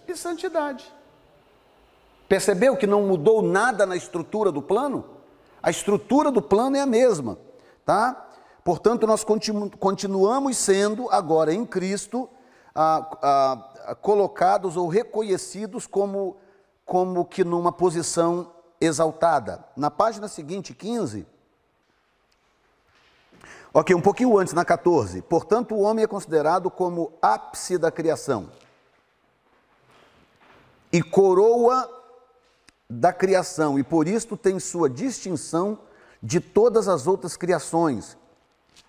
[0.09, 0.93] e santidade.
[2.28, 5.05] Percebeu que não mudou nada na estrutura do plano?
[5.62, 7.39] A estrutura do plano é a mesma,
[7.85, 8.31] tá?
[8.64, 12.28] Portanto, nós continu continuamos sendo agora em Cristo
[14.01, 16.36] colocados ou reconhecidos como,
[16.85, 19.65] como que numa posição exaltada.
[19.77, 21.27] Na página seguinte, 15,
[23.73, 25.23] ok, um pouquinho antes, na 14.
[25.23, 28.51] Portanto, o homem é considerado como ápice da criação
[30.93, 31.90] e coroa
[32.89, 35.78] da criação e por isto tem sua distinção
[36.23, 38.16] de todas as outras criações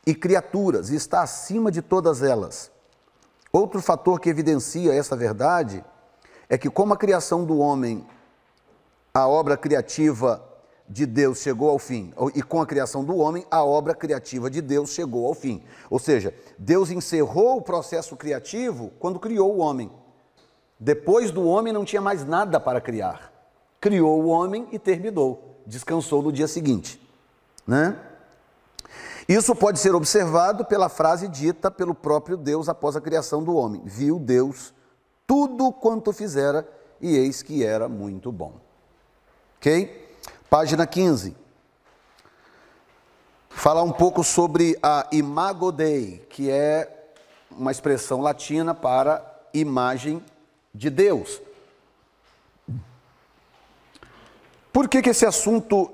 [0.05, 2.72] e criaturas e está acima de todas elas.
[3.57, 5.84] Outro fator que evidencia essa verdade
[6.47, 8.05] é que, como a criação do homem,
[9.11, 10.47] a obra criativa
[10.88, 14.61] de Deus chegou ao fim, e com a criação do homem, a obra criativa de
[14.61, 15.63] Deus chegou ao fim.
[15.89, 19.89] Ou seja, Deus encerrou o processo criativo quando criou o homem.
[20.79, 23.34] Depois do homem não tinha mais nada para criar.
[23.81, 25.63] Criou o homem e terminou.
[25.65, 27.01] Descansou no dia seguinte.
[27.65, 27.97] Né?
[29.27, 33.81] Isso pode ser observado pela frase dita pelo próprio Deus após a criação do homem:
[33.83, 34.73] Viu Deus
[35.25, 36.65] tudo quanto fizera,
[37.01, 38.53] e eis que era muito bom.
[39.57, 40.15] Ok?
[40.49, 41.35] Página 15.
[43.49, 47.11] Falar um pouco sobre a imago Dei, que é
[47.51, 50.23] uma expressão latina para imagem
[50.73, 51.41] de Deus.
[54.71, 55.91] Por que, que esse assunto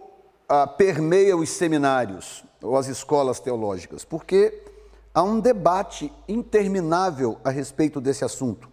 [0.47, 4.05] ah, permeia os seminários ou as escolas teológicas?
[4.05, 4.63] Porque
[5.13, 8.69] há um debate interminável a respeito desse assunto.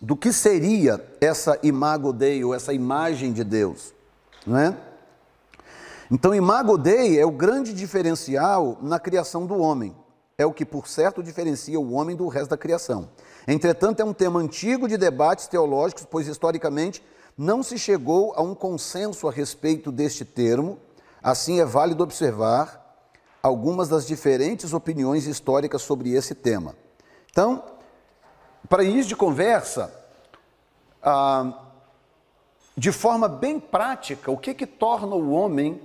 [0.00, 3.94] Do que seria essa imago Dei, ou essa imagem de Deus,
[4.46, 4.76] não é?
[6.10, 9.96] Então, imago Dei é o grande diferencial na criação do homem.
[10.38, 13.08] É o que, por certo, diferencia o homem do resto da criação.
[13.48, 17.02] Entretanto, é um tema antigo de debates teológicos, pois historicamente
[17.38, 20.78] não se chegou a um consenso a respeito deste termo,
[21.22, 22.85] assim é válido observar
[23.46, 26.74] algumas das diferentes opiniões históricas sobre esse tema.
[27.30, 27.62] Então,
[28.68, 29.92] para início de conversa,
[31.02, 31.52] ah,
[32.76, 35.80] de forma bem prática, o que, que torna o homem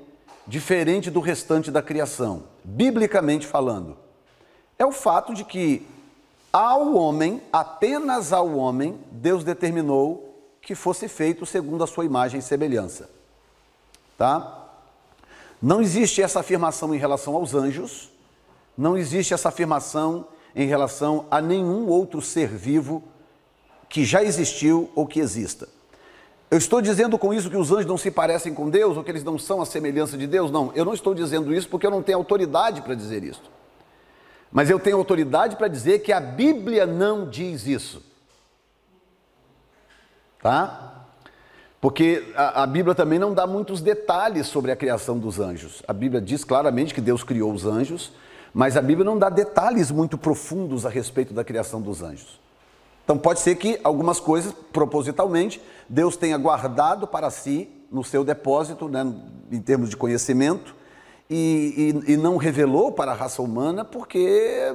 [0.47, 3.95] diferente do restante da criação, biblicamente falando?
[4.77, 5.87] É o fato de que
[6.51, 12.43] ao homem, apenas ao homem, Deus determinou que fosse feito segundo a sua imagem e
[12.43, 13.09] semelhança.
[14.17, 14.60] Tá?
[15.61, 18.09] Não existe essa afirmação em relação aos anjos,
[18.77, 23.03] não existe essa afirmação em relação a nenhum outro ser vivo
[23.87, 25.67] que já existiu ou que exista.
[26.49, 29.11] Eu estou dizendo com isso que os anjos não se parecem com Deus ou que
[29.11, 30.49] eles não são a semelhança de Deus?
[30.51, 33.43] Não, eu não estou dizendo isso porque eu não tenho autoridade para dizer isso.
[34.51, 38.11] Mas eu tenho autoridade para dizer que a Bíblia não diz isso
[40.41, 40.90] tá?
[41.81, 45.81] Porque a, a, Bíblia também não dá muitos detalhes sobre a criação dos anjos.
[45.87, 48.13] A Bíblia diz claramente que Deus criou os anjos,
[48.53, 52.39] mas a Bíblia não dá detalhes muito profundos a respeito da criação dos anjos.
[53.03, 55.59] Então pode ser que algumas coisas, propositalmente,
[55.89, 59.03] Deus tenha guardado para si no seu depósito, né,
[59.51, 60.75] em termos de conhecimento,
[61.27, 64.71] e, e, e não revelou para a raça humana, porque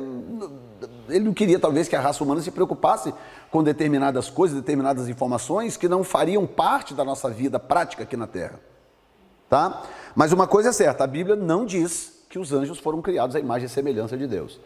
[1.09, 3.15] ele não queria talvez que a raça humana se preocupasse
[3.51, 8.27] com determinadas coisas, determinadas informações que não fariam parte da nossa vida prática aqui na
[8.27, 8.61] Terra.
[9.49, 9.83] Tá?
[10.15, 13.41] Mas uma coisa é certa, a Bíblia não diz que os anjos foram criados à
[13.41, 14.61] imagem e semelhança de Deus.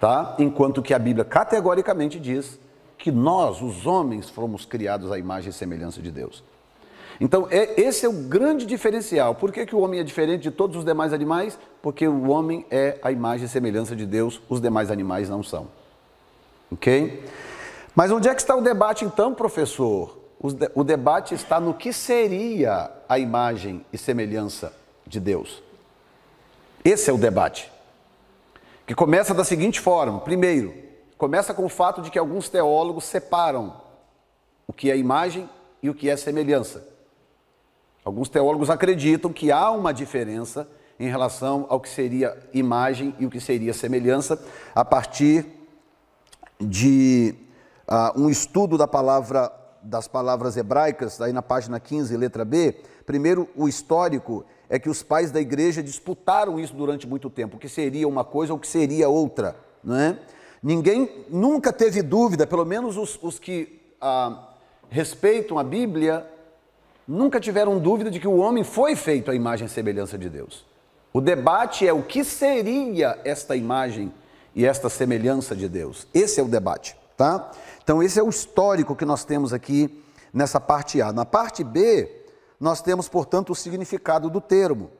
[0.00, 0.34] Tá?
[0.38, 2.58] Enquanto que a Bíblia categoricamente diz
[2.96, 6.42] que nós, os homens, fomos criados à imagem e semelhança de Deus.
[7.20, 9.34] Então, é, esse é o grande diferencial.
[9.34, 11.58] Por que, que o homem é diferente de todos os demais animais?
[11.82, 15.68] Porque o homem é a imagem e semelhança de Deus, os demais animais não são.
[16.70, 17.24] Ok?
[17.94, 20.18] Mas onde é que está o debate então, professor?
[20.74, 24.72] O debate está no que seria a imagem e semelhança
[25.06, 25.62] de Deus.
[26.82, 27.70] Esse é o debate.
[28.86, 30.72] Que começa da seguinte forma: primeiro,
[31.18, 33.82] começa com o fato de que alguns teólogos separam
[34.66, 35.48] o que é imagem
[35.82, 36.88] e o que é semelhança.
[38.02, 40.66] Alguns teólogos acreditam que há uma diferença
[40.98, 44.42] em relação ao que seria imagem e o que seria semelhança
[44.74, 45.59] a partir
[46.60, 47.34] de
[47.88, 52.76] uh, um estudo da palavra das palavras hebraicas, aí na página 15, letra B.
[53.06, 57.58] Primeiro, o histórico é que os pais da igreja disputaram isso durante muito tempo, o
[57.58, 60.18] que seria uma coisa ou o que seria outra, não é?
[60.62, 64.50] Ninguém nunca teve dúvida, pelo menos os, os que ah,
[64.90, 66.26] respeitam a Bíblia,
[67.08, 70.66] nunca tiveram dúvida de que o homem foi feito à imagem e semelhança de Deus.
[71.12, 74.12] O debate é o que seria esta imagem
[74.54, 76.06] e esta semelhança de Deus.
[76.12, 77.50] Esse é o debate, tá?
[77.82, 80.02] Então esse é o histórico que nós temos aqui
[80.32, 81.12] nessa parte A.
[81.12, 82.24] Na parte B,
[82.58, 84.90] nós temos, portanto, o significado do termo.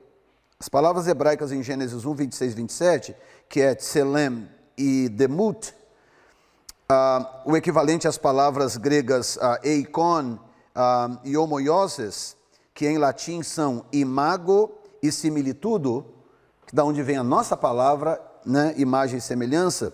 [0.59, 3.17] As palavras hebraicas em Gênesis 1, 26 27,
[3.49, 5.75] que é tselem e demut,
[6.91, 12.37] uh, o equivalente às palavras gregas uh, eikon uh, e homoioses,
[12.75, 14.73] que em latim são imago
[15.03, 16.05] e similitudo,
[16.73, 19.93] da onde vem a nossa palavra, né, imagem e semelhança,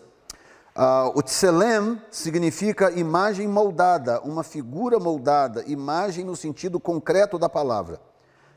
[0.78, 7.98] Ah, o tselem significa imagem moldada, uma figura moldada, imagem no sentido concreto da palavra.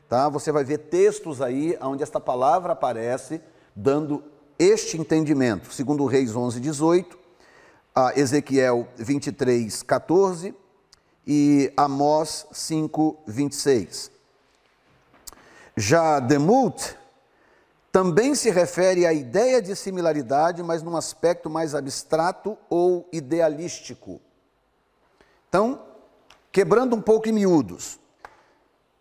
[0.06, 0.28] Tá?
[0.28, 3.40] Você vai ver textos aí onde esta palavra aparece,
[3.74, 4.22] dando
[4.58, 5.72] este entendimento.
[5.72, 7.18] Segundo Reis 11, 18,
[7.94, 10.54] a Ezequiel 23, 14
[11.26, 14.10] e Amós 5, 26.
[15.74, 16.99] Já Demut
[17.92, 24.20] também se refere à ideia de similaridade, mas num aspecto mais abstrato ou idealístico.
[25.48, 25.82] Então,
[26.52, 27.98] quebrando um pouco em miúdos,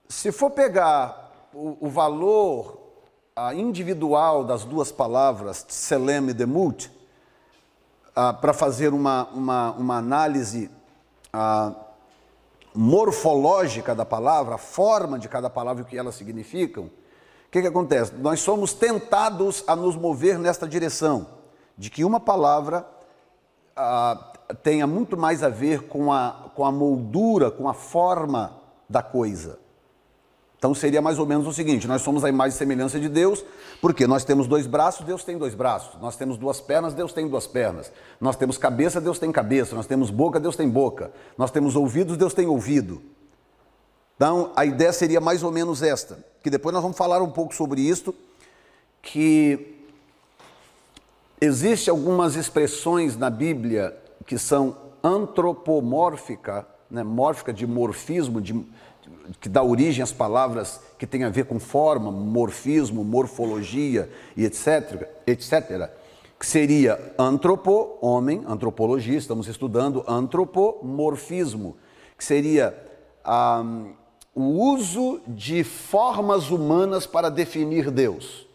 [0.08, 2.80] se for pegar o, o valor
[3.56, 6.92] individual das duas palavras, Tselem e Demut,
[8.42, 10.70] para fazer uma, uma, uma análise
[12.74, 16.90] morfológica da palavra, a forma de cada palavra e o que elas significam,
[17.50, 18.14] o que, que acontece?
[18.14, 21.26] Nós somos tentados a nos mover nesta direção,
[21.76, 22.86] de que uma palavra
[23.76, 29.02] ah, tenha muito mais a ver com a, com a moldura, com a forma da
[29.02, 29.58] coisa.
[30.60, 33.44] Então seria mais ou menos o seguinte: nós somos a imagem e semelhança de Deus,
[33.82, 36.00] porque nós temos dois braços, Deus tem dois braços.
[36.00, 37.92] Nós temos duas pernas, Deus tem duas pernas.
[38.22, 39.76] Nós temos cabeça, Deus tem cabeça.
[39.76, 41.12] Nós temos boca, Deus tem boca.
[41.36, 43.02] Nós temos ouvidos, Deus tem ouvido.
[44.20, 47.56] Então, a ideia seria mais ou menos esta, que depois nós vamos falar um pouco
[47.56, 48.14] sobre isto,
[49.02, 49.78] que
[51.40, 58.62] existe algumas expressões na Bíblia que são antropomórfica, né, mórfica de morfismo, de,
[59.40, 65.08] que dá origem às palavras que têm a ver com forma, morfismo, morfologia e etc,
[65.26, 65.90] etc,
[66.38, 71.78] que seria antropo, homem, antropologia, estamos estudando antropomorfismo,
[72.18, 72.78] que seria
[73.24, 73.64] ah,
[74.40, 78.48] o uso de formas humanas para definir Deus.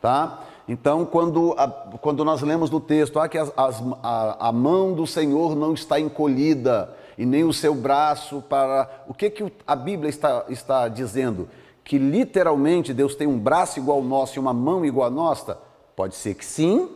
[0.00, 0.40] Tá?
[0.66, 4.94] Então, quando, a, quando nós lemos no texto ah, que as, as, a, a, mão
[4.94, 9.04] do Senhor não está encolhida e nem o seu braço para.
[9.06, 11.48] O que, que a Bíblia está, está dizendo?
[11.84, 15.58] Que literalmente Deus tem um braço igual ao nosso e uma mão igual à nossa?
[15.94, 16.88] Pode ser que sim,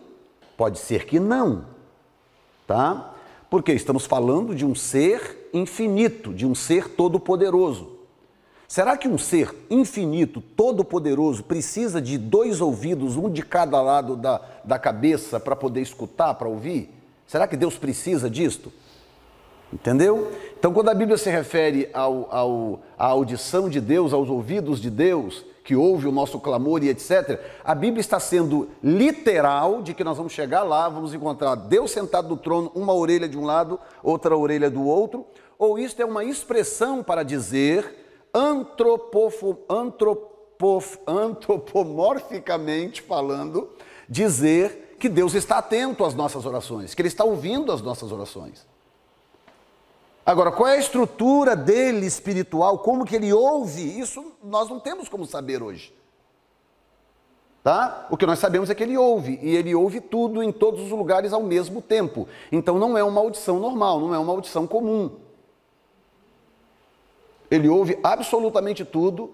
[0.57, 1.65] pode ser que não.
[2.67, 3.13] Tá?
[3.49, 7.97] Porque estamos falando de um ser infinito, de um ser todo-poderoso.
[8.69, 14.41] Será que um ser infinito, todo-poderoso, precisa de dois ouvidos, um de cada lado da,
[14.65, 16.91] da cabeça, para poder escutar, para ouvir?
[17.27, 18.73] Será que Deus precisa disto?
[19.73, 20.33] Entendeu?
[20.59, 24.91] Então, quando a Bíblia se refere ao, ao, à audição de Deus, aos ouvidos de
[24.91, 30.05] Deus, que ouve o nosso clamor e etc., a Bíblia está sendo literal de que
[30.05, 33.81] nós vamos chegar lá, vamos encontrar Deus sentado no trono, uma orelha de um lado,
[34.01, 35.27] outra orelha do outro,
[35.59, 43.71] ou isto é uma expressão para dizer antropofo, antropof, antropomorficamente falando,
[44.09, 48.65] dizer que Deus está atento às nossas orações, que Ele está ouvindo as nossas orações.
[50.27, 55.09] Agora, qual é a estrutura dele espiritual, como que ele ouve, isso nós não temos
[55.09, 55.95] como saber hoje.
[57.63, 58.09] Tá?
[58.11, 60.91] O que nós sabemos é que ele ouve, e ele ouve tudo em todos os
[60.91, 62.27] lugares ao mesmo tempo.
[62.51, 65.13] Então não é uma audição normal, não é uma audição comum.
[67.49, 69.33] Ele ouve absolutamente tudo,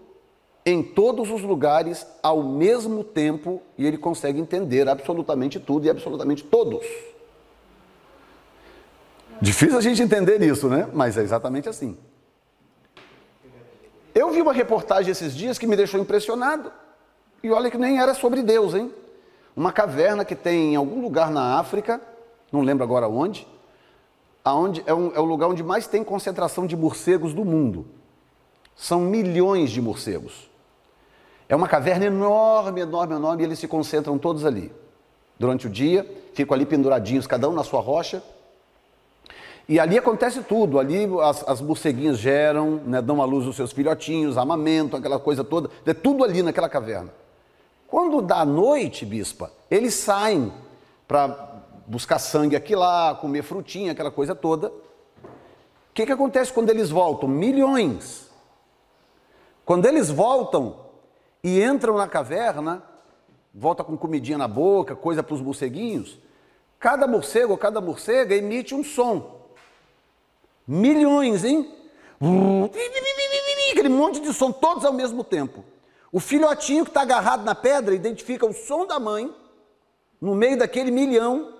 [0.64, 6.44] em todos os lugares, ao mesmo tempo, e ele consegue entender absolutamente tudo e absolutamente
[6.44, 6.86] todos.
[9.42, 10.88] Difícil a gente entender isso, né?
[10.92, 11.98] Mas é exatamente assim.
[14.14, 16.70] Eu vi uma reportagem esses dias que me deixou impressionado.
[17.42, 18.94] E olha que nem era sobre Deus, hein?
[19.56, 22.00] Uma caverna que tem em algum lugar na África,
[22.52, 23.44] não lembro agora onde,
[24.44, 27.88] aonde é, um, é o lugar onde mais tem concentração de morcegos do mundo.
[28.76, 30.48] São milhões de morcegos.
[31.48, 34.72] É uma caverna enorme, enorme, enorme, e eles se concentram todos ali.
[35.36, 38.22] Durante o dia, ficam ali penduradinhos, cada um na sua rocha.
[39.68, 43.72] E ali acontece tudo, ali as, as morceguinhas geram, né, dão à luz os seus
[43.72, 47.10] filhotinhos, amamentam, aquela coisa toda, é tudo ali naquela caverna.
[47.86, 50.52] Quando dá noite, bispa, eles saem
[51.06, 54.68] para buscar sangue aqui lá, comer frutinha, aquela coisa toda.
[54.68, 57.28] O que, que acontece quando eles voltam?
[57.28, 58.30] Milhões.
[59.64, 60.76] Quando eles voltam
[61.44, 62.82] e entram na caverna,
[63.54, 66.18] volta com comidinha na boca, coisa para os morceguinhos,
[66.80, 69.41] cada morcego cada morcega emite um som.
[70.72, 71.70] Milhões, hein?
[73.72, 75.62] Aquele monte de som, todos ao mesmo tempo.
[76.10, 79.30] O filhotinho que está agarrado na pedra identifica o som da mãe,
[80.18, 81.52] no meio daquele milhão,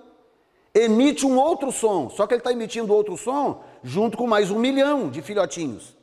[0.73, 4.57] emite um outro som, só que ele está emitindo outro som junto com mais um
[4.57, 5.95] milhão de filhotinhos.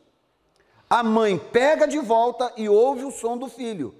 [0.88, 3.92] A mãe pega de volta e ouve o som do filho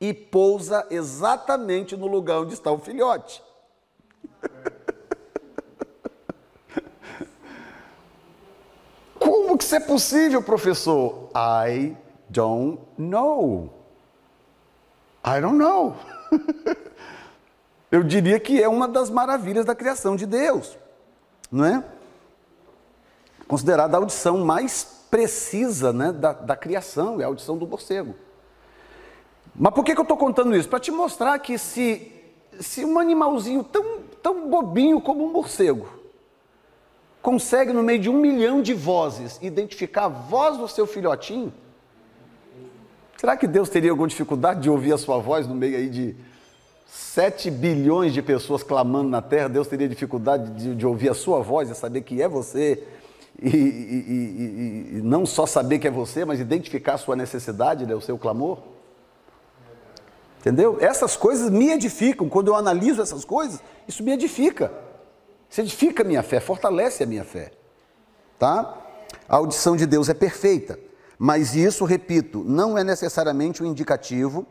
[0.00, 3.42] e pousa exatamente no lugar onde está o filhote.
[9.18, 11.28] Como que isso é possível, professor?
[11.34, 11.96] I
[12.30, 13.68] don't know.
[15.24, 15.96] I don't know.
[17.90, 20.78] Eu diria que é uma das maravilhas da criação de Deus,
[21.50, 21.84] não é?
[23.46, 28.14] Considerada a audição mais precisa né, da, da criação, é a audição do morcego.
[29.54, 30.68] Mas por que, que eu estou contando isso?
[30.68, 32.12] Para te mostrar que se,
[32.60, 35.97] se um animalzinho tão, tão bobinho como um morcego
[37.22, 41.52] consegue, no meio de um milhão de vozes, identificar a voz do seu filhotinho,
[43.16, 46.16] será que Deus teria alguma dificuldade de ouvir a sua voz no meio aí de
[46.86, 49.48] 7 bilhões de pessoas clamando na terra?
[49.48, 52.82] Deus teria dificuldade de, de ouvir a sua voz e saber que é você?
[53.40, 57.86] E, e, e, e, não só saber que é você, mas identificar a sua necessidade,
[57.86, 58.58] né, o seu clamor?
[60.40, 60.78] Entendeu?
[60.80, 62.28] Essas coisas me edificam.
[62.28, 64.72] Quando eu analiso essas coisas, isso me edifica.
[65.48, 67.52] Isso edifica a minha fé, fortalece a minha fé.
[68.38, 68.76] Tá?
[69.28, 70.78] A audição de Deus é perfeita,
[71.18, 74.46] mas isso, repito, não é necessariamente um indicativo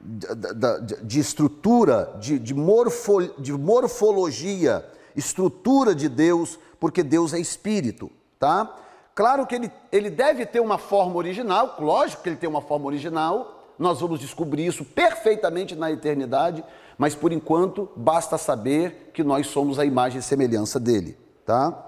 [0.00, 7.38] de, de, de estrutura, de, de, morfo, de morfologia, estrutura de Deus, porque Deus é
[7.38, 8.74] espírito, tá?
[9.14, 12.86] Claro que ele, ele deve ter uma forma original, lógico que ele tem uma forma
[12.86, 16.64] original, nós vamos descobrir isso perfeitamente na eternidade,
[16.98, 21.84] mas por enquanto basta saber que nós somos a imagem e semelhança dele, tá?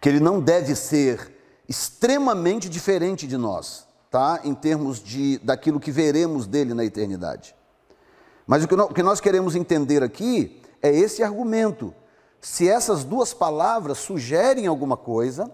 [0.00, 1.34] Que ele não deve ser
[1.68, 4.40] extremamente diferente de nós, tá?
[4.44, 7.54] Em termos de daquilo que veremos dele na eternidade.
[8.46, 11.92] Mas o que nós, o que nós queremos entender aqui é esse argumento.
[12.40, 15.50] Se essas duas palavras sugerem alguma coisa,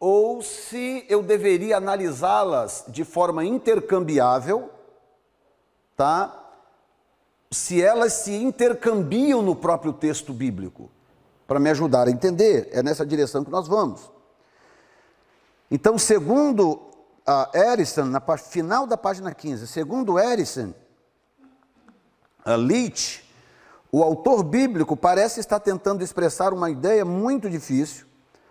[0.00, 4.70] ou se eu deveria analisá-las de forma intercambiável,
[5.96, 6.47] tá?
[7.50, 10.90] Se elas se intercambiam no próprio texto bíblico,
[11.46, 14.10] para me ajudar a entender, é nessa direção que nós vamos.
[15.70, 16.80] Então, segundo
[17.26, 20.74] a Erison, na final da página 15, segundo Erison,
[22.44, 23.26] a Leach,
[23.90, 28.06] o autor bíblico parece estar tentando expressar uma ideia muito difícil,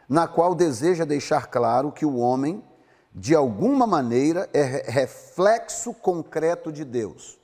[0.10, 2.64] na qual deseja deixar claro que o homem,
[3.14, 7.38] de alguma maneira, é reflexo concreto de Deus.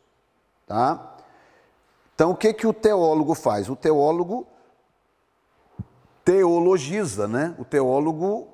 [0.66, 1.13] Tá?
[2.16, 3.70] Então, o que, que o teólogo faz?
[3.70, 4.48] O teólogo
[6.24, 7.56] teologiza, né?
[7.58, 8.48] O teólogo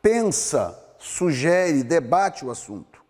[0.00, 3.00] pensa, sugere, debate o assunto.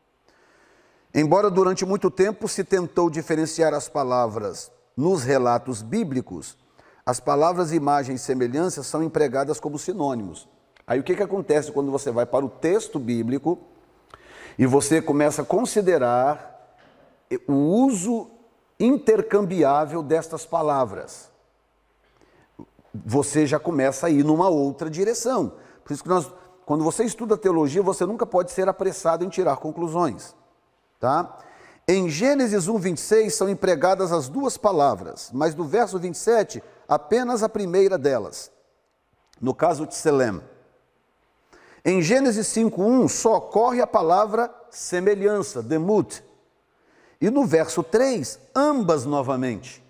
[1.15, 6.57] Embora durante muito tempo se tentou diferenciar as palavras nos relatos bíblicos,
[7.05, 10.49] as palavras imagem e semelhança são empregadas como sinônimos.
[10.87, 13.59] Aí o que, que acontece quando você vai para o texto bíblico
[14.59, 16.77] e você começa a considerar
[17.47, 18.31] o uso
[18.81, 21.31] intercambiável destas palavras?
[22.93, 25.53] Você já começa a ir numa outra direção.
[25.85, 26.33] Por isso que nós,
[26.67, 30.35] quando você estuda teologia, você nunca pode ser apressado em tirar conclusões,
[30.99, 31.39] tá?
[31.87, 37.49] Em Gênesis 1, 26 são empregadas as duas palavras, mas no verso 27 apenas a
[37.49, 38.51] primeira delas,
[39.41, 40.41] no caso de Selem.
[41.85, 46.23] Em Gênesis 5:1 só ocorre a palavra semelhança, demut.
[47.21, 49.85] E no verso 3, ambas novamente.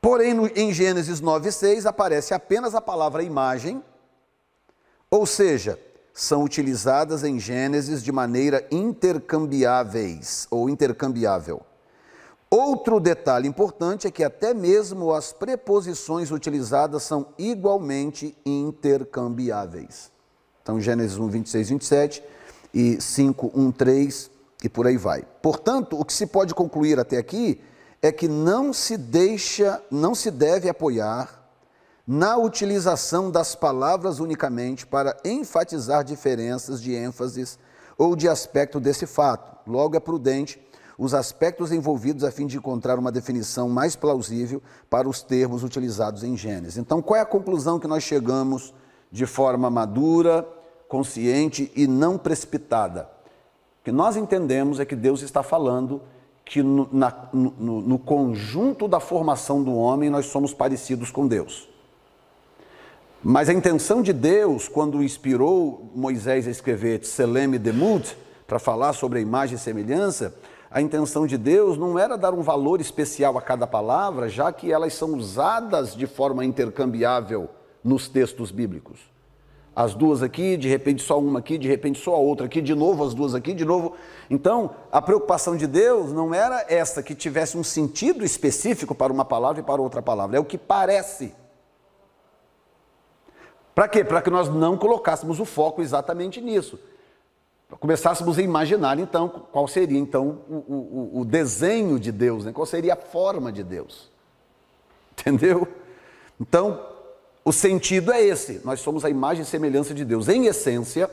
[0.00, 3.82] Porém, em Gênesis 9:6 aparece apenas a palavra imagem,
[5.10, 5.78] ou seja,
[6.12, 11.60] são utilizadas em Gênesis de maneira intercambiáveis ou intercambiável.
[12.48, 20.10] Outro detalhe importante é que até mesmo as preposições utilizadas são igualmente intercambiáveis.
[20.62, 22.24] Então, Gênesis 1, 26, 27
[22.72, 24.30] e 5, 1, 3
[24.62, 25.24] e por aí vai.
[25.42, 27.60] Portanto, o que se pode concluir até aqui
[28.00, 31.44] é que não se deixa, não se deve apoiar
[32.06, 37.58] na utilização das palavras unicamente para enfatizar diferenças de ênfases
[37.98, 39.56] ou de aspecto desse fato.
[39.68, 40.64] Logo, é prudente
[40.98, 46.22] os aspectos envolvidos a fim de encontrar uma definição mais plausível para os termos utilizados
[46.22, 46.78] em Gênesis.
[46.78, 48.72] Então, qual é a conclusão que nós chegamos
[49.10, 50.46] de forma madura,
[50.88, 53.15] consciente e não precipitada?
[53.86, 56.02] Que nós entendemos é que Deus está falando
[56.44, 61.68] que no, na, no, no conjunto da formação do homem nós somos parecidos com Deus.
[63.22, 69.20] Mas a intenção de Deus, quando inspirou Moisés a escrever Tselem Demut, para falar sobre
[69.20, 70.34] a imagem e semelhança,
[70.68, 74.72] a intenção de Deus não era dar um valor especial a cada palavra, já que
[74.72, 77.48] elas são usadas de forma intercambiável
[77.84, 78.98] nos textos bíblicos.
[79.76, 82.74] As duas aqui, de repente só uma aqui, de repente só a outra aqui, de
[82.74, 83.92] novo as duas aqui, de novo.
[84.30, 89.24] Então, a preocupação de Deus não era essa que tivesse um sentido específico para uma
[89.24, 91.34] palavra e para outra palavra, é o que parece.
[93.74, 94.02] Para quê?
[94.02, 96.80] Para que nós não colocássemos o foco exatamente nisso.
[97.78, 102.52] Começássemos a imaginar, então, qual seria então o, o, o desenho de Deus, né?
[102.52, 104.10] qual seria a forma de Deus.
[105.12, 105.68] Entendeu?
[106.40, 106.95] Então,
[107.46, 110.28] o sentido é esse: nós somos a imagem e semelhança de Deus.
[110.28, 111.08] Em essência,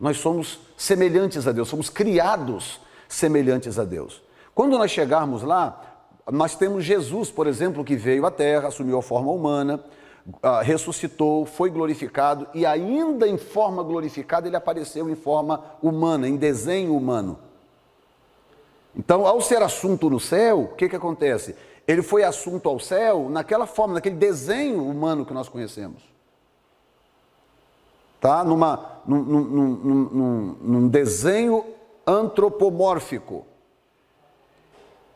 [0.00, 4.20] nós somos semelhantes a Deus, somos criados semelhantes a Deus.
[4.52, 9.02] Quando nós chegarmos lá, nós temos Jesus, por exemplo, que veio à Terra, assumiu a
[9.02, 9.80] forma humana,
[10.26, 16.34] uh, ressuscitou, foi glorificado e, ainda em forma glorificada, ele apareceu em forma humana, em
[16.34, 17.38] desenho humano.
[18.92, 21.54] Então, ao ser assunto no céu, o que, que acontece?
[21.88, 26.02] Ele foi assunto ao céu naquela forma, naquele desenho humano que nós conhecemos.
[28.20, 28.44] Tá?
[28.44, 31.64] Numa, num, num, num, num desenho
[32.06, 33.46] antropomórfico.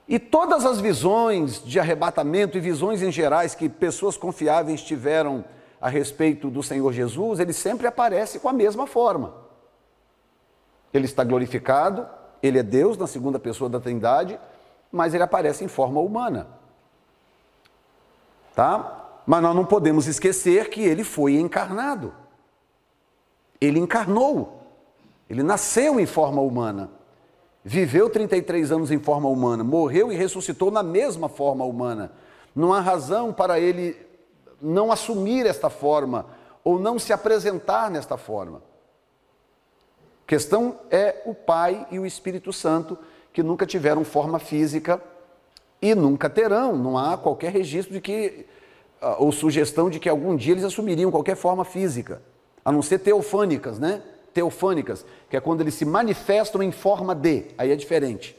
[0.09, 5.45] E todas as visões de arrebatamento e visões em gerais que pessoas confiáveis tiveram
[5.79, 9.35] a respeito do Senhor Jesus, ele sempre aparece com a mesma forma.
[10.95, 12.09] Ele está glorificado,
[12.43, 14.41] ele é Deus na segunda pessoa da Trindade,
[14.91, 16.62] mas ele aparece em forma humana
[18.55, 19.21] tá?
[19.27, 22.13] Mas nós não podemos esquecer que ele foi encarnado.
[23.61, 24.61] Ele encarnou.
[25.29, 26.91] Ele nasceu em forma humana.
[27.65, 32.11] Viveu 33 anos em forma humana, morreu e ressuscitou na mesma forma humana.
[32.55, 33.97] Não há razão para ele
[34.61, 36.27] não assumir esta forma
[36.65, 38.63] ou não se apresentar nesta forma.
[40.25, 42.99] A questão é o Pai e o Espírito Santo
[43.33, 45.01] que nunca tiveram forma física
[45.83, 48.47] e nunca terão, não há qualquer registro de que,
[49.01, 52.23] ah, ou sugestão de que algum dia eles assumiriam qualquer forma física,
[52.65, 54.01] a não ser teofânicas, né?
[54.33, 58.37] Teofânicas, que é quando eles se manifestam em forma de, aí é diferente.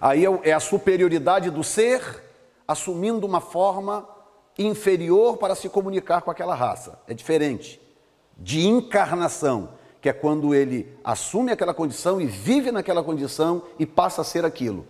[0.00, 2.02] Aí é, é a superioridade do ser
[2.66, 4.06] assumindo uma forma
[4.58, 7.80] inferior para se comunicar com aquela raça, é diferente.
[8.36, 9.70] De encarnação,
[10.02, 14.44] que é quando ele assume aquela condição e vive naquela condição e passa a ser
[14.44, 14.84] aquilo.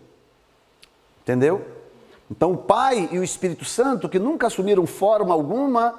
[1.28, 1.62] Entendeu?
[2.30, 5.94] Então, o Pai e o Espírito Santo, que nunca assumiram forma alguma,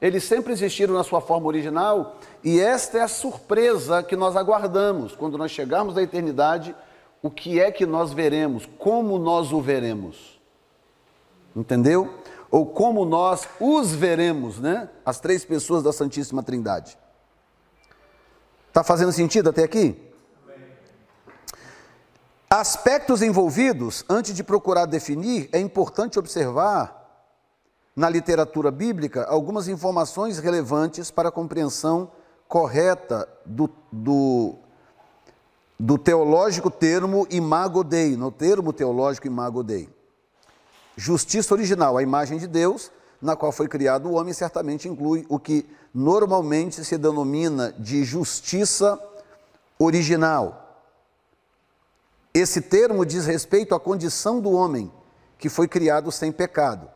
[0.00, 5.14] eles sempre existiram na sua forma original, e esta é a surpresa que nós aguardamos
[5.14, 6.74] quando nós chegarmos à eternidade.
[7.22, 8.68] O que é que nós veremos?
[8.76, 10.40] Como nós o veremos?
[11.54, 12.12] Entendeu?
[12.50, 14.88] Ou como nós os veremos, né?
[15.06, 16.98] As três pessoas da Santíssima Trindade.
[18.66, 19.96] Está fazendo sentido até aqui?
[22.54, 27.26] Aspectos envolvidos, antes de procurar definir, é importante observar
[27.96, 32.12] na literatura bíblica algumas informações relevantes para a compreensão
[32.46, 34.56] correta do, do,
[35.80, 39.88] do teológico termo imago Dei, no termo teológico imago Dei.
[40.94, 45.38] Justiça original, a imagem de Deus, na qual foi criado o homem, certamente inclui o
[45.38, 49.00] que normalmente se denomina de justiça
[49.78, 50.61] original
[52.34, 54.90] esse termo diz respeito à condição do homem
[55.38, 56.88] que foi criado sem pecado.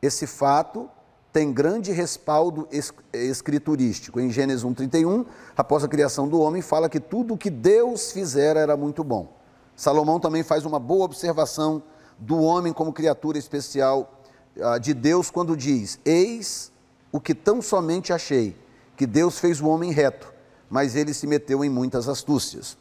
[0.00, 0.88] Esse fato
[1.32, 2.68] tem grande respaldo
[3.12, 4.20] escriturístico.
[4.20, 5.26] Em Gênesis 1:31,
[5.56, 9.36] após a criação do homem, fala que tudo o que Deus fizera era muito bom.
[9.74, 11.82] Salomão também faz uma boa observação
[12.18, 14.20] do homem como criatura especial
[14.62, 16.72] ah, de Deus quando diz: Eis
[17.10, 18.56] o que tão somente achei,
[18.96, 20.32] que Deus fez o homem reto,
[20.70, 22.78] mas ele se meteu em muitas astúcias.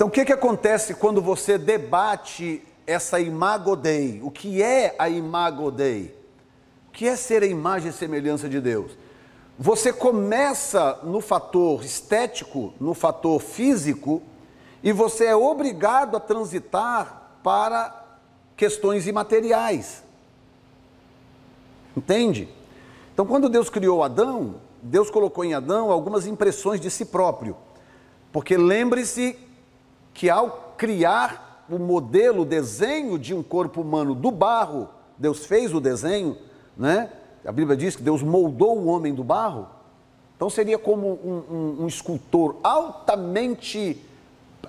[0.00, 4.18] Então, o que, que acontece quando você debate essa imago Dei?
[4.22, 6.16] O que é a imago Dei?
[6.88, 8.92] O que é ser a imagem e semelhança de Deus?
[9.58, 14.22] Você começa no fator estético, no fator físico,
[14.82, 18.18] e você é obrigado a transitar para
[18.56, 20.02] questões imateriais.
[21.94, 22.48] Entende?
[23.12, 27.54] Então, quando Deus criou Adão, Deus colocou em Adão algumas impressões de si próprio.
[28.32, 29.49] Porque lembre-se
[30.20, 34.86] que ao criar o modelo, o desenho de um corpo humano do barro,
[35.16, 36.36] Deus fez o desenho,
[36.76, 37.10] né?
[37.42, 39.66] A Bíblia diz que Deus moldou o homem do barro.
[40.36, 43.98] Então seria como um, um, um escultor altamente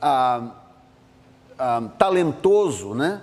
[0.02, 0.52] ah,
[1.60, 3.22] ah, talentoso, né?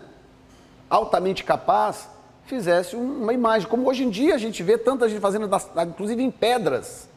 [0.91, 2.11] altamente capaz,
[2.45, 3.67] fizesse uma imagem.
[3.67, 5.49] Como hoje em dia a gente vê tanta gente fazendo,
[5.89, 7.09] inclusive em pedras.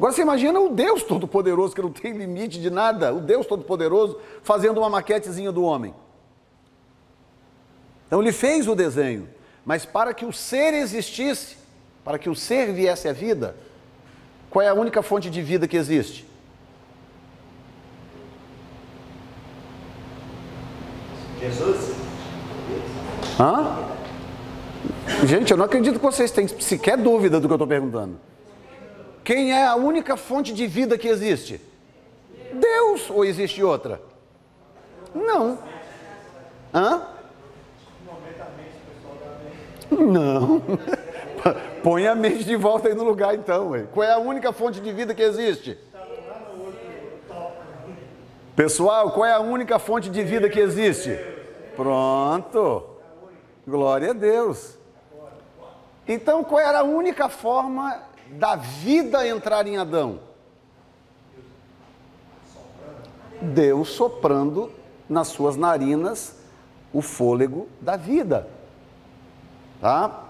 [0.00, 4.18] Agora você imagina o Deus Todo-Poderoso, que não tem limite de nada, o Deus Todo-Poderoso
[4.42, 5.94] fazendo uma maquetezinha do homem.
[8.06, 9.28] Então ele fez o desenho,
[9.62, 11.58] mas para que o ser existisse,
[12.02, 13.54] para que o ser viesse à vida,
[14.48, 16.26] qual é a única fonte de vida que existe?
[21.38, 21.94] Jesus?
[23.38, 23.86] Hã?
[25.26, 28.29] Gente, eu não acredito que vocês têm sequer dúvida do que eu estou perguntando.
[29.24, 31.60] Quem é a única fonte de vida que existe?
[32.52, 34.00] Deus ou existe outra?
[35.14, 35.58] Não.
[36.74, 37.06] Hã?
[39.90, 40.62] Não.
[41.82, 43.70] Põe a mente de volta aí no lugar então.
[43.70, 43.86] Ué.
[43.92, 45.78] Qual é a única fonte de vida que existe?
[48.54, 51.18] Pessoal, qual é a única fonte de vida que existe?
[51.74, 52.84] Pronto.
[53.66, 54.76] Glória a Deus.
[56.06, 60.20] Então, qual era a única forma da vida entrar em Adão?
[63.40, 64.70] Deus soprando
[65.08, 66.36] nas suas narinas
[66.92, 68.48] o fôlego da vida.
[69.80, 70.24] Tá?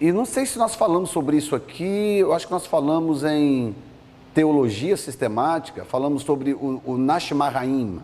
[0.00, 3.74] E não sei se nós falamos sobre isso aqui, eu acho que nós falamos em
[4.34, 8.00] teologia sistemática, falamos sobre o, o Nashmaraim.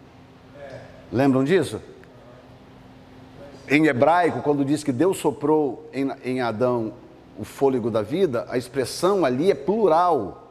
[1.11, 1.81] Lembram disso?
[3.69, 6.93] Em hebraico, quando diz que Deus soprou em, em Adão
[7.39, 10.49] o fôlego da vida, a expressão ali é plural.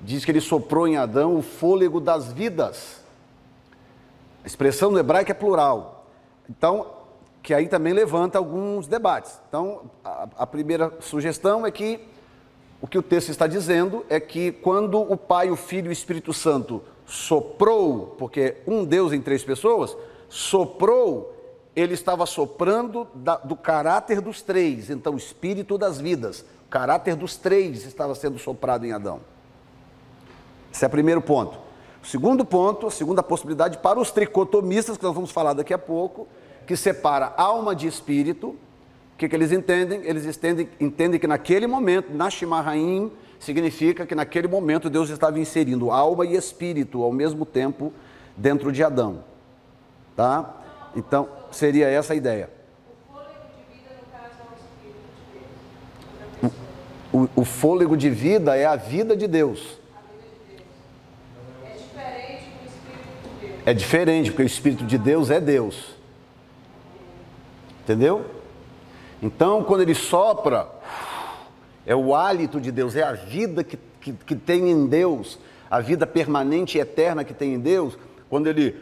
[0.00, 3.00] Diz que ele soprou em Adão o fôlego das vidas.
[4.44, 6.06] A expressão no hebraico é plural.
[6.48, 6.86] Então,
[7.42, 9.40] que aí também levanta alguns debates.
[9.48, 12.00] Então, a, a primeira sugestão é que
[12.80, 15.92] o que o texto está dizendo é que quando o Pai, o Filho e o
[15.92, 19.96] Espírito Santo soprou, porque um Deus em três pessoas,
[20.28, 21.37] soprou,
[21.78, 27.14] ele estava soprando da, do caráter dos três, então o Espírito das vidas, o caráter
[27.14, 29.20] dos três estava sendo soprado em Adão.
[30.72, 31.56] Esse é o primeiro ponto.
[32.02, 35.78] O segundo ponto, a segunda possibilidade para os tricotomistas, que nós vamos falar daqui a
[35.78, 36.26] pouco,
[36.66, 40.00] que separa alma de espírito, o que, que eles entendem?
[40.04, 45.90] Eles entendem, entendem que naquele momento, na Shimahaim, significa que naquele momento Deus estava inserindo
[45.92, 47.92] alma e espírito ao mesmo tempo
[48.36, 49.24] dentro de Adão.
[50.16, 50.56] Tá?
[50.94, 52.50] Então, seria essa a ideia.
[57.12, 59.78] O, o fôlego de vida é a vida de Deus.
[63.64, 65.94] É diferente, porque o Espírito de Deus é Deus.
[67.82, 68.24] Entendeu?
[69.22, 70.68] Então, quando ele sopra,
[71.84, 75.38] é o hálito de Deus, é a vida que, que, que tem em Deus,
[75.70, 77.98] a vida permanente e eterna que tem em Deus.
[78.30, 78.76] Quando ele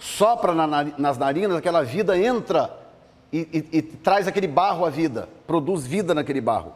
[0.00, 0.66] sopra na,
[0.96, 2.74] nas narinas, aquela vida entra
[3.30, 6.72] e, e, e traz aquele barro à vida, produz vida naquele barro.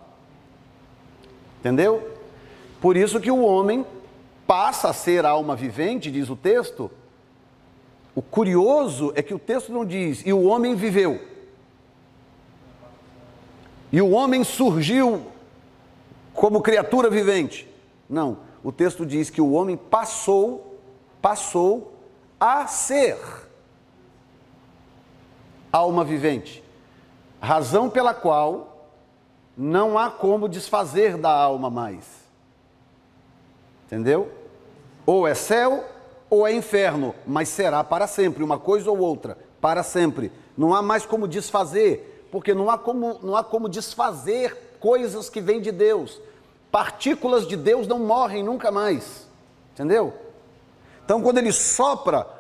[1.59, 2.13] Entendeu?
[2.81, 3.85] Por isso que o homem
[4.47, 6.91] passa a ser alma vivente, diz o texto.
[8.15, 11.21] O curioso é que o texto não diz, e o homem viveu.
[13.91, 15.27] E o homem surgiu
[16.35, 17.67] como criatura vivente.
[18.09, 20.79] Não, o texto diz que o homem passou,
[21.23, 21.94] passou
[22.47, 23.17] a ser
[25.73, 26.63] alma vivente.
[27.41, 28.91] Razão pela qual
[29.57, 32.05] não há como desfazer da alma mais.
[33.87, 34.31] Entendeu?
[35.07, 35.87] Ou é céu
[36.29, 40.31] ou é inferno, mas será para sempre, uma coisa ou outra, para sempre.
[40.55, 45.41] Não há mais como desfazer porque não há como, não há como desfazer coisas que
[45.41, 46.21] vêm de Deus.
[46.71, 49.27] Partículas de Deus não morrem nunca mais.
[49.73, 50.13] Entendeu?
[51.05, 52.34] Então, quando ele sopra,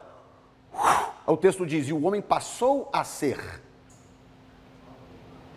[1.26, 3.62] o texto diz: e o homem passou a ser.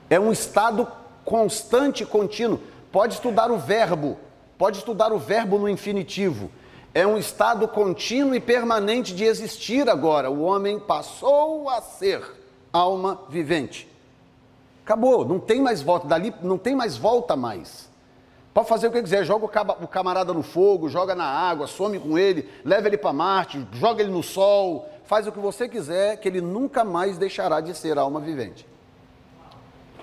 [0.09, 0.87] É um estado
[1.25, 2.59] constante e contínuo.
[2.91, 4.17] Pode estudar o verbo,
[4.57, 6.49] pode estudar o verbo no infinitivo.
[6.93, 10.31] É um estado contínuo e permanente de existir agora.
[10.31, 12.23] O homem passou a ser
[12.71, 13.87] alma vivente.
[14.83, 17.89] Acabou, não tem mais volta, dali não tem mais volta mais.
[18.53, 22.17] Pode fazer o que quiser, joga o camarada no fogo, joga na água, some com
[22.17, 26.27] ele, leva ele para Marte, joga ele no sol, faz o que você quiser, que
[26.27, 28.67] ele nunca mais deixará de ser alma vivente.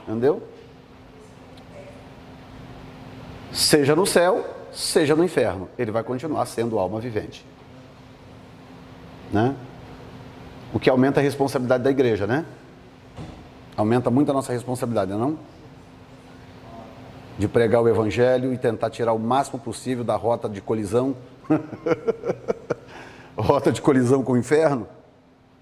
[0.02, 0.43] Entendeu?
[3.52, 7.47] Seja no céu, seja no inferno, ele vai continuar sendo alma vivente.
[9.31, 9.55] Né?
[10.72, 12.44] O que aumenta a responsabilidade da igreja, né?
[13.76, 15.39] Aumenta muito a nossa responsabilidade, não?
[17.39, 21.14] De pregar o evangelho e tentar tirar o máximo possível da rota de colisão.
[23.36, 24.86] rota de colisão com o inferno.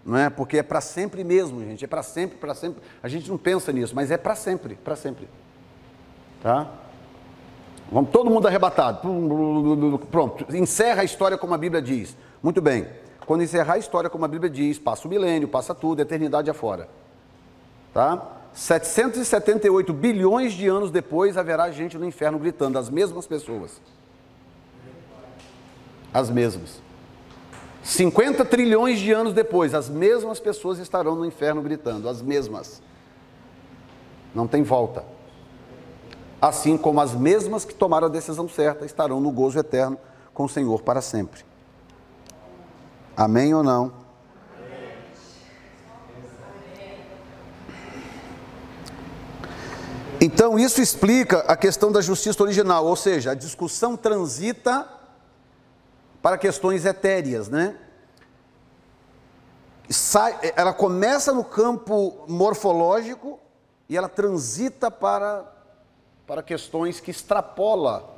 [0.05, 0.29] Não é?
[0.29, 1.85] Porque é para sempre mesmo, gente.
[1.85, 2.83] É para sempre, para sempre.
[3.03, 5.29] A gente não pensa nisso, mas é para sempre, para sempre.
[6.43, 6.69] Tá?
[7.91, 9.01] Vamos todo mundo arrebatado.
[10.11, 12.17] Pronto, encerra a história como a Bíblia diz.
[12.43, 12.89] Muito bem.
[13.27, 16.51] Quando encerrar a história como a Bíblia diz, passa o milênio, passa tudo, a eternidade
[16.51, 16.89] afora.
[17.95, 18.41] Tá?
[18.53, 23.81] 778 bilhões de anos depois haverá gente no inferno gritando, as mesmas pessoas.
[26.13, 26.83] As mesmas.
[27.83, 32.81] 50 trilhões de anos depois, as mesmas pessoas estarão no inferno gritando, as mesmas.
[34.35, 35.05] Não tem volta.
[36.41, 39.99] Assim como as mesmas que tomaram a decisão certa estarão no gozo eterno
[40.33, 41.45] com o Senhor para sempre.
[43.17, 43.93] Amém ou não?
[50.21, 54.89] Então, isso explica a questão da justiça original, ou seja, a discussão transita
[56.23, 57.77] para questões etéreas, né?
[59.91, 63.39] Sai, ela começa no campo morfológico
[63.89, 65.45] e ela transita para,
[66.27, 68.09] para questões que extrapola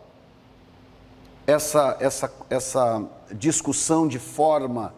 [1.47, 4.95] essa, essa, essa discussão de forma,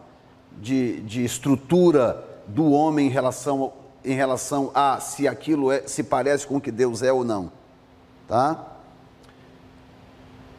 [0.51, 3.73] de, de estrutura do homem em relação
[4.07, 7.51] em relação a se aquilo é, se parece com o que Deus é ou não.
[8.25, 8.76] Tá?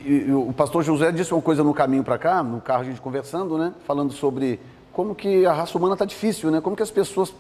[0.00, 3.00] E, o pastor José disse uma coisa no caminho para cá, no carro a gente
[3.00, 3.72] conversando, né?
[3.86, 4.60] Falando sobre
[4.92, 6.60] como que a raça humana está difícil, né?
[6.60, 7.34] Como que as pessoas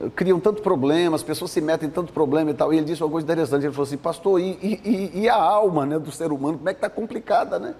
[0.00, 2.72] eh, criam tanto problema, as pessoas se metem em tanto problema e tal.
[2.72, 5.86] E ele disse uma coisa interessante, ele falou assim, pastor, e, e, e a alma
[5.86, 7.74] né, do ser humano, como é que está complicada, né?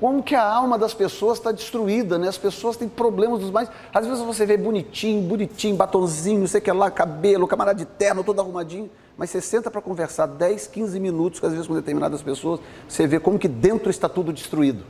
[0.00, 2.28] como que a alma das pessoas está destruída, né?
[2.28, 3.70] As pessoas têm problemas dos mais.
[3.92, 8.40] Às vezes você vê bonitinho, bonitinho, batonzinho, sei que lá, cabelo, camarada de terno, todo
[8.40, 13.06] arrumadinho, mas você senta para conversar 10, 15 minutos, às vezes com determinadas pessoas, você
[13.06, 14.84] vê como que dentro está tudo destruído.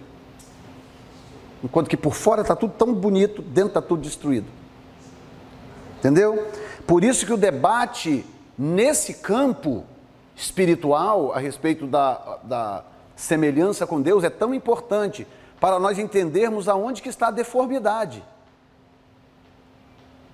[1.62, 4.46] Enquanto que por fora está tudo tão bonito, dentro está tudo destruído.
[5.98, 6.46] Entendeu?
[6.86, 8.24] Por isso que o debate
[8.58, 9.84] nesse campo
[10.34, 12.84] espiritual a respeito da, da
[13.16, 15.26] semelhança com Deus é tão importante
[15.58, 18.22] para nós entendermos aonde que está a deformidade.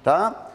[0.03, 0.51] Tá?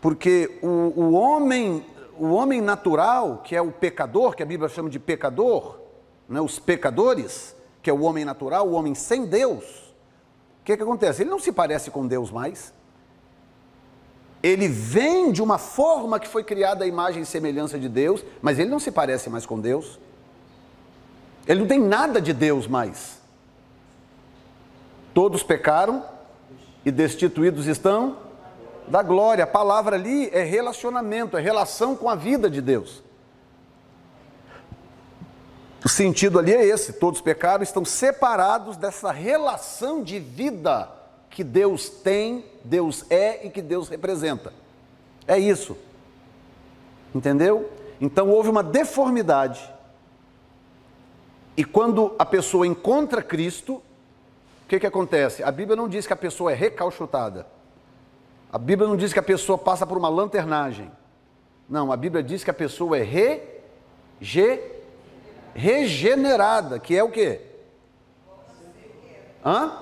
[0.00, 1.84] Porque o, o homem,
[2.22, 5.80] o homem natural, que é o pecador, que a Bíblia chama de pecador,
[6.28, 10.82] né, os pecadores, que é o homem natural, o homem sem Deus, o que, que
[10.84, 11.24] acontece?
[11.24, 12.72] Ele não se parece com Deus mais.
[14.40, 18.56] Ele vem de uma forma que foi criada a imagem e semelhança de Deus, mas
[18.60, 19.98] ele não se parece mais com Deus.
[21.44, 23.18] Ele não tem nada de Deus mais.
[25.12, 26.04] Todos pecaram
[26.84, 28.16] e destituídos estão
[28.88, 29.44] da glória.
[29.44, 33.02] A palavra ali é relacionamento, é relação com a vida de Deus.
[35.84, 40.88] O sentido ali é esse: todos pecaram, estão separados dessa relação de vida
[41.30, 44.52] que Deus tem, Deus é e que Deus representa.
[45.26, 45.76] É isso.
[47.14, 47.70] Entendeu?
[48.00, 49.72] Então houve uma deformidade
[51.56, 53.82] e quando a pessoa encontra Cristo, o
[54.68, 55.42] que, que acontece?
[55.42, 57.46] A Bíblia não diz que a pessoa é recalchutada.
[58.52, 60.92] A Bíblia não diz que a pessoa passa por uma lanternagem.
[61.68, 63.40] Não, a Bíblia diz que a pessoa é re,
[64.20, 64.60] ge,
[65.54, 67.40] regenerada, que é o quê?
[69.44, 69.72] Hã?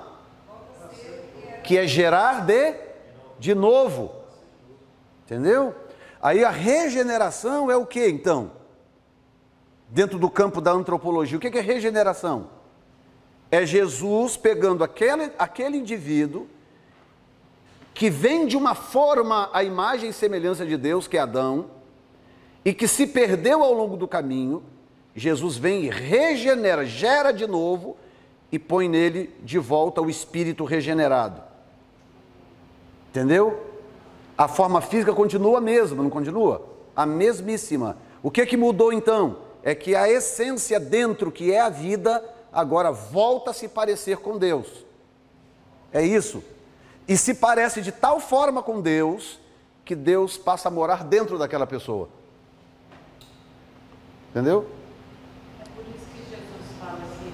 [1.65, 2.75] Que é gerar de,
[3.39, 4.15] de novo.
[5.25, 5.75] Entendeu?
[6.23, 8.53] Aí a regeneração é o que então?
[9.91, 11.37] dentro do campo da antropologia.
[11.37, 12.49] O que é regeneração?
[13.51, 16.47] É Jesus pegando aquele, aquele indivíduo
[18.01, 21.67] que vem de uma forma à imagem e semelhança de Deus, que é Adão,
[22.65, 24.63] e que se perdeu ao longo do caminho,
[25.15, 27.99] Jesus vem e regenera, gera de novo
[28.51, 31.43] e põe nele de volta o espírito regenerado.
[33.11, 33.67] Entendeu?
[34.39, 36.67] A forma física continua a mesma, não continua?
[36.97, 37.99] A mesmíssima.
[38.23, 39.37] O que é que mudou então?
[39.63, 44.39] é que a essência dentro, que é a vida, agora volta a se parecer com
[44.39, 44.87] Deus.
[45.93, 46.43] É isso.
[47.11, 49.41] E se parece de tal forma com Deus,
[49.85, 52.09] que Deus passa a morar dentro daquela pessoa.
[54.31, 54.71] Entendeu?
[55.59, 57.33] É por isso que Jesus fala assim,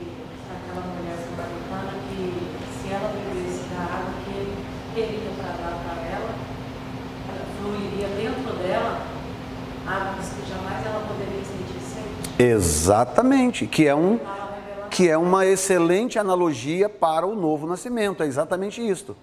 [0.48, 6.02] aquela mulher samaritana que se ela bebesse da água que ele teria para dar para
[6.08, 6.34] ela,
[7.60, 9.06] fluiria dentro dela
[9.86, 11.36] águas que jamais ela poderia
[12.38, 14.18] Exatamente, que é, um,
[14.90, 19.14] que é uma excelente analogia para o novo nascimento, é exatamente isso.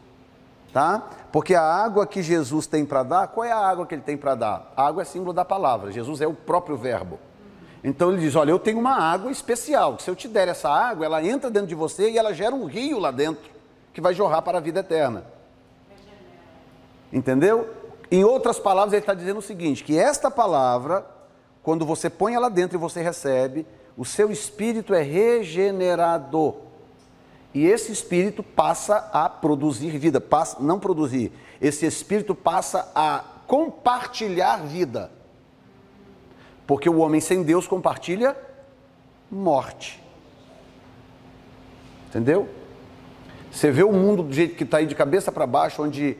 [0.73, 1.07] Tá?
[1.31, 4.17] Porque a água que Jesus tem para dar, qual é a água que ele tem
[4.17, 4.73] para dar?
[4.75, 7.19] A água é símbolo da palavra, Jesus é o próprio verbo.
[7.83, 10.69] Então ele diz: Olha, eu tenho uma água especial, que se eu te der essa
[10.69, 13.51] água, ela entra dentro de você e ela gera um rio lá dentro,
[13.93, 15.25] que vai jorrar para a vida eterna.
[17.11, 17.69] Entendeu?
[18.09, 21.05] Em outras palavras, ele está dizendo o seguinte: que esta palavra
[21.63, 23.65] quando você põe ela dentro e você recebe,
[23.97, 26.55] o seu espírito é regenerado.
[27.53, 31.31] E esse espírito passa a produzir vida, passa, não produzir,
[31.61, 35.11] esse espírito passa a compartilhar vida.
[36.65, 38.35] Porque o homem sem Deus compartilha
[39.29, 40.01] morte.
[42.09, 42.47] Entendeu?
[43.51, 46.17] Você vê o mundo do jeito que está aí de cabeça para baixo, onde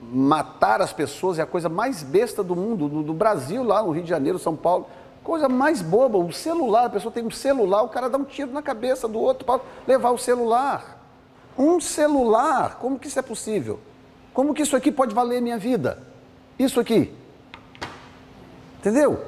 [0.00, 3.92] matar as pessoas é a coisa mais besta do mundo, do, do, Brasil, lá no
[3.92, 4.88] Rio de Janeiro, São Paulo.
[5.22, 8.50] Coisa mais boba, o celular, a pessoa tem um celular, o cara dá um tiro
[8.50, 11.00] na cabeça do outro para levar o celular.
[11.56, 13.78] Um celular, como que isso é possível?
[14.34, 16.02] Como que isso aqui pode valer minha vida?
[16.58, 17.12] Isso aqui.
[18.78, 19.22] Entendeu?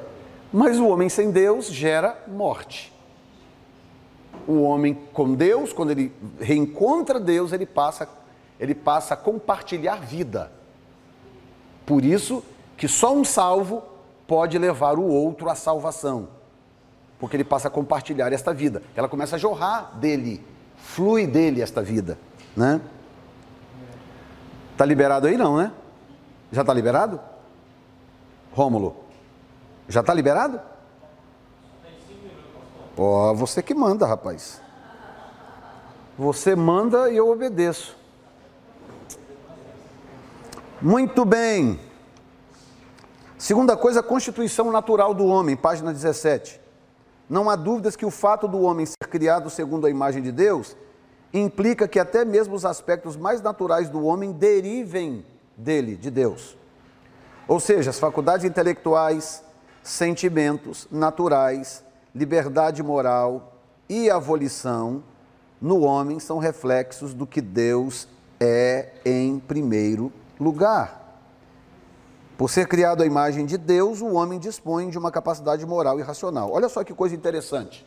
[0.51, 2.93] Mas o homem sem Deus gera morte.
[4.47, 8.09] O homem com Deus, quando ele reencontra Deus, ele passa,
[8.59, 10.51] ele passa a compartilhar vida.
[11.85, 12.43] Por isso
[12.75, 13.81] que só um salvo
[14.27, 16.29] pode levar o outro à salvação.
[17.19, 18.81] Porque ele passa a compartilhar esta vida.
[18.95, 20.45] Ela começa a jorrar dele,
[20.77, 22.17] flui dele esta vida,
[22.55, 22.81] né?
[24.77, 25.71] Tá liberado aí não, né?
[26.51, 27.19] Já está liberado?
[28.53, 28.95] Rômulo,
[29.87, 30.59] já está liberado?
[32.97, 34.61] Ó, oh, você que manda, rapaz.
[36.17, 37.97] Você manda e eu obedeço.
[40.81, 41.79] Muito bem.
[43.45, 46.59] Segunda coisa, a constituição natural do homem, página 17.
[47.29, 50.75] Não há dúvidas que o fato do homem ser criado segundo a imagem de Deus
[51.31, 55.23] implica que até mesmo os aspectos mais naturais do homem derivem
[55.55, 56.57] dele, de Deus.
[57.47, 59.43] Ou seja, as faculdades intelectuais,
[59.83, 61.83] sentimentos naturais,
[62.15, 65.03] liberdade moral e a volição
[65.61, 68.07] no homem são reflexos do que Deus
[68.39, 71.04] é em primeiro lugar.
[72.37, 76.03] Por ser criado à imagem de Deus, o homem dispõe de uma capacidade moral e
[76.03, 76.51] racional.
[76.51, 77.85] Olha só que coisa interessante.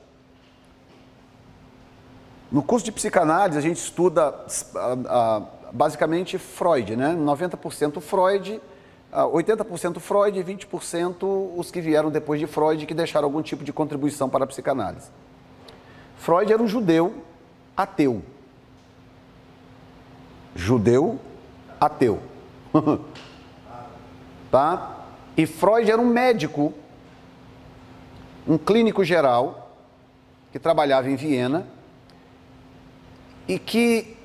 [2.51, 4.35] No curso de psicanálise, a gente estuda
[5.70, 7.15] basicamente Freud, né?
[7.15, 8.59] 90% Freud,
[9.12, 13.73] 80% Freud e 20% os que vieram depois de Freud que deixaram algum tipo de
[13.73, 15.11] contribuição para a psicanálise.
[16.16, 17.15] Freud era um judeu
[17.77, 18.23] ateu.
[20.55, 21.19] Judeu
[21.79, 22.19] ateu.
[24.51, 24.97] tá?
[25.37, 26.75] E Freud era um médico,
[28.47, 29.73] um clínico geral,
[30.51, 31.66] que trabalhava em Viena
[33.47, 34.16] e que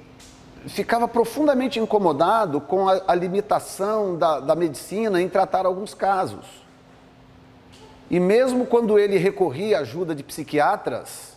[0.68, 6.46] ficava profundamente incomodado com a, a limitação da, da medicina em tratar alguns casos.
[8.10, 11.36] E mesmo quando ele recorria à ajuda de psiquiatras,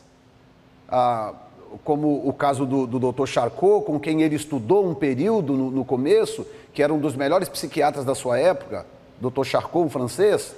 [0.88, 1.32] ah,
[1.84, 3.26] como o caso do, Dr.
[3.26, 7.48] Charcot, com quem ele estudou um período no, no, começo, que era um dos melhores
[7.48, 8.86] psiquiatras da sua época,
[9.20, 9.44] Dr.
[9.44, 10.55] Charcot, um francês,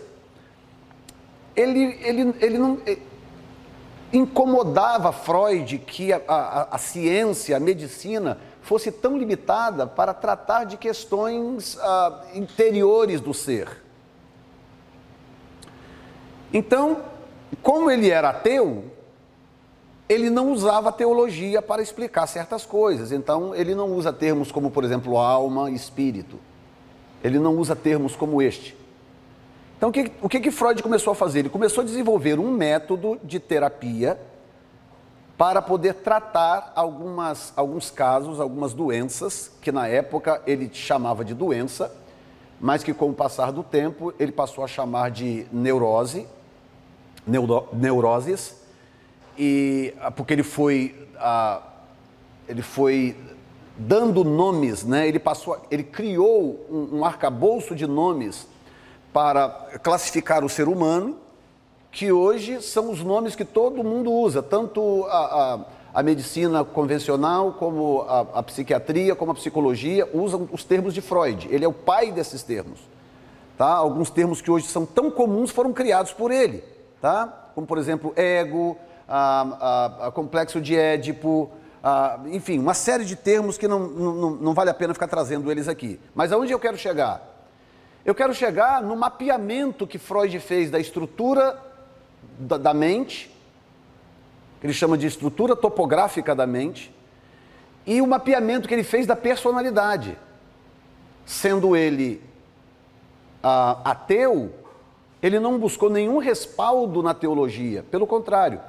[1.55, 2.79] ele, ele, ele não.
[2.87, 3.03] Ele,
[4.13, 10.77] incomodava Freud que a, a, a, ciência, a medicina, fosse tão limitada para tratar de
[10.77, 13.83] questões ah, interiores do ser.
[16.53, 17.03] Então,
[17.63, 18.85] como ele era ateu,
[20.09, 23.13] ele não usava teologia para explicar certas coisas.
[23.13, 26.39] Então, ele não usa termos como, por exemplo, alma espírito.
[27.23, 28.77] Ele não usa termos como este.
[29.77, 31.41] Então, o que, o que, que Freud começou a fazer?
[31.41, 34.19] Ele começou a desenvolver um método de terapia
[35.37, 41.95] para poder tratar algumas, alguns casos, algumas doenças, que na época ele chamava de doença,
[42.61, 46.27] mas que com o passar do tempo ele passou a chamar de neurose,
[47.25, 48.58] neuro, neuroses,
[49.39, 51.63] e ah, porque ele foi, ah,
[52.49, 53.17] ele foi
[53.77, 55.07] dando nomes, né?
[55.07, 58.49] ele, passou, ele criou um, um arcabouço de nomes
[59.13, 59.49] para
[59.83, 61.17] classificar o ser humano,
[61.93, 67.53] que hoje são os nomes que todo mundo usa, tanto a, a, a medicina convencional,
[67.53, 71.49] como a, a, psiquiatria, como a psicologia, usam os termos de Freud.
[71.51, 72.81] Ele é o pai desses termos.
[73.57, 73.71] Tá?
[73.71, 76.63] Alguns termos que hoje são tão comuns foram criados por ele,
[77.01, 77.51] tá?
[77.55, 78.77] como, por exemplo, ego,
[79.09, 81.51] a, complexo de Édipo,
[82.27, 85.69] enfim, uma série de termos que não, não, não vale a pena ficar trazendo eles
[85.69, 85.99] aqui.
[86.15, 87.37] Mas aonde eu quero chegar?
[88.05, 91.61] Eu quero chegar no mapeamento que Freud fez da estrutura
[92.39, 93.35] da, da mente,
[94.61, 96.95] que ele chama de estrutura topográfica da mente,
[97.87, 100.19] e o mapeamento que ele fez da personalidade.
[101.25, 102.23] Sendo ele
[103.43, 104.53] ah, ateu,
[105.23, 108.61] ele não buscou nenhum respaldo na teologia, pelo contrário,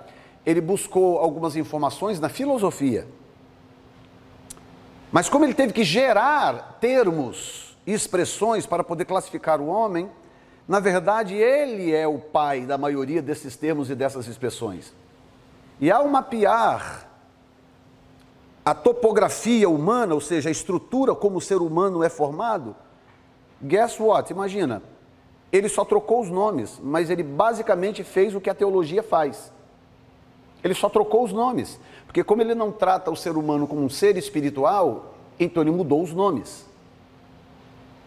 [0.49, 3.07] ele buscou algumas informações na filosofia.
[5.11, 10.09] Mas como ele teve que gerar termos e expressões para poder classificar o homem,
[10.67, 14.91] na verdade, ele é o pai da maioria desses termos e dessas expressões.
[15.79, 17.07] E ao mapear
[18.65, 22.75] a topografia humana, ou seja, a estrutura como o ser humano é formado,
[23.61, 24.31] Guess what?
[24.31, 24.81] Imagina,
[25.51, 29.51] ele só trocou os nomes, mas ele basicamente fez o que a teologia faz.
[30.63, 33.89] Ele só trocou os nomes, porque como ele não trata o ser humano como um
[33.89, 36.65] ser espiritual, então ele mudou os nomes.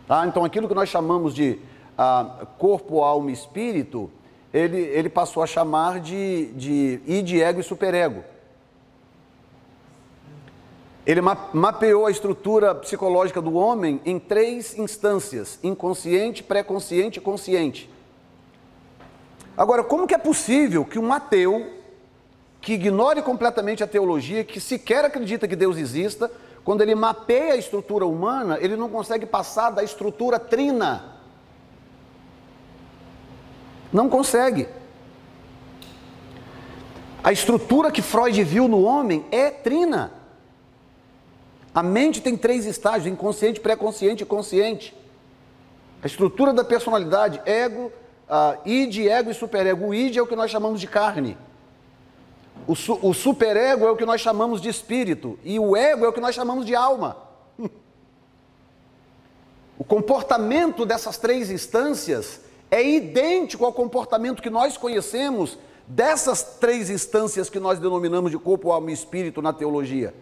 [0.06, 0.26] Tá?
[0.26, 1.58] Então aquilo que nós chamamos de
[1.96, 4.10] ah, corpo, alma e espírito,
[4.52, 8.22] ele, ele passou a chamar de, de id, ego e superego.
[11.04, 17.90] Ele mapeou a estrutura psicológica do homem em três instâncias: inconsciente, pré-consciente e consciente.
[19.56, 21.81] Agora, como que é possível que um ateu
[22.62, 26.30] que ignore completamente a teologia, que sequer acredita que Deus exista,
[26.64, 31.16] quando ele mapeia a estrutura humana, ele não consegue passar da estrutura trina?
[33.92, 34.68] Não consegue.
[37.24, 40.12] A estrutura que Freud viu no homem é trina.
[41.74, 44.94] A mente tem três estágios: inconsciente, pré-consciente e consciente.
[46.00, 47.90] A estrutura da personalidade, ego,
[48.28, 49.88] uh, id, ego e superego.
[49.88, 51.36] O id é o que nós chamamos de carne.
[52.66, 55.38] O, su, o superego é o que nós chamamos de espírito.
[55.44, 57.16] E o ego é o que nós chamamos de alma.
[59.78, 65.58] O comportamento dessas três instâncias é idêntico ao comportamento que nós conhecemos
[65.88, 70.14] dessas três instâncias que nós denominamos de corpo, alma e espírito na teologia.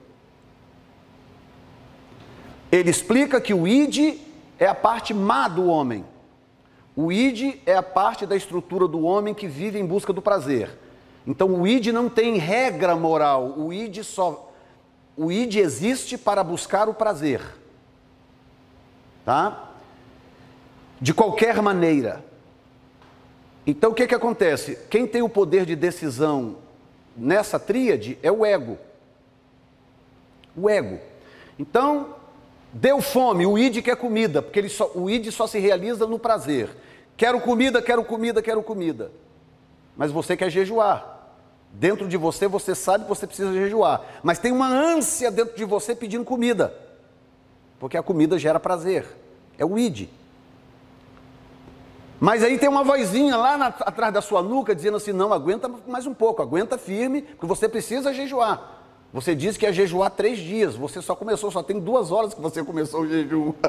[2.73, 4.19] Ele explica que o id
[4.59, 6.05] é a parte má do homem.
[6.97, 10.80] O id é a parte da estrutura do homem que vive em busca do prazer.
[11.26, 14.48] Então o id não tem regra moral, o id só
[15.16, 17.42] o id existe para buscar o prazer.
[19.24, 19.70] Tá?
[21.01, 22.24] De qualquer maneira.
[23.66, 24.78] Então o que que acontece?
[24.88, 26.56] Quem tem o poder de decisão
[27.16, 28.78] nessa tríade é o ego.
[30.56, 30.98] O ego.
[31.59, 32.14] Então,
[32.72, 36.18] Deu fome, o id quer comida, porque ele só, o id só se realiza no
[36.18, 36.70] prazer.
[37.16, 39.10] Quero comida, quero comida, quero comida.
[40.01, 41.18] Mas você quer jejuar.
[41.70, 44.01] Dentro de você, você sabe que você precisa jejuar.
[44.22, 46.74] Mas tem uma ânsia dentro de você pedindo comida.
[47.78, 49.05] Porque a comida gera prazer.
[49.59, 50.09] É o id.
[52.18, 55.70] Mas aí tem uma vozinha lá na, atrás da sua nuca dizendo assim: não, aguenta
[55.86, 58.82] mais um pouco, aguenta firme, porque você precisa jejuar.
[59.12, 62.40] Você disse que ia jejuar três dias, você só começou, só tem duas horas que
[62.40, 63.52] você começou o jejum.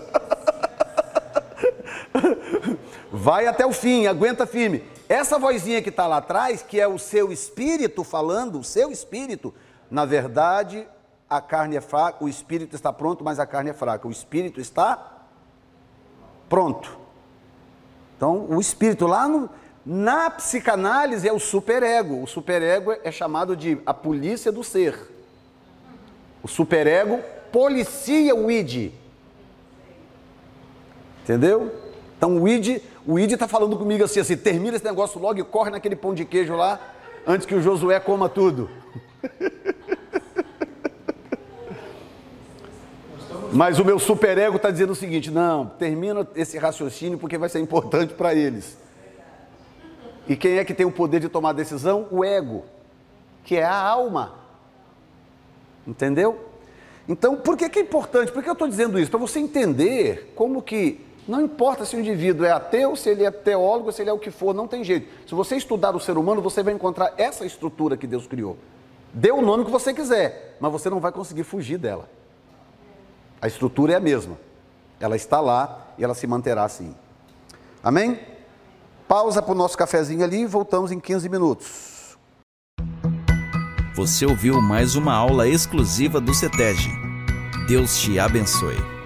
[3.11, 4.83] Vai até o fim, aguenta firme.
[5.09, 9.53] Essa vozinha que está lá atrás, que é o seu espírito falando, o seu espírito,
[9.89, 10.87] na verdade,
[11.29, 14.07] a carne é fraca, o espírito está pronto, mas a carne é fraca.
[14.07, 15.25] O espírito está
[16.47, 16.97] pronto.
[18.15, 19.49] Então, o espírito lá no,
[19.85, 22.23] na psicanálise é o superego.
[22.23, 24.97] O superego é chamado de a polícia do ser.
[26.41, 27.19] O superego
[27.51, 28.93] policia o id.
[31.23, 31.71] Entendeu?
[32.17, 35.43] Então o id, o id está falando comigo assim, assim, termina esse negócio logo e
[35.43, 36.79] corre naquele pão de queijo lá,
[37.25, 38.69] antes que o Josué coma tudo.
[43.53, 47.59] Mas o meu superego está dizendo o seguinte: não, termina esse raciocínio porque vai ser
[47.59, 48.77] importante para eles.
[50.27, 52.07] E quem é que tem o poder de tomar decisão?
[52.11, 52.63] O ego,
[53.43, 54.35] que é a alma.
[55.85, 56.39] Entendeu?
[57.09, 58.31] Então, por que, que é importante?
[58.31, 59.11] Por que eu estou dizendo isso?
[59.11, 63.31] Para você entender como que não importa se o indivíduo é ateu, se ele é
[63.31, 65.07] teólogo, se ele é o que for, não tem jeito.
[65.27, 68.57] Se você estudar o ser humano, você vai encontrar essa estrutura que Deus criou.
[69.13, 72.09] Dê o nome que você quiser, mas você não vai conseguir fugir dela.
[73.41, 74.37] A estrutura é a mesma.
[74.99, 76.95] Ela está lá e ela se manterá assim.
[77.83, 78.19] Amém?
[79.07, 82.17] Pausa para o nosso cafezinho ali e voltamos em 15 minutos.
[83.95, 86.79] Você ouviu mais uma aula exclusiva do CETEG.
[87.67, 89.00] Deus te abençoe.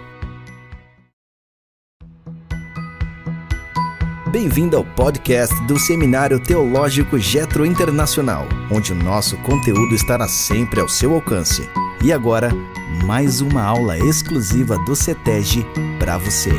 [4.38, 10.90] Bem-vindo ao podcast do Seminário Teológico Getro Internacional, onde o nosso conteúdo estará sempre ao
[10.90, 11.62] seu alcance.
[12.03, 12.49] E agora,
[13.06, 15.66] mais uma aula exclusiva do CETEG
[15.98, 16.52] para você.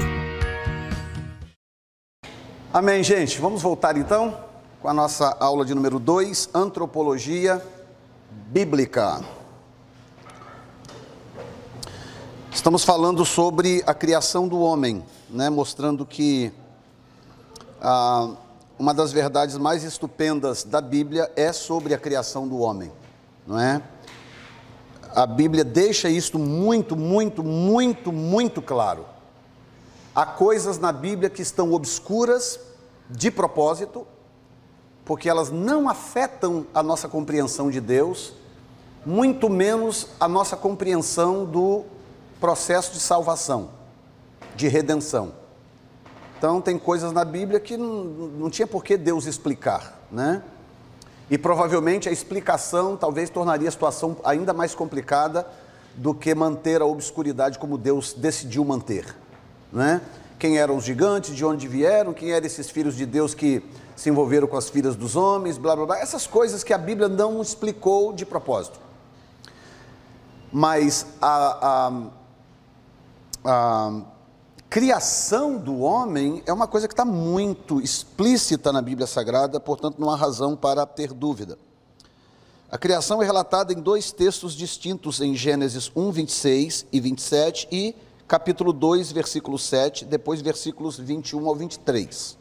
[2.73, 3.39] Amém, gente.
[3.39, 4.35] Vamos voltar então
[4.81, 7.63] com a nossa aula de número 2, Antropologia
[8.47, 9.21] bíblica.
[12.51, 16.51] Estamos falando sobre a criação do homem, né, mostrando que
[17.81, 18.31] ah,
[18.79, 22.93] uma das verdades mais estupendas da Bíblia é sobre a criação do homem,
[23.47, 23.83] não é?
[25.15, 29.07] A Bíblia deixa isso muito, muito, muito, muito claro.
[30.15, 32.61] Há coisas na Bíblia que estão obscuras
[33.09, 34.07] de propósito
[35.07, 38.33] porque elas não afetam a nossa compreensão de Deus,
[39.07, 41.85] muito menos a nossa compreensão do
[42.41, 43.71] processo de salvação,
[44.57, 45.33] de redenção.
[46.39, 50.43] Então, tem coisas na Bíblia que não, não tinha por que Deus explicar, né?
[51.31, 55.47] E provavelmente a explicação talvez tornaria a situação ainda mais complicada
[55.97, 59.17] do que manter a obscuridade como Deus decidiu manter,
[59.73, 60.03] né?
[60.39, 63.65] Quem eram os gigantes, de onde vieram, quem eram esses filhos de Deus que
[63.97, 67.09] se envolveram com as filhas dos homens, blá blá blá, essas coisas que a Bíblia
[67.09, 68.79] não explicou de propósito.
[70.53, 71.89] Mas a,
[73.43, 73.53] a,
[73.91, 74.03] a
[74.69, 80.11] criação do homem é uma coisa que está muito explícita na Bíblia Sagrada, portanto não
[80.11, 81.59] há razão para ter dúvida.
[82.71, 87.95] A criação é relatada em dois textos distintos em Gênesis 1, 26 e 27 e
[88.27, 92.37] capítulo 2, versículo 7, depois versículos 21 ao 23.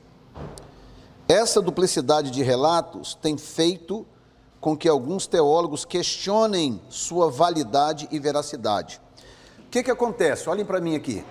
[1.28, 4.06] Essa duplicidade de relatos tem feito
[4.60, 9.00] com que alguns teólogos questionem sua validade e veracidade.
[9.60, 10.50] O que, que acontece?
[10.50, 11.24] Olhem para mim aqui.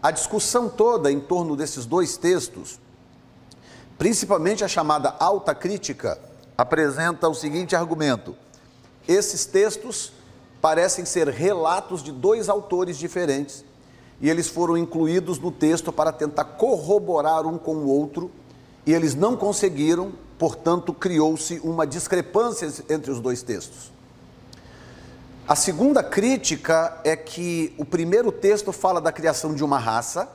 [0.00, 2.78] A discussão toda em torno desses dois textos,
[3.98, 6.20] principalmente a chamada alta crítica,
[6.56, 8.36] apresenta o seguinte argumento:
[9.08, 10.12] esses textos
[10.60, 13.64] parecem ser relatos de dois autores diferentes
[14.20, 18.30] e eles foram incluídos no texto para tentar corroborar um com o outro
[18.86, 23.97] e eles não conseguiram, portanto, criou-se uma discrepância entre os dois textos.
[25.48, 30.28] A segunda crítica é que o primeiro texto fala da criação de uma raça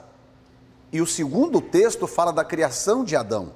[0.91, 3.53] e o segundo texto fala da criação de Adão.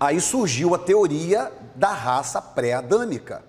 [0.00, 3.44] Aí surgiu a teoria da raça pré-adâmica.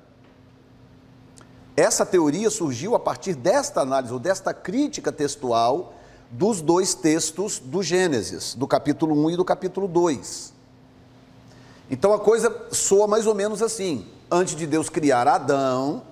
[1.78, 5.94] Essa teoria surgiu a partir desta análise, ou desta crítica textual
[6.30, 10.52] dos dois textos do Gênesis, do capítulo 1 e do capítulo 2.
[11.90, 16.04] Então a coisa soa mais ou menos assim: antes de Deus criar Adão,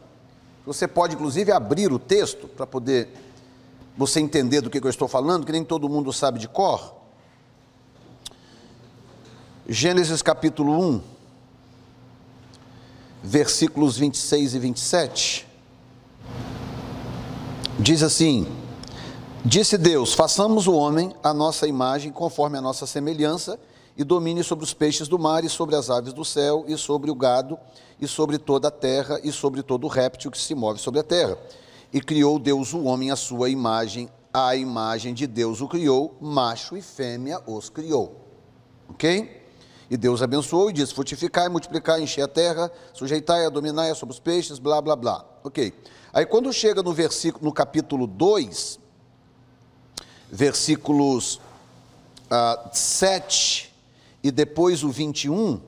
[0.66, 3.10] você pode inclusive abrir o texto para poder
[3.98, 6.96] você entender do que eu estou falando, que nem todo mundo sabe de cor.
[9.68, 11.02] Gênesis capítulo 1,
[13.24, 15.48] versículos 26 e 27.
[17.80, 18.48] Diz assim:
[19.44, 23.60] Disse Deus: façamos o homem a nossa imagem, conforme a nossa semelhança,
[23.98, 27.12] e domine sobre os peixes do mar, e sobre as aves do céu, e sobre
[27.12, 27.58] o gado,
[28.00, 31.38] e sobre toda a terra, e sobre todo réptil que se move sobre a terra.
[31.94, 36.78] E criou Deus o homem à sua imagem, a imagem de Deus o criou, macho
[36.78, 38.28] e fêmea os criou.
[38.90, 39.42] Ok?
[39.90, 44.58] E Deus abençoou e disse: Frutificai, multiplicai, encher a terra, sujeitai-a, dominai-a sobre os peixes,
[44.58, 45.26] blá, blá, blá.
[45.44, 45.74] Ok.
[46.14, 48.80] Aí quando chega no versículo, no capítulo 2,
[50.32, 51.42] versículos
[52.30, 53.71] ah, 7
[54.24, 55.60] e depois o 21,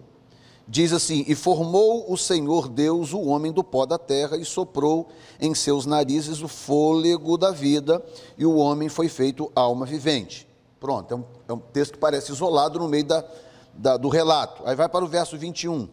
[0.68, 5.10] diz assim: E formou o Senhor Deus o homem do pó da terra e soprou
[5.40, 8.04] em seus narizes o fôlego da vida,
[8.38, 10.48] e o homem foi feito alma vivente.
[10.80, 13.26] Pronto, é um, é um texto que parece isolado no meio da,
[13.74, 14.64] da, do relato.
[14.66, 15.88] Aí vai para o verso 21,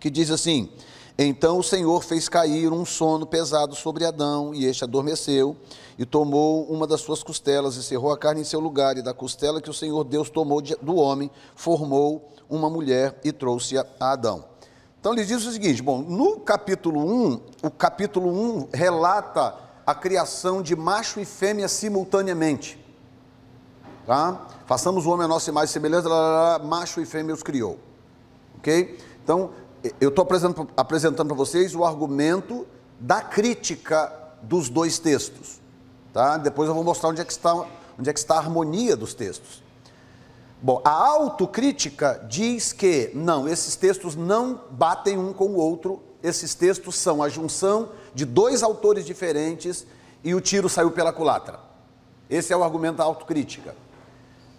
[0.00, 0.70] que diz assim:
[1.18, 5.56] Então o Senhor fez cair um sono pesado sobre Adão, e este adormeceu
[5.98, 9.12] e tomou uma das suas costelas e cerrou a carne em seu lugar, e da
[9.12, 14.44] costela que o Senhor Deus tomou do homem, formou uma mulher e trouxe-a a Adão.
[14.98, 19.54] Então ele diz o seguinte: bom, no capítulo 1, o capítulo 1 relata
[19.86, 22.82] a criação de macho e fêmea simultaneamente.
[24.06, 24.46] Tá?
[24.66, 27.78] Façamos o homem a nossa imagem e semelhança, lá, lá, macho e fêmea os criou.
[28.58, 28.98] Ok?
[29.22, 29.50] Então,
[30.00, 30.26] eu estou
[30.76, 32.66] apresentando, para vocês o argumento
[33.00, 35.60] da crítica dos dois textos.
[36.12, 36.36] Tá?
[36.36, 37.54] Depois eu vou mostrar onde é, que está,
[37.98, 39.62] onde é que está a harmonia dos textos.
[40.60, 46.54] Bom, a autocrítica diz que não, esses textos não batem um com o outro, esses
[46.54, 49.84] textos são a junção de dois autores diferentes
[50.22, 51.58] e o tiro saiu pela culatra.
[52.30, 53.74] Esse é o argumento da autocrítica.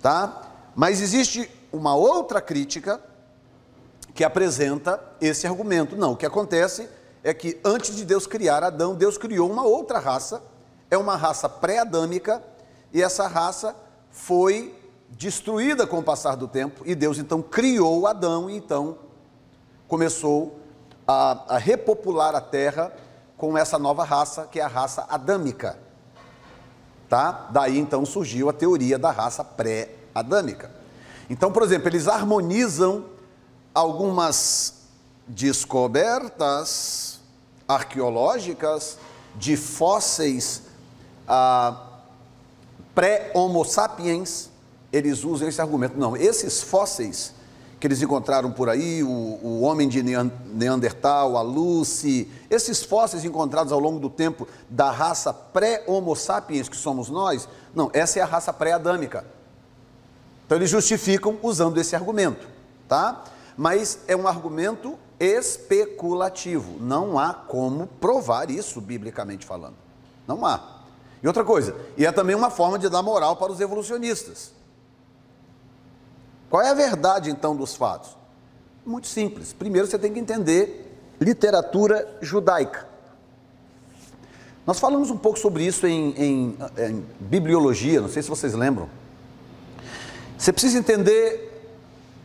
[0.02, 0.52] Tá?
[0.76, 3.00] Mas existe uma outra crítica
[4.14, 5.96] que apresenta esse argumento.
[5.96, 6.88] Não, o que acontece
[7.24, 10.42] é que antes de Deus criar Adão, Deus criou uma outra raça
[10.94, 12.44] é uma raça pré-adâmica
[12.94, 13.76] e essa raça
[14.12, 14.80] foi
[15.10, 18.98] destruída com o passar do tempo e Deus então criou Adão e então
[19.88, 20.60] começou
[21.08, 22.94] a, a repopular a terra
[23.36, 25.80] com essa nova raça que é a raça adâmica.
[27.10, 27.48] Tá?
[27.52, 30.72] Daí então surgiu a teoria da raça pré-adâmica.
[31.28, 33.06] Então, por exemplo, eles harmonizam
[33.74, 34.76] algumas
[35.28, 37.20] descobertas
[37.68, 38.98] arqueológicas
[39.36, 40.64] de fósseis
[41.28, 41.90] ah,
[42.94, 44.50] pré-Homo sapiens,
[44.92, 45.98] eles usam esse argumento.
[45.98, 47.34] Não, esses fósseis
[47.80, 53.74] que eles encontraram por aí, o, o homem de Neandertal, a Lucy, esses fósseis encontrados
[53.74, 58.26] ao longo do tempo da raça pré-Homo sapiens, que somos nós, Não, essa é a
[58.26, 59.26] raça pré-adâmica.
[60.46, 62.48] Então eles justificam usando esse argumento,
[62.88, 63.26] tá?
[63.58, 66.80] Mas é um argumento especulativo.
[66.80, 69.76] Não há como provar isso biblicamente falando.
[70.28, 70.82] Não há.
[71.22, 74.52] E outra coisa, e é também uma forma de dar moral para os evolucionistas.
[76.50, 78.18] Qual é a verdade então dos fatos?
[78.86, 79.54] Muito simples.
[79.54, 82.88] Primeiro você tem que entender literatura judaica.
[84.68, 88.90] Nós falamos um pouco sobre isso em, em, em bibliologia, não sei se vocês lembram.
[90.38, 91.53] Você precisa entender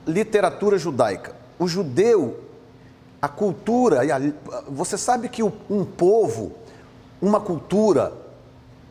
[0.09, 1.37] literatura judaica.
[1.59, 2.41] O judeu,
[3.21, 4.01] a cultura,
[4.69, 6.53] você sabe que um povo,
[7.21, 8.13] uma cultura,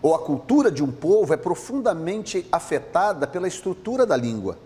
[0.01, 4.57] ou a cultura de um povo é profundamente afetada pela estrutura da língua.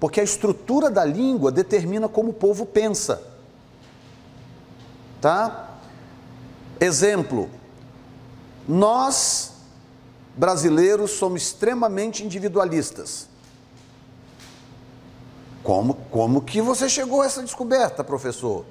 [0.00, 3.22] Porque a estrutura da língua determina como o povo pensa.
[5.20, 5.70] Tá?
[6.80, 7.48] Exemplo,
[8.68, 9.52] nós
[10.36, 13.28] brasileiros somos extremamente individualistas.
[15.64, 18.66] Como, como que você chegou a essa descoberta, professor?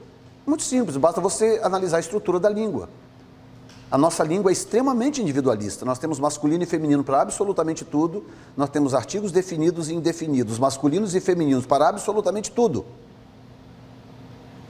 [0.46, 2.88] Muito simples, basta você analisar a estrutura da língua.
[3.90, 5.86] A nossa língua é extremamente individualista.
[5.86, 8.26] Nós temos masculino e feminino para absolutamente tudo.
[8.56, 12.86] Nós temos artigos definidos e indefinidos, masculinos e femininos para absolutamente tudo.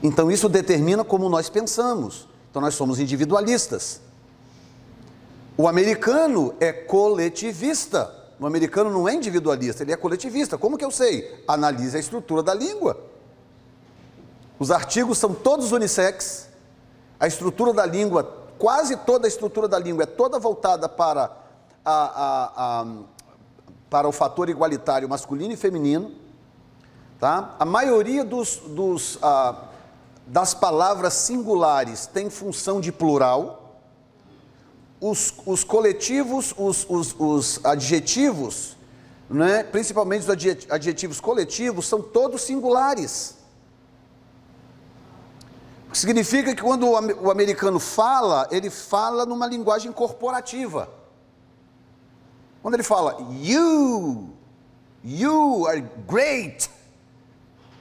[0.02, 2.26] Então isso determina como nós pensamos.
[2.50, 4.00] Então nós somos individualistas.
[5.56, 8.23] O americano é coletivista.
[8.44, 10.58] O americano não é individualista, ele é coletivista.
[10.58, 11.42] Como que eu sei?
[11.48, 13.02] Analise a estrutura da língua.
[14.58, 16.50] Os artigos são todos unissex.
[17.18, 21.34] A estrutura da língua, quase toda a estrutura da língua é toda voltada para,
[21.82, 22.52] a, a,
[22.82, 22.86] a,
[23.88, 26.12] para o fator igualitário masculino e feminino.
[27.18, 27.56] Tá?
[27.58, 29.18] A maioria dos, dos,
[30.26, 33.63] das palavras singulares tem função de plural
[35.00, 38.76] os, os coletivos, os, os, os adjetivos,
[39.28, 40.30] né, principalmente os
[40.70, 43.36] adjetivos coletivos, são todos singulares.
[45.92, 50.88] Significa que quando o americano fala, ele fala numa linguagem corporativa.
[52.60, 54.30] Quando ele fala you,
[55.04, 56.68] you are great,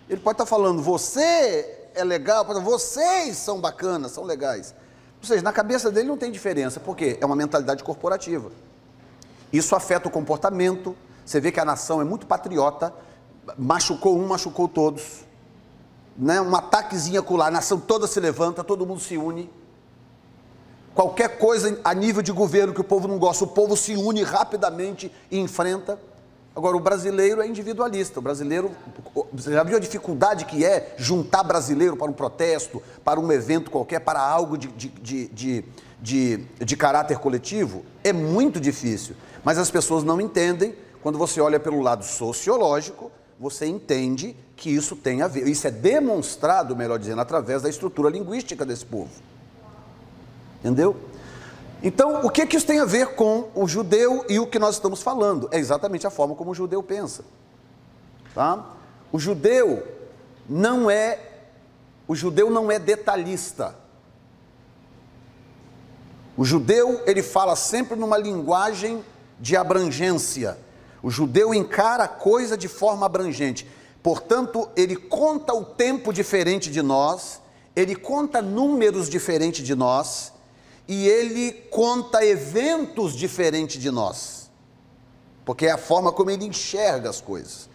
[0.08, 4.76] ele pode estar falando você é legal, vocês são bacanas, são legais.
[5.24, 8.52] Ou seja, na cabeça dele não tem diferença, porque é uma mentalidade corporativa.
[9.54, 10.94] Isso afeta o comportamento.
[11.26, 12.94] Você vê que a nação é muito patriota,
[13.58, 15.22] machucou um, machucou todos.
[16.18, 16.42] Né?
[16.42, 19.50] Um ataquezinho acolá, a nação toda se levanta, todo mundo se une.
[20.94, 24.24] Qualquer coisa a nível de governo que o povo não gosta, o povo se une
[24.24, 25.98] rapidamente e enfrenta.
[26.56, 28.20] Agora, o brasileiro é individualista.
[28.20, 28.72] O brasileiro,
[29.32, 33.72] você já viu a dificuldade que é juntar brasileiro para um protesto, para um evento
[33.72, 35.66] qualquer, para algo de, de, de,
[36.00, 37.84] de, de caráter coletivo?
[38.04, 39.16] É muito difícil.
[39.44, 40.76] Mas as pessoas não entendem.
[41.02, 45.48] Quando você olha pelo lado sociológico, você entende que isso tem a ver.
[45.48, 49.10] Isso é demonstrado, melhor dizendo, através da estrutura linguística desse povo.
[50.60, 50.96] Entendeu?
[51.84, 54.76] Então, o que, que isso tem a ver com o judeu e o que nós
[54.76, 55.50] estamos falando?
[55.52, 57.26] É exatamente a forma como o judeu pensa.
[58.34, 58.66] Tá?
[59.12, 59.86] O judeu
[60.50, 61.20] não é
[62.08, 63.76] o judeu não é detalhista.
[66.36, 69.04] O judeu, ele fala sempre numa linguagem
[69.40, 70.58] de abrangência.
[71.02, 73.70] O judeu encara a coisa de forma abrangente.
[74.02, 77.42] Portanto, ele conta o tempo diferente de nós,
[77.76, 80.33] ele conta números diferentes de nós,
[80.88, 84.50] e ele conta eventos diferentes de nós,
[85.46, 87.70] porque é a forma como ele enxerga as coisas.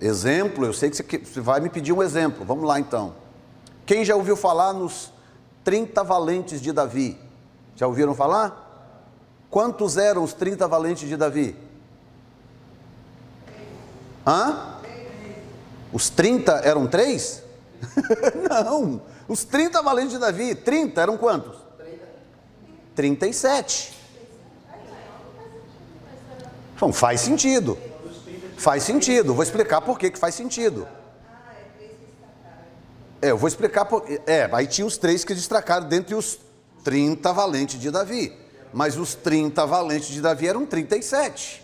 [0.00, 3.14] Exemplo, eu sei que você vai me pedir um exemplo, vamos lá então.
[3.84, 5.12] Quem já ouviu falar nos
[5.64, 7.18] 30 valentes de Davi?
[7.74, 8.66] Já ouviram falar?
[9.50, 11.56] Quantos eram os 30 valentes de Davi?
[14.26, 14.76] Hã?
[15.92, 17.42] Os 30 eram três?
[18.50, 21.67] Não, os 30 valentes de Davi, 30 eram quantos?
[22.98, 23.94] 37.
[26.80, 27.78] Bom, faz sentido.
[28.56, 29.32] Faz sentido.
[29.34, 30.84] Vou explicar por que, que faz sentido.
[33.22, 34.04] É, eu vou explicar por.
[34.26, 36.40] É, aí tinha os três que destacaram dentre os
[36.82, 38.36] 30 valentes de Davi.
[38.72, 41.62] Mas os 30 valentes de Davi eram 37.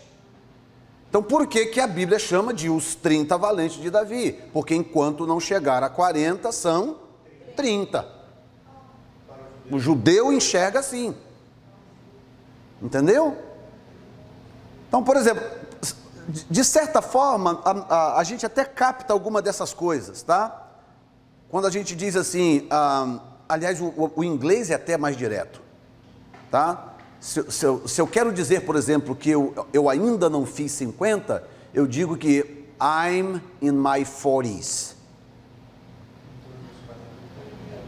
[1.09, 4.39] Então por que, que a Bíblia chama de os 30 valentes de Davi?
[4.53, 6.95] Porque enquanto não chegar a 40, são
[7.57, 8.07] 30.
[9.69, 11.13] O judeu enxerga assim.
[12.81, 13.37] Entendeu?
[14.87, 15.43] Então, por exemplo,
[16.27, 20.63] de certa forma, a, a, a gente até capta alguma dessas coisas, tá?
[21.49, 25.61] Quando a gente diz assim, ah, aliás, o, o, inglês é até mais direto,
[26.49, 26.93] tá?
[27.19, 30.71] Se, se, eu, se eu quero dizer, por exemplo, que eu, eu ainda não fiz
[30.73, 31.43] 50,
[31.73, 34.93] eu digo que I'm in my 40s.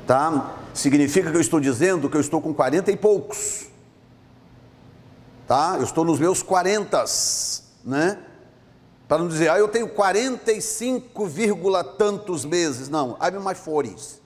[0.05, 0.55] Tá?
[0.73, 3.66] Significa que eu estou dizendo que eu estou com 40 e poucos.
[5.48, 5.76] Tá?
[5.78, 7.06] Eu estou nos meus 40,
[7.86, 8.19] né?
[9.07, 12.90] Para não dizer, ah, eu tenho 45, vírgula tantos meses.
[12.90, 14.19] Não, I'm in my 40s.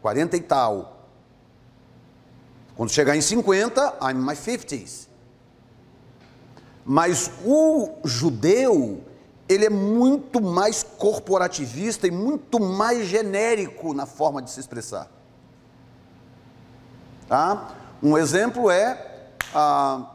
[0.00, 1.08] 40 e tal.
[2.74, 5.08] Quando chegar em 50, I'm in my 50s.
[6.82, 9.04] Mas o judeu,
[9.46, 15.10] ele é muito mais corporativista e muito mais genérico na forma de se expressar.
[17.28, 17.74] Tá?
[18.02, 20.13] Um exemplo é, ah,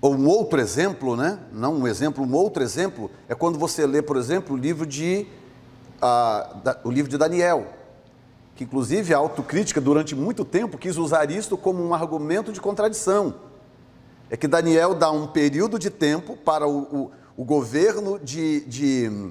[0.00, 1.38] ou um outro exemplo, né?
[1.52, 5.26] não um exemplo, um outro exemplo, é quando você lê, por exemplo, o livro de,
[6.00, 7.66] ah, da, o livro de Daniel,
[8.56, 13.34] que inclusive a autocrítica durante muito tempo quis usar isto como um argumento de contradição.
[14.30, 19.30] É que Daniel dá um período de tempo para o, o, o governo de, de.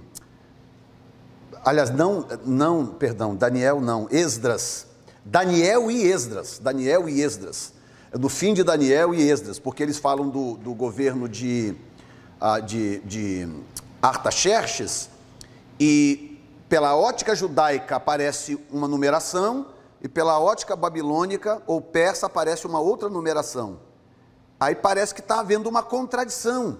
[1.63, 4.89] Aliás, não, não, perdão, Daniel não, Esdras
[5.29, 7.73] Daniel e Esdras, Daniel e Esdras,
[8.11, 11.75] do fim de Daniel e Esdras, porque eles falam do, do governo de,
[12.41, 13.47] uh, de, de
[14.01, 15.09] Artaxerxes,
[15.79, 19.67] e pela ótica judaica aparece uma numeração,
[20.01, 23.79] e pela ótica babilônica ou persa aparece uma outra numeração.
[24.59, 26.79] Aí parece que está havendo uma contradição.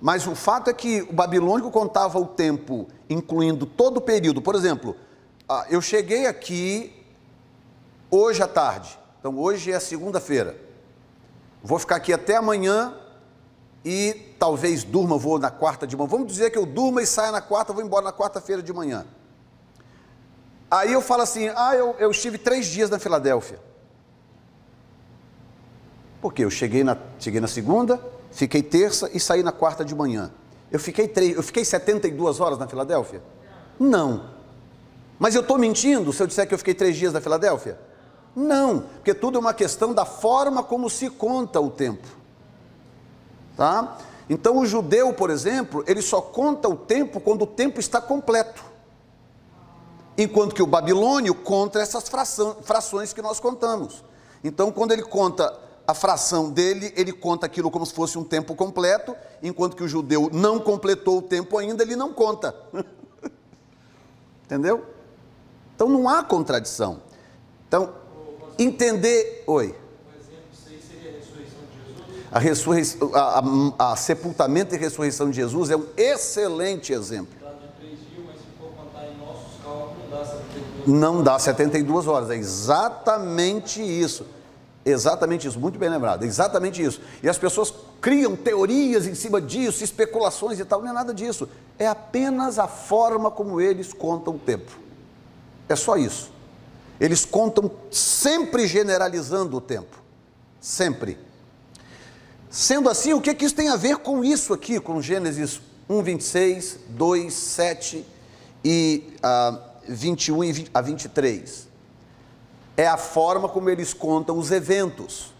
[0.00, 4.42] Mas o fato é que o babilônico contava o tempo, incluindo todo o período.
[4.42, 4.96] Por exemplo,
[5.48, 7.04] ah, eu cheguei aqui
[8.10, 8.98] hoje à tarde.
[9.24, 10.54] Então hoje é segunda-feira.
[11.62, 12.94] Vou ficar aqui até amanhã
[13.82, 16.10] e talvez durma, vou na quarta de manhã.
[16.10, 19.06] Vamos dizer que eu durma e saia na quarta, vou embora na quarta-feira de manhã.
[20.70, 23.58] Aí eu falo assim: ah, eu, eu estive três dias na Filadélfia.
[26.20, 27.98] Porque eu cheguei na, cheguei na segunda,
[28.30, 30.30] fiquei terça e saí na quarta de manhã.
[30.70, 33.22] Eu fiquei, três, eu fiquei 72 horas na Filadélfia?
[33.80, 34.28] Não.
[35.18, 37.93] Mas eu estou mentindo se eu disser que eu fiquei três dias na Filadélfia?
[38.34, 42.06] Não, porque tudo é uma questão da forma como se conta o tempo.
[43.56, 43.96] Tá?
[44.28, 48.64] Então o judeu, por exemplo, ele só conta o tempo quando o tempo está completo.
[50.16, 54.04] Enquanto que o babilônio conta essas frações que nós contamos.
[54.44, 58.54] Então, quando ele conta a fração dele, ele conta aquilo como se fosse um tempo
[58.54, 62.54] completo, enquanto que o judeu não completou o tempo ainda, ele não conta.
[64.44, 64.86] Entendeu?
[65.74, 67.02] Então não há contradição.
[67.66, 67.92] Então,
[68.58, 69.44] entender.
[69.46, 69.74] Oi.
[72.30, 73.44] A, ressurreição, a,
[73.78, 77.32] a, a, sepultamento e ressurreição de Jesus é um excelente exemplo.
[80.86, 84.26] Não dá 72 horas, é exatamente isso.
[84.84, 87.00] Exatamente isso, muito bem lembrado, exatamente isso.
[87.22, 91.48] E as pessoas criam teorias em cima disso, especulações e tal, não é nada disso.
[91.78, 94.78] É apenas a forma como eles contam o tempo.
[95.70, 96.33] É só isso.
[97.00, 100.02] Eles contam sempre generalizando o tempo.
[100.60, 101.18] Sempre.
[102.48, 106.02] Sendo assim, o que, que isso tem a ver com isso aqui, com Gênesis 1,
[106.02, 108.04] 26, 2, 7
[108.64, 109.58] e uh,
[109.88, 110.40] 21
[110.72, 111.68] a 23?
[112.76, 115.32] É a forma como eles contam os eventos.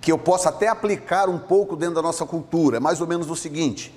[0.00, 2.78] Que eu posso até aplicar um pouco dentro da nossa cultura.
[2.78, 3.94] É mais ou menos o seguinte: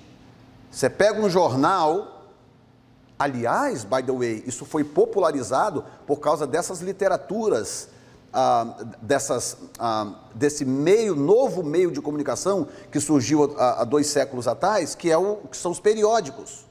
[0.70, 2.13] você pega um jornal
[3.18, 7.90] Aliás, by the way, isso foi popularizado por causa dessas literaturas,
[8.34, 14.96] ah, dessas, ah, desse meio, novo meio de comunicação que surgiu há, dois séculos atrás,
[14.96, 16.66] que, é o, que são os periódicos.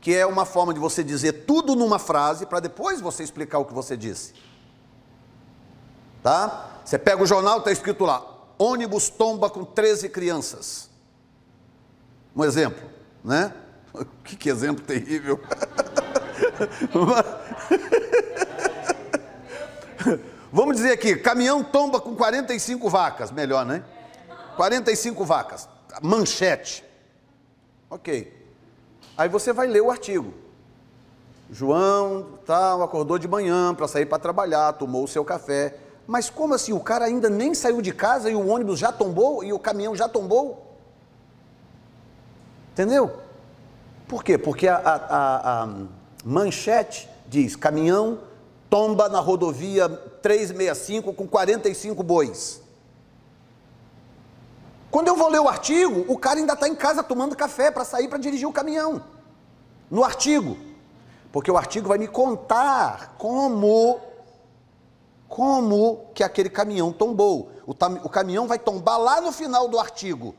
[0.00, 3.64] Que é uma forma de você dizer tudo numa frase para depois você explicar o
[3.64, 4.34] que você disse.
[6.22, 6.80] Tá?
[6.84, 8.24] Você pega o jornal, está escrito lá:
[8.58, 10.88] ônibus tomba com 13 crianças.
[12.36, 12.88] Um exemplo,
[13.22, 13.54] né?
[14.24, 15.40] Que, que exemplo terrível.
[20.52, 23.82] Vamos dizer aqui, caminhão tomba com 45 vacas, melhor, né?
[24.56, 25.68] 45 vacas,
[26.00, 26.84] manchete.
[27.90, 28.32] Ok.
[29.16, 30.32] Aí você vai ler o artigo.
[31.50, 35.76] João, tal, acordou de manhã para sair para trabalhar, tomou o seu café.
[36.06, 36.72] Mas como assim?
[36.72, 39.94] O cara ainda nem saiu de casa e o ônibus já tombou e o caminhão
[39.94, 40.78] já tombou?
[42.72, 43.23] Entendeu?
[44.14, 44.38] Por quê?
[44.38, 45.68] Porque a, a, a
[46.24, 48.20] manchete diz: caminhão
[48.70, 52.62] tomba na rodovia 365 com 45 bois.
[54.88, 57.84] Quando eu vou ler o artigo, o cara ainda está em casa tomando café para
[57.84, 59.02] sair para dirigir o caminhão.
[59.90, 60.56] No artigo.
[61.32, 64.00] Porque o artigo vai me contar como
[65.26, 67.50] como que aquele caminhão tombou.
[67.66, 70.36] O, o caminhão vai tombar lá no final do artigo,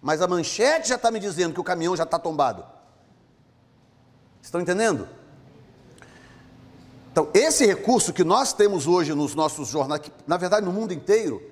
[0.00, 2.75] mas a manchete já está me dizendo que o caminhão já está tombado.
[4.46, 5.08] Estão entendendo?
[7.10, 11.42] Então, esse recurso que nós temos hoje nos nossos jornais, na verdade no mundo inteiro,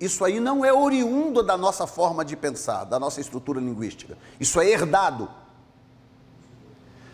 [0.00, 4.18] isso aí não é oriundo da nossa forma de pensar, da nossa estrutura linguística.
[4.40, 5.30] Isso é herdado.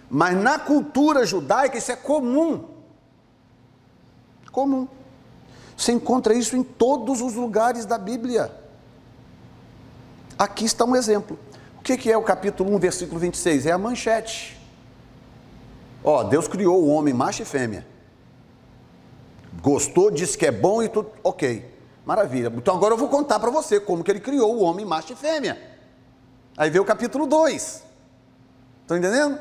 [0.09, 2.65] Mas na cultura judaica isso é comum.
[4.51, 4.89] Comum.
[5.77, 8.59] Você encontra isso em todos os lugares da Bíblia.
[10.39, 11.39] Aqui está um exemplo.
[11.79, 13.67] O que é o capítulo 1, versículo 26?
[13.67, 14.60] É a manchete.
[16.03, 17.87] Ó, Deus criou o homem macho e fêmea.
[19.63, 21.69] Gostou, disse que é bom e tudo, ok.
[22.07, 22.53] Maravilha.
[22.57, 25.17] Então agora eu vou contar para você como que ele criou o homem macho e
[25.17, 25.61] fêmea.
[26.57, 27.85] Aí vem o capítulo 2.
[28.83, 29.39] Estão entendendo?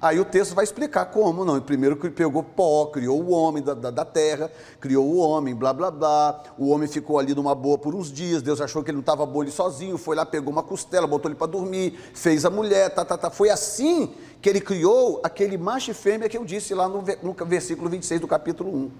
[0.00, 1.60] Aí o texto vai explicar como, não.
[1.60, 5.72] Primeiro que pegou pó, criou o homem da, da, da, terra, criou o homem, blá
[5.72, 6.40] blá blá.
[6.56, 8.40] O homem ficou ali numa boa por uns dias.
[8.40, 11.28] Deus achou que ele não estava bom ele sozinho, foi lá, pegou uma costela, botou
[11.28, 13.28] ele para dormir, fez a mulher, tá, tá, tá.
[13.28, 17.34] Foi assim que ele criou aquele macho e fêmea que eu disse lá no, no
[17.44, 18.90] versículo 26 do capítulo 1.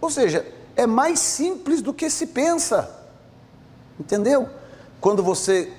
[0.00, 2.90] Ou seja, é mais simples do que se pensa.
[3.98, 4.48] Entendeu?
[5.00, 5.72] Quando você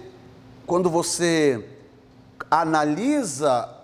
[0.66, 1.66] quando você
[2.52, 3.77] analisa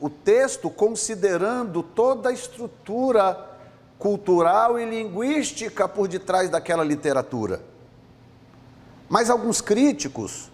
[0.00, 3.48] o texto considerando toda a estrutura
[3.98, 7.60] cultural e linguística por detrás daquela literatura.
[9.08, 10.50] Mas alguns críticos,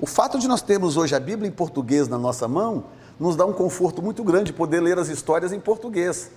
[0.00, 2.84] o fato de nós termos hoje a Bíblia em português na nossa mão,
[3.20, 6.30] nos dá um conforto muito grande poder ler as histórias em português.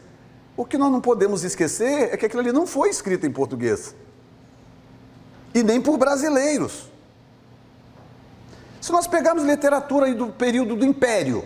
[0.57, 3.95] O que nós não podemos esquecer é que aquilo ali não foi escrito em português.
[5.53, 6.89] E nem por brasileiros.
[8.81, 11.45] Se nós pegarmos literatura do período do Império,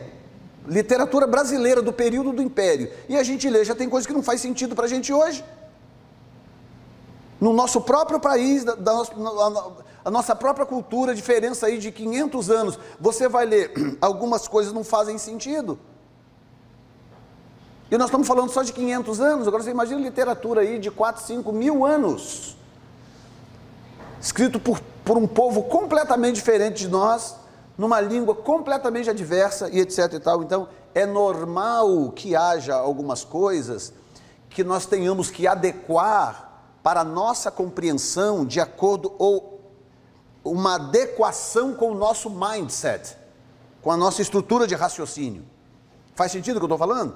[0.67, 4.24] literatura brasileira do período do Império, e a gente lê, já tem coisa que não
[4.24, 5.43] faz sentido para a gente hoje.
[7.40, 8.92] No nosso próprio país, da, da
[10.06, 14.83] a nossa própria cultura, diferença aí de 500 anos, você vai ler, algumas coisas não
[14.83, 15.80] fazem sentido.
[17.90, 21.24] E nós estamos falando só de 500 anos, agora você imagina literatura aí de 4,
[21.24, 22.58] 5 mil anos,
[24.19, 27.35] escrito por, por um povo completamente diferente de nós,
[27.77, 30.43] numa língua completamente adversa e etc e tal.
[30.43, 33.93] Então, é normal que haja algumas coisas
[34.50, 36.52] que nós tenhamos que adequar
[36.84, 39.61] para a nossa compreensão de acordo ou
[40.43, 43.18] uma adequação com o nosso mindset,
[43.82, 45.43] com a nossa estrutura de raciocínio.
[46.16, 47.16] Faz sentido o que eu estou falando?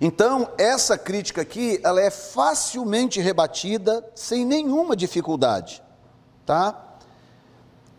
[0.00, 5.82] Então, essa crítica aqui, ela é facilmente rebatida sem nenhuma dificuldade,
[6.44, 6.83] tá?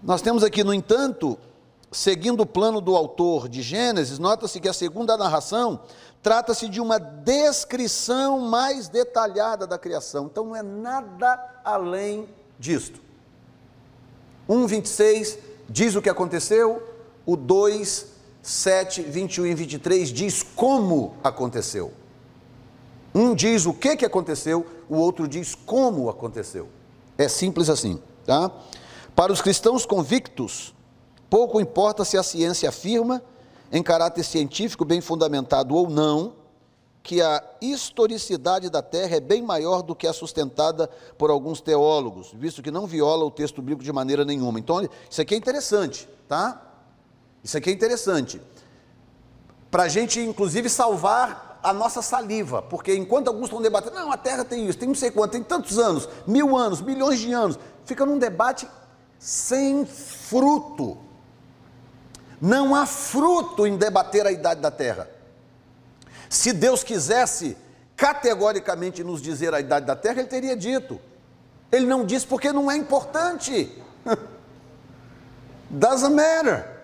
[0.06, 1.36] Nós temos aqui, no entanto,
[1.92, 5.80] seguindo o plano do autor de Gênesis, nota-se que a segunda narração
[6.22, 10.28] trata-se de uma descrição mais detalhada da criação.
[10.28, 13.02] Então não é nada além disto.
[14.48, 16.84] 1:26 diz o que aconteceu,
[17.26, 21.92] o 2 7, 21 e 23 diz como aconteceu.
[23.14, 26.68] Um diz o que, que aconteceu, o outro diz como aconteceu.
[27.18, 28.52] É simples assim, tá?
[29.16, 30.76] Para os cristãos convictos,
[31.30, 33.22] pouco importa se a ciência afirma,
[33.72, 36.34] em caráter científico bem fundamentado ou não,
[37.02, 42.32] que a historicidade da Terra é bem maior do que a sustentada por alguns teólogos,
[42.34, 44.60] visto que não viola o texto bíblico de maneira nenhuma.
[44.60, 46.62] Então, isso aqui é interessante, tá?
[47.44, 48.42] Isso aqui é interessante.
[49.72, 54.18] Para a gente, inclusive, salvar a nossa saliva, porque enquanto alguns estão debatendo, não, a
[54.18, 57.58] Terra tem isso, tem não sei quanto, tem tantos anos, mil anos, milhões de anos,
[57.86, 58.68] fica num debate
[59.26, 61.00] sem fruto.
[62.40, 65.10] Não há fruto em debater a idade da Terra.
[66.30, 67.58] Se Deus quisesse
[67.98, 71.02] categoricamente nos dizer a idade da Terra, Ele teria dito.
[71.72, 73.76] Ele não disse porque não é importante.
[75.72, 76.84] Doesn't matter.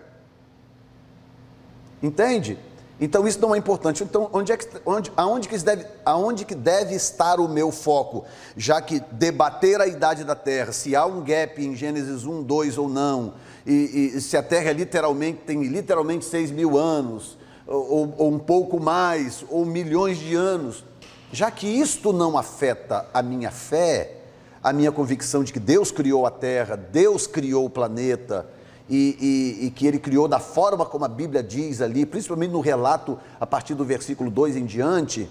[2.02, 2.58] Entende?
[3.02, 4.04] Então isso não é importante.
[4.04, 8.26] Então, onde é que, onde, aonde, que deve, aonde que deve estar o meu foco?
[8.56, 12.78] Já que debater a idade da Terra, se há um gap em Gênesis 1, 2
[12.78, 13.34] ou não,
[13.66, 18.38] e, e se a Terra é literalmente, tem literalmente 6 mil anos, ou, ou um
[18.38, 20.86] pouco mais, ou milhões de anos,
[21.32, 24.18] já que isto não afeta a minha fé,
[24.62, 28.46] a minha convicção de que Deus criou a Terra, Deus criou o planeta,
[28.94, 29.16] e,
[29.62, 33.18] e, e, que ele criou da forma como a Bíblia diz ali, principalmente no relato
[33.40, 35.30] a partir do versículo 2 em diante,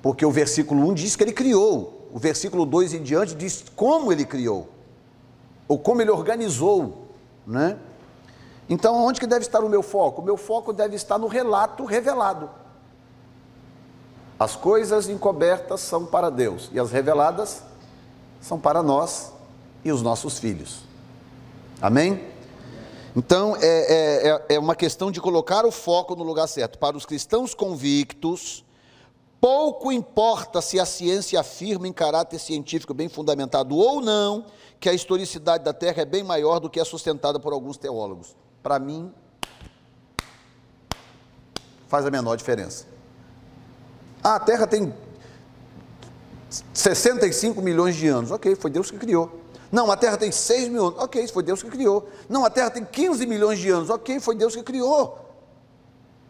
[0.00, 4.12] porque o versículo 1 diz que ele criou, o versículo 2 em diante diz como
[4.12, 4.68] ele criou,
[5.66, 7.08] ou como ele organizou,
[7.44, 7.76] né?
[8.68, 10.22] Então, onde que deve estar o meu foco?
[10.22, 12.48] O meu foco deve estar no relato revelado.
[14.38, 17.64] As coisas encobertas são para Deus e as reveladas
[18.40, 19.32] são para nós
[19.84, 20.84] e os nossos filhos.
[21.80, 22.31] Amém?
[23.14, 26.78] Então, é, é, é, é uma questão de colocar o foco no lugar certo.
[26.78, 28.64] Para os cristãos convictos,
[29.38, 34.46] pouco importa se a ciência afirma em caráter científico bem fundamentado ou não
[34.80, 38.34] que a historicidade da Terra é bem maior do que é sustentada por alguns teólogos.
[38.62, 39.12] Para mim,
[41.86, 42.86] faz a menor diferença.
[44.24, 44.94] Ah, a Terra tem
[46.72, 48.30] 65 milhões de anos.
[48.30, 49.41] Ok, foi Deus que criou.
[49.72, 50.98] Não, a Terra tem 6 mil anos.
[51.02, 52.06] Ok, foi Deus que criou.
[52.28, 53.88] Não, a Terra tem 15 milhões de anos.
[53.88, 55.18] Ok, foi Deus que criou.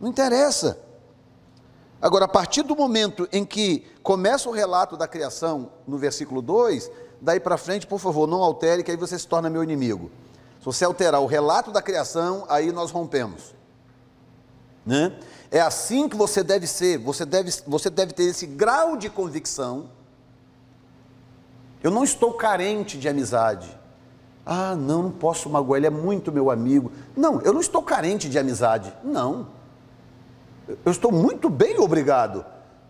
[0.01, 0.79] Não interessa.
[2.01, 6.89] Agora, a partir do momento em que começa o relato da criação, no versículo 2,
[7.21, 10.09] daí para frente, por favor, não altere, que aí você se torna meu inimigo.
[10.61, 13.55] Se você alterar o relato da criação, aí nós rompemos.
[14.87, 15.17] Né?
[15.51, 19.91] É assim que você deve ser, você deve, você deve ter esse grau de convicção
[21.83, 23.69] eu não estou carente de amizade.
[24.45, 26.91] Ah, não, não posso magoar, ele é muito meu amigo.
[27.17, 28.93] Não, eu não estou carente de amizade.
[29.03, 29.49] Não.
[30.85, 32.45] Eu estou muito bem, obrigado.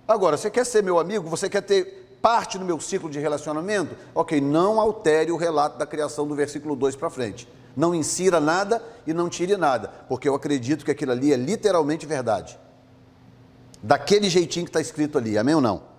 [0.07, 1.29] Agora, você quer ser meu amigo?
[1.29, 3.95] Você quer ter parte no meu ciclo de relacionamento?
[4.15, 7.49] Ok, não altere o relato da criação do versículo 2 para frente.
[7.77, 12.07] Não insira nada e não tire nada, porque eu acredito que aquilo ali é literalmente
[12.07, 12.59] verdade.
[13.83, 15.92] Daquele jeitinho que está escrito ali, amém ou não?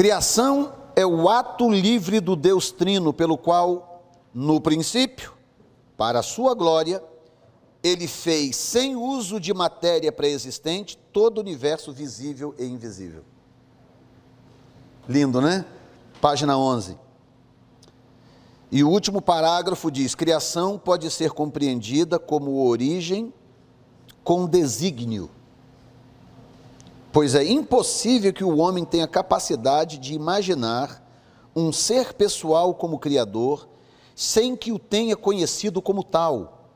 [0.00, 5.34] Criação é o ato livre do Deus Trino, pelo qual, no princípio,
[5.94, 7.04] para a sua glória,
[7.82, 13.22] ele fez, sem uso de matéria pré-existente, todo o universo visível e invisível.
[15.06, 15.66] Lindo, né?
[16.18, 16.96] Página 11.
[18.72, 23.34] E o último parágrafo diz: criação pode ser compreendida como origem
[24.24, 25.28] com desígnio
[27.12, 31.06] pois é impossível que o homem tenha capacidade de imaginar
[31.54, 33.68] um ser pessoal como Criador
[34.14, 36.68] sem que o tenha conhecido como tal.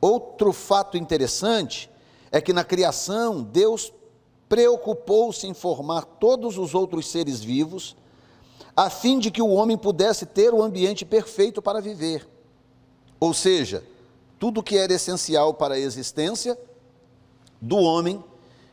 [0.00, 1.90] Outro fato interessante
[2.32, 3.92] é que na criação Deus
[4.48, 7.96] preocupou-se em formar todos os outros seres vivos,
[8.74, 12.28] a fim de que o homem pudesse ter o ambiente perfeito para viver.
[13.18, 13.84] Ou seja,
[14.38, 16.58] tudo que era essencial para a existência
[17.60, 18.22] do homem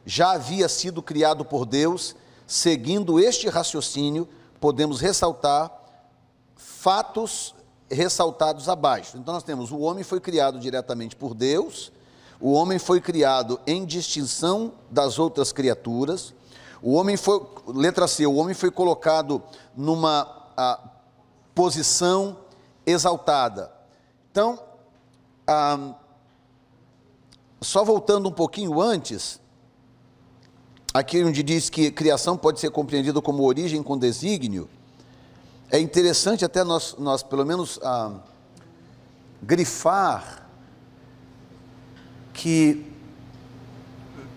[0.05, 2.15] já havia sido criado por Deus,
[2.45, 4.27] seguindo este raciocínio,
[4.59, 5.71] podemos ressaltar
[6.55, 7.55] fatos
[7.89, 9.17] ressaltados abaixo.
[9.17, 11.91] Então nós temos o homem foi criado diretamente por Deus,
[12.39, 16.33] o homem foi criado em distinção das outras criaturas,
[16.81, 19.41] o homem foi, letra C, o homem foi colocado
[19.75, 20.79] numa a,
[21.55, 22.37] posição
[22.85, 23.71] exaltada.
[24.31, 24.59] Então,
[25.47, 25.93] a,
[27.61, 29.39] só voltando um pouquinho antes,
[30.93, 34.69] aqui onde diz que criação pode ser compreendida como origem com desígnio,
[35.71, 38.13] é interessante até nós, nós pelo menos, ah,
[39.41, 40.47] grifar
[42.31, 42.85] que,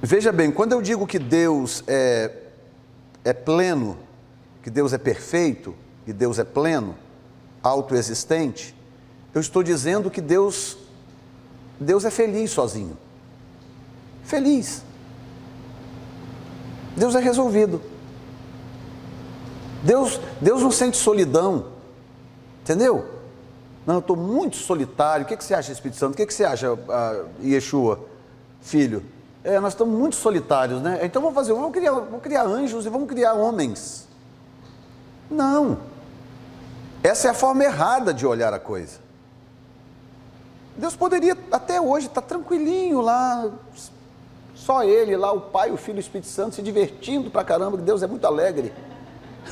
[0.01, 2.33] veja bem, quando eu digo que Deus é,
[3.23, 3.99] é pleno,
[4.63, 5.75] que Deus é perfeito,
[6.07, 6.97] que Deus é pleno,
[7.63, 8.75] autoexistente,
[9.35, 10.79] eu estou dizendo que Deus,
[11.79, 12.97] Deus é feliz sozinho.
[14.25, 14.86] Feliz.
[16.97, 17.81] Deus é resolvido.
[19.83, 21.67] Deus, Deus não sente solidão,
[22.63, 23.07] entendeu?
[23.87, 25.25] Não, eu estou muito solitário.
[25.25, 26.15] O que, que você acha, Espírito Santo?
[26.15, 28.01] O que, que você acha, uh, Yeshua,
[28.61, 29.05] filho?
[29.45, 30.99] É, nós estamos muito solitários, né?
[31.03, 34.09] Então vamos fazer, vamos criar, vamos criar anjos e vamos criar homens.
[35.31, 35.79] Não.
[37.01, 38.99] Essa é a forma errada de olhar a coisa.
[40.77, 43.49] Deus poderia até hoje estar tá tranquilinho lá,
[44.57, 47.77] só ele lá, o Pai, o Filho e o Espírito Santo se divertindo pra caramba,
[47.77, 48.73] que Deus é muito alegre.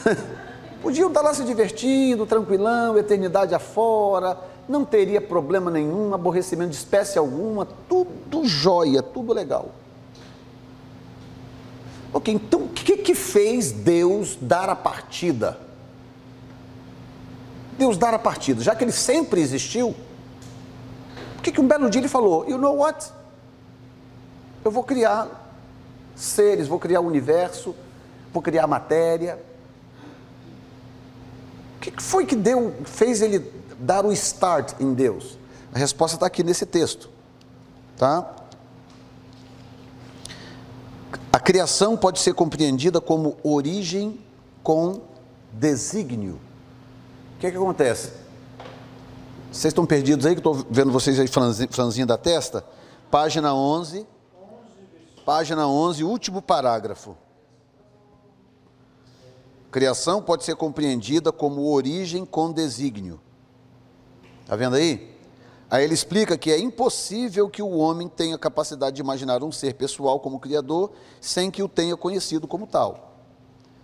[0.82, 7.18] Podiam estar lá se divertindo, tranquilão, eternidade afora, não teria problema nenhum, aborrecimento de espécie
[7.18, 9.68] alguma, tudo jóia, tudo legal.
[12.12, 15.58] Ok, então o que, que fez Deus dar a partida?
[17.76, 19.94] Deus dar a partida, já que ele sempre existiu,
[21.34, 23.12] por que, que um belo dia ele falou, you know what?
[24.64, 25.28] Eu vou criar
[26.16, 27.74] seres, vou criar o universo,
[28.32, 29.38] vou criar matéria.
[31.76, 35.36] O que foi que deu, fez ele dar o start em Deus?
[35.72, 37.10] A resposta está aqui nesse texto,
[37.98, 38.34] tá?
[41.30, 44.18] A criação pode ser compreendida como origem
[44.62, 45.02] com
[45.52, 46.40] desígnio.
[47.36, 48.12] O que, é que acontece?
[49.52, 52.64] Vocês estão perdidos aí, que estou vendo vocês aí franzinho da testa?
[53.10, 54.06] Página 11,
[55.24, 57.16] página 11, último parágrafo.
[59.70, 63.20] Criação pode ser compreendida como origem com desígnio.
[64.42, 65.12] Está vendo aí?
[65.70, 69.74] Aí ele explica que é impossível que o homem tenha capacidade de imaginar um ser
[69.74, 73.14] pessoal como criador sem que o tenha conhecido como tal.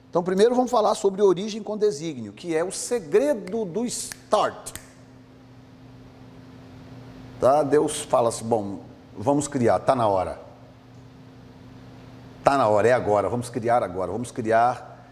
[0.08, 4.72] Então, primeiro vamos falar sobre origem com desígnio, que é o segredo do start.
[7.40, 7.62] Tá?
[7.62, 8.80] Deus fala assim: bom,
[9.16, 10.49] vamos criar, está na hora.
[12.40, 15.06] Está na hora, é agora, vamos criar agora, vamos criar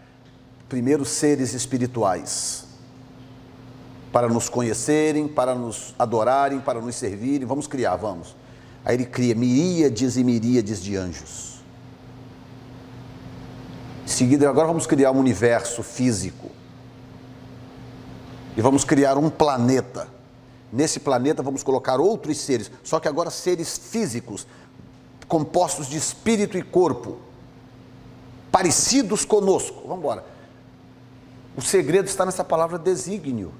[0.67, 2.65] primeiro seres espirituais
[4.11, 8.35] para nos conhecerem, para nos adorarem, para nos servirem, vamos criar, vamos.
[8.83, 11.59] Aí ele cria miríades e miríades de anjos.
[14.05, 16.49] Em seguida, agora vamos criar um universo físico.
[18.57, 20.07] E vamos criar um planeta.
[20.73, 24.47] Nesse planeta vamos colocar outros seres, só que agora seres físicos,
[25.29, 27.19] compostos de espírito e corpo,
[28.51, 29.83] parecidos conosco.
[29.83, 30.25] Vamos embora.
[31.55, 33.53] O segredo está nessa palavra desígnio.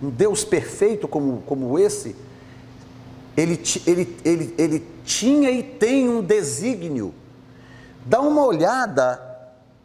[0.00, 2.14] Um Deus perfeito como, como esse,
[3.36, 7.12] ele, ele, ele, ele tinha e tem um desígnio.
[8.06, 9.20] Dá uma olhada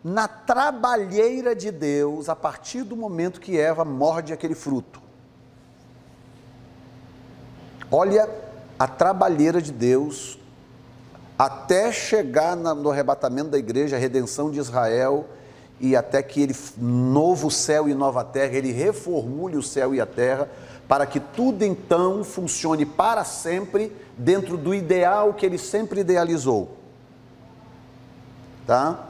[0.04, 5.02] na trabalheira de Deus a partir do momento que Eva morde aquele fruto.
[7.92, 8.30] Olha
[8.78, 10.37] a trabalheira de Deus
[11.38, 15.26] até chegar no arrebatamento da igreja, a redenção de Israel
[15.80, 20.06] e até que ele, novo céu e nova terra, ele reformule o céu e a
[20.06, 20.50] terra,
[20.88, 26.76] para que tudo então funcione para sempre dentro do ideal que ele sempre idealizou.
[28.66, 29.08] Tá?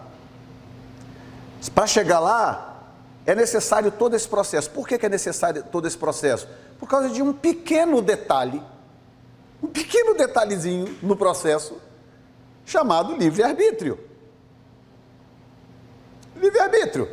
[1.73, 2.83] Para chegar lá,
[3.25, 4.69] é necessário todo esse processo.
[4.71, 6.47] Por que, que é necessário todo esse processo?
[6.79, 8.61] Por causa de um pequeno detalhe,
[9.63, 11.77] um pequeno detalhezinho no processo,
[12.67, 13.97] chamado livre-arbítrio.
[16.35, 17.09] Livre-arbítrio.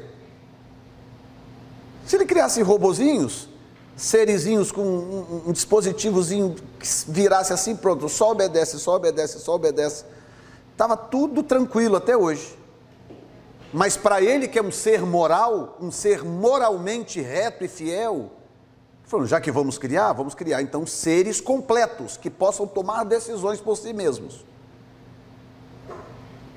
[2.05, 3.49] Se ele criasse robozinhos,
[3.97, 4.83] serizinhos com
[5.47, 10.05] um, dispositivozinho que virasse assim, pronto, só obedece, só obedece, só obedece.
[10.73, 12.59] Estava tudo tranquilo até hoje.
[13.73, 18.33] Mas para ele, que é um ser moral, um ser moralmente reto e fiel,
[19.05, 23.77] falou: já que vamos criar, vamos criar então seres completos que possam tomar decisões por
[23.77, 24.45] si mesmos.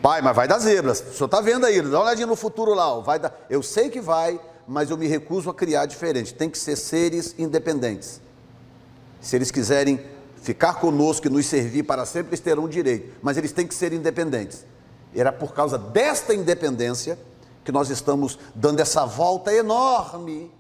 [0.02, 1.02] Pai, mas vai dar zebras.
[1.02, 2.96] O senhor está vendo aí, dá uma olhadinha no futuro lá.
[2.96, 3.02] Ó.
[3.02, 3.34] Vai dar...
[3.50, 6.34] Eu sei que vai, mas eu me recuso a criar diferente.
[6.34, 8.22] Tem que ser seres independentes.
[9.20, 10.00] Se eles quiserem
[10.42, 13.16] ficar conosco e nos servir para sempre, eles terão direito.
[13.22, 14.66] Mas eles têm que ser independentes.
[15.16, 17.18] Era por causa desta independência
[17.64, 20.52] que nós estamos dando essa volta enorme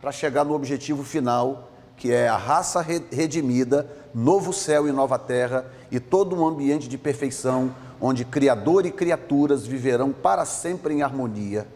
[0.00, 5.66] para chegar no objetivo final, que é a raça redimida, novo céu e nova terra
[5.90, 11.66] e todo um ambiente de perfeição onde Criador e criaturas viverão para sempre em harmonia,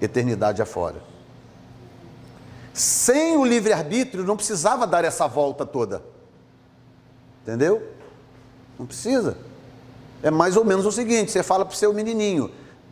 [0.00, 1.02] eternidade afora.
[2.72, 6.02] Sem o livre-arbítrio, não precisava dar essa volta toda.
[7.42, 7.88] Entendeu?
[8.78, 9.36] Não precisa.
[10.22, 12.50] É mais ou menos o seguinte: você fala para o seu menininho,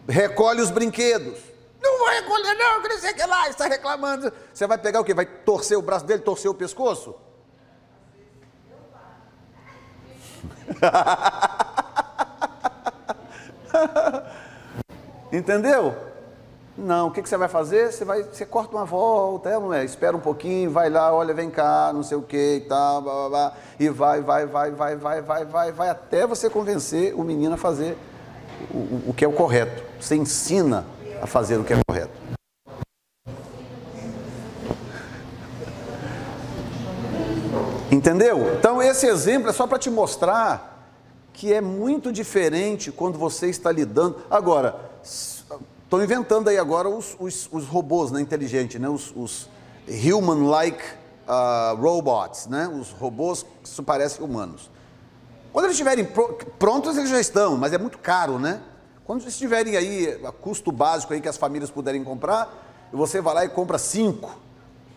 [0.09, 1.39] recolhe os brinquedos.
[1.83, 4.33] Não vou recolher, não, que não sei que lá, está reclamando.
[4.55, 5.13] Você vai pegar o quê?
[5.13, 7.17] Vai torcer o braço dele, torcer o pescoço?
[15.33, 15.95] Entendeu?
[16.77, 17.93] Não, o que, que você vai fazer?
[17.93, 19.85] Você, vai, você corta uma volta, é, é?
[19.85, 23.13] Espera um pouquinho, vai lá, olha, vem cá, não sei o que e tal, blá,
[23.13, 27.23] blá, blá, e vai, vai, vai, vai, vai, vai, vai, vai, até você convencer o
[27.23, 27.97] menino a fazer
[28.71, 29.83] o, o que é o correto.
[30.01, 30.87] Você ensina
[31.21, 32.23] a fazer o que é correto.
[37.91, 38.55] Entendeu?
[38.59, 40.72] Então, esse exemplo é só para te mostrar
[41.33, 44.23] que é muito diferente quando você está lidando.
[44.31, 49.49] Agora, estão inventando aí agora os, os, os robôs né, inteligentes, né, os, os
[49.89, 50.83] human-like
[51.27, 54.71] uh, robots, né, os robôs que se parecem humanos.
[55.53, 56.09] Quando eles estiverem
[56.59, 58.63] prontos, eles já estão, mas é muito caro, né?
[59.05, 63.35] Quando eles estiverem aí, a custo básico aí que as famílias puderem comprar, você vai
[63.35, 64.39] lá e compra cinco.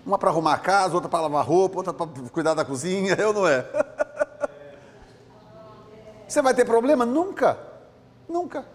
[0.06, 3.34] Uma para arrumar a casa, outra para lavar roupa, outra para cuidar da cozinha, eu
[3.34, 3.66] não é?
[6.28, 7.06] Você vai ter problema?
[7.06, 7.58] Nunca.
[8.28, 8.66] Nunca.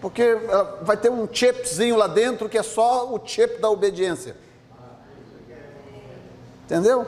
[0.00, 4.36] Porque ah, vai ter um chipzinho lá dentro que é só o chip da obediência.
[6.64, 7.06] Entendeu?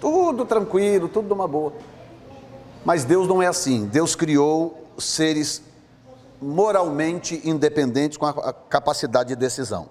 [0.00, 1.72] Tudo tranquilo, tudo de uma boa.
[2.84, 3.86] Mas Deus não é assim.
[3.86, 5.62] Deus criou seres
[6.40, 9.88] moralmente independentes com a capacidade de decisão.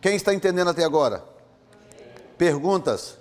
[0.00, 1.24] Quem está entendendo até agora?
[2.36, 3.18] Perguntas?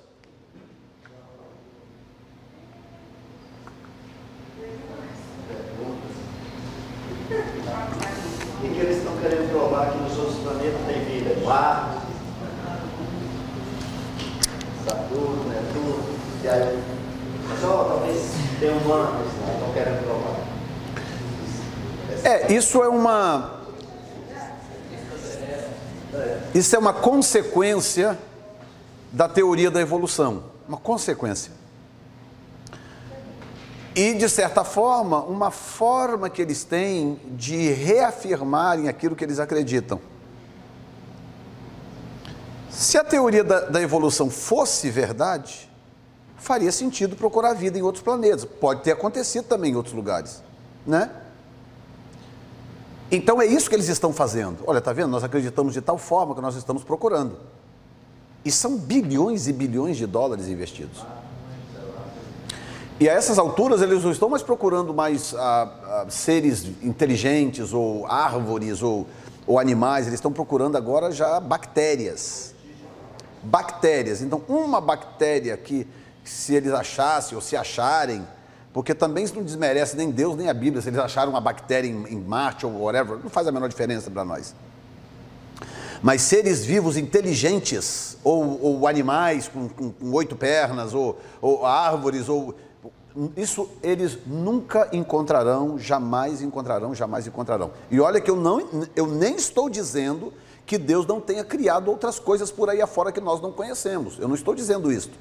[11.53, 11.99] Marte,
[14.87, 16.03] Saturno, Netuno,
[16.43, 16.83] e aí,
[17.61, 20.39] só talvez tenha humanos lá, estão querendo provar.
[22.23, 23.61] É, isso é uma.
[26.55, 28.17] Isso é uma consequência
[29.11, 30.45] da teoria da evolução.
[30.67, 31.51] Uma consequência.
[33.95, 40.12] E, de certa forma, uma forma que eles têm de reafirmarem aquilo que eles acreditam.
[42.73, 45.69] Se a teoria da, da, evolução fosse verdade,
[46.37, 48.45] faria sentido procurar vida em outros planetas.
[48.45, 50.41] Pode ter acontecido também em outros lugares,
[50.85, 51.11] né?
[53.11, 54.63] Então é isso que eles estão fazendo.
[54.65, 55.09] Olha, tá vendo?
[55.09, 57.37] Nós acreditamos de tal forma que nós estamos procurando.
[58.43, 61.05] E são bilhões e bilhões de dólares investidos.
[62.99, 68.07] E a essas alturas eles não estão mais procurando mais ah, ah, seres inteligentes ou
[68.07, 69.05] árvores ou,
[69.45, 72.52] ou animais, eles estão procurando agora já bactérias.
[73.43, 74.21] Bactérias.
[74.21, 75.87] Então, uma bactéria que,
[76.23, 78.25] se eles achassem ou se acharem,
[78.73, 81.87] porque também isso não desmerece nem Deus nem a Bíblia, se eles acharam uma bactéria
[81.87, 84.55] em, em Marte ou whatever, não faz a menor diferença para nós.
[86.01, 92.27] Mas seres vivos inteligentes, ou, ou animais com, com, com, oito pernas, ou, ou árvores,
[92.27, 92.55] ou
[93.37, 97.71] isso eles nunca encontrarão, jamais encontrarão, jamais encontrarão.
[97.89, 100.33] E olha que eu, não, eu nem estou dizendo
[100.65, 104.17] que Deus não tenha criado outras coisas por aí afora que nós não conhecemos.
[104.19, 105.11] Eu não estou dizendo isso.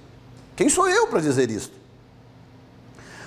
[0.54, 1.72] Quem sou eu para dizer isso?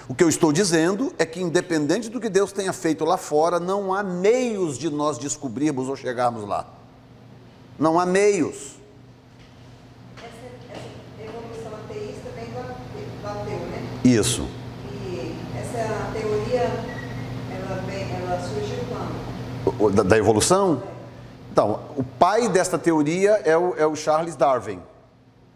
[0.08, 3.60] O que eu estou dizendo é que, independente do que Deus tenha feito lá fora,
[3.60, 6.68] não há meios de nós descobrirmos ou chegarmos lá.
[7.80, 8.76] Não há meios.
[14.06, 14.48] Isso.
[15.02, 16.70] E essa teoria,
[17.52, 19.96] ela, vem, ela surgiu quando?
[19.96, 20.84] Da, da, evolução?
[21.56, 24.82] Então, o pai desta teoria é o, é o Charles Darwin.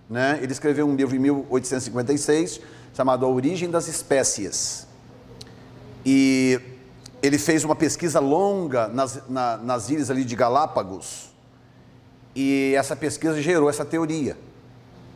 [0.09, 0.39] Né?
[0.41, 2.61] Ele escreveu um livro em 1856
[2.93, 4.87] chamado A Origem das Espécies.
[6.05, 6.57] E
[7.21, 11.31] ele fez uma pesquisa longa nas, na, nas ilhas ali de Galápagos.
[12.33, 14.37] E essa pesquisa gerou essa teoria,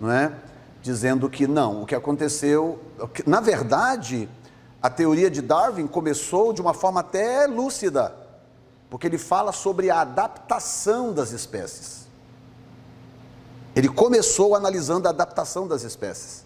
[0.02, 0.34] não é?
[0.82, 2.78] dizendo que não, o que aconteceu,
[3.26, 4.28] na verdade,
[4.82, 8.23] a teoria de Darwin começou de uma forma até lúcida,
[8.94, 12.06] porque ele fala sobre a adaptação das espécies.
[13.76, 16.46] Ele começou analisando a adaptação das espécies.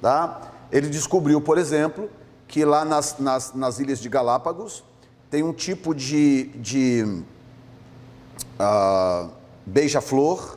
[0.00, 0.40] Tá?
[0.72, 2.08] Ele descobriu, por exemplo,
[2.46, 4.82] que lá nas, nas, nas ilhas de Galápagos
[5.30, 7.22] tem um tipo de, de
[8.58, 9.30] uh,
[9.66, 10.56] beija-flor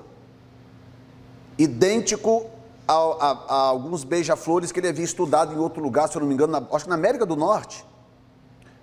[1.58, 2.46] idêntico
[2.88, 6.30] a, a, a alguns beija-flores que ele havia estudado em outro lugar, se eu não
[6.30, 7.86] me engano, na, acho que na América do Norte,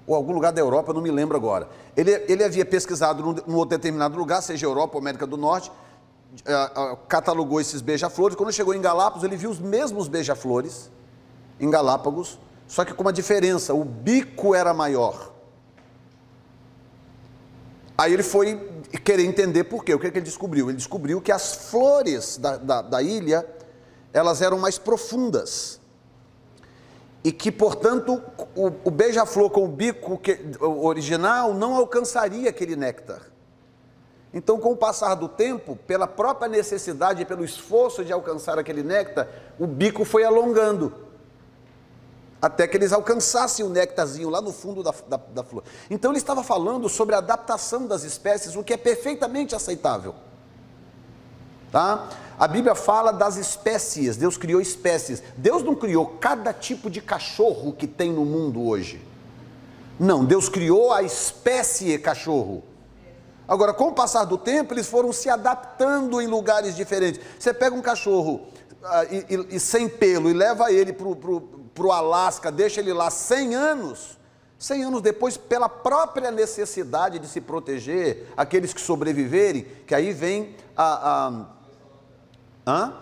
[0.09, 1.69] ou algum lugar da Europa, eu não me lembro agora.
[1.95, 6.95] Ele, ele havia pesquisado num, num determinado lugar, seja Europa ou América do Norte, uh,
[6.95, 8.35] uh, catalogou esses beija-flores.
[8.35, 10.91] Quando chegou em Galápagos, ele viu os mesmos beija-flores
[11.61, 15.31] em Galápagos, só que com uma diferença: o bico era maior.
[17.99, 18.57] Aí ele foi
[19.05, 19.93] querer entender por quê.
[19.93, 20.71] O que, é que ele descobriu?
[20.71, 23.45] Ele descobriu que as flores da, da, da ilha
[24.13, 25.78] elas eram mais profundas.
[27.25, 28.23] E que, portanto,
[28.55, 33.23] o, o beija-flor com o bico que, o original não alcançaria aquele néctar.
[34.33, 38.83] Então, com o passar do tempo, pela própria necessidade e pelo esforço de alcançar aquele
[38.83, 39.27] néctar,
[39.59, 41.09] o bico foi alongando
[42.41, 45.65] até que eles alcançassem o néctarzinho lá no fundo da, da, da, flor.
[45.91, 50.15] Então ele estava falando sobre a adaptação das espécies, o que é perfeitamente aceitável.
[51.71, 52.09] Tá?
[52.39, 55.23] A Bíblia fala das espécies, Deus criou espécies.
[55.37, 59.05] Deus não criou cada tipo de cachorro que tem no mundo hoje.
[59.99, 62.63] Não, Deus criou a espécie cachorro.
[63.49, 67.21] Agora, com o passar do tempo, eles foram se adaptando em lugares diferentes.
[67.39, 68.47] Você pega um cachorro
[68.85, 73.11] ah, e, e, e, sem pelo e leva ele para o Alasca, deixa ele lá
[73.11, 74.19] 100 anos.
[74.59, 80.55] 100 anos depois, pela própria necessidade de se proteger, aqueles que sobreviverem, que aí vem
[80.77, 81.47] a, a
[82.69, 82.93] Hã?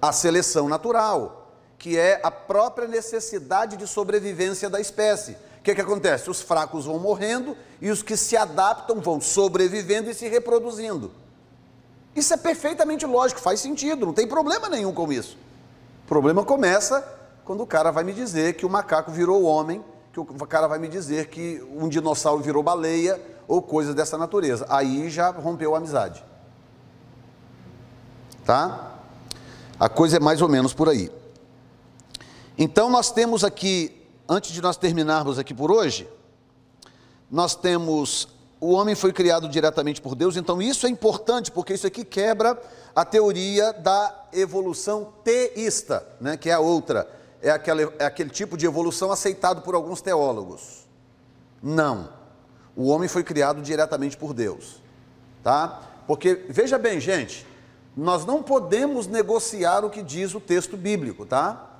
[0.00, 5.32] A seleção natural, que é a própria necessidade de sobrevivência da espécie.
[5.58, 6.30] O que, que acontece?
[6.30, 11.12] Os fracos vão morrendo e os que se adaptam vão sobrevivendo e se reproduzindo.
[12.16, 15.36] Isso é perfeitamente lógico, faz sentido, não tem problema nenhum com isso.
[16.04, 17.06] O problema começa
[17.44, 19.84] quando o cara vai me dizer que o macaco virou homem,
[20.14, 24.64] que o cara vai me dizer que um dinossauro virou baleia ou coisas dessa natureza.
[24.70, 26.24] Aí já rompeu a amizade.
[28.46, 28.93] Tá?
[29.78, 31.10] A coisa é mais ou menos por aí.
[32.56, 36.08] Então nós temos aqui, antes de nós terminarmos aqui por hoje,
[37.30, 38.28] nós temos
[38.64, 42.58] o homem foi criado diretamente por Deus, então isso é importante, porque isso aqui quebra
[42.96, 47.06] a teoria da evolução teísta, né, que é a outra,
[47.42, 50.86] é, aquela, é aquele tipo de evolução aceitado por alguns teólogos.
[51.62, 52.08] Não,
[52.74, 54.80] o homem foi criado diretamente por Deus,
[55.42, 55.82] tá?
[56.06, 57.46] Porque, veja bem, gente,
[57.96, 61.70] nós não podemos negociar o que diz o texto bíblico, tá?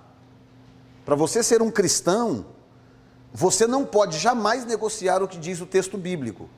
[1.04, 2.46] Para você ser um cristão,
[3.32, 6.48] você não pode jamais negociar o que diz o texto bíblico.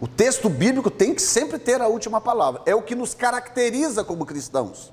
[0.00, 2.62] O texto bíblico tem que sempre ter a última palavra.
[2.64, 4.92] É o que nos caracteriza como cristãos.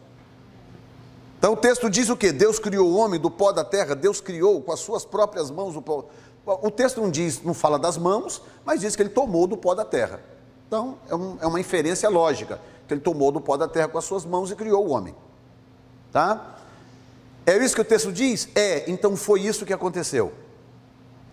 [1.38, 2.32] Então o texto diz o que?
[2.32, 5.76] Deus criou o homem do pó da terra, Deus criou com as suas próprias mãos
[5.76, 6.06] o pó.
[6.46, 9.76] O texto não diz, não fala das mãos, mas diz que ele tomou do pó
[9.76, 10.20] da terra.
[10.72, 13.98] Então é, um, é uma inferência lógica, que ele tomou do pó da terra com
[13.98, 15.14] as suas mãos e criou o homem.
[16.14, 16.56] Tá?
[17.46, 18.48] É isso que o texto diz?
[18.56, 20.32] É, então foi isso que aconteceu.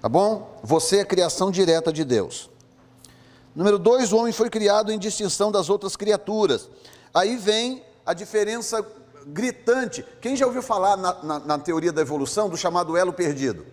[0.02, 0.58] Tá bom?
[0.64, 2.50] Você é criação direta de Deus.
[3.54, 6.68] Número dois, o homem foi criado em distinção das outras criaturas.
[7.14, 8.84] Aí vem a diferença
[9.24, 10.04] gritante.
[10.20, 13.64] Quem já ouviu falar na, na, na teoria da evolução do chamado elo perdido?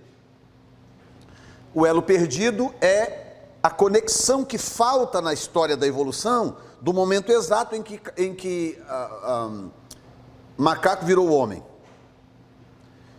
[1.74, 3.25] O elo perdido é
[3.66, 8.80] a conexão que falta na história da evolução do momento exato em que, em que
[8.88, 9.72] uh, um,
[10.56, 11.64] macaco virou homem.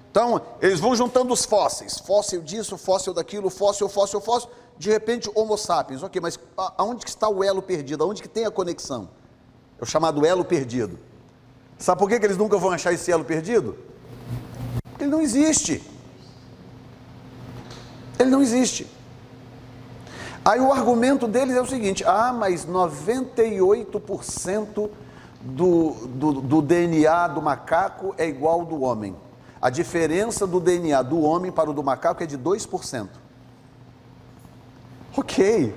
[0.09, 5.29] Então, eles vão juntando os fósseis, fóssil disso, fóssil daquilo, fóssil, fóssil, fóssil, de repente
[5.35, 6.39] Homo sapiens, ok, mas
[6.79, 8.05] aonde que está o elo perdido?
[8.05, 9.09] Aonde que tem a conexão?
[9.81, 10.97] É o chamado elo perdido.
[11.77, 13.77] Sabe por que, que eles nunca vão achar esse elo perdido?
[15.01, 15.83] Ele não existe.
[18.17, 18.95] Ele não existe.
[20.47, 24.89] Aí o argumento deles é o seguinte: ah, mas 98%
[25.41, 29.17] do, do, do DNA do macaco é igual ao do homem.
[29.61, 33.09] A diferença do DNA do homem para o do macaco é de 2%.
[35.17, 35.75] Ok,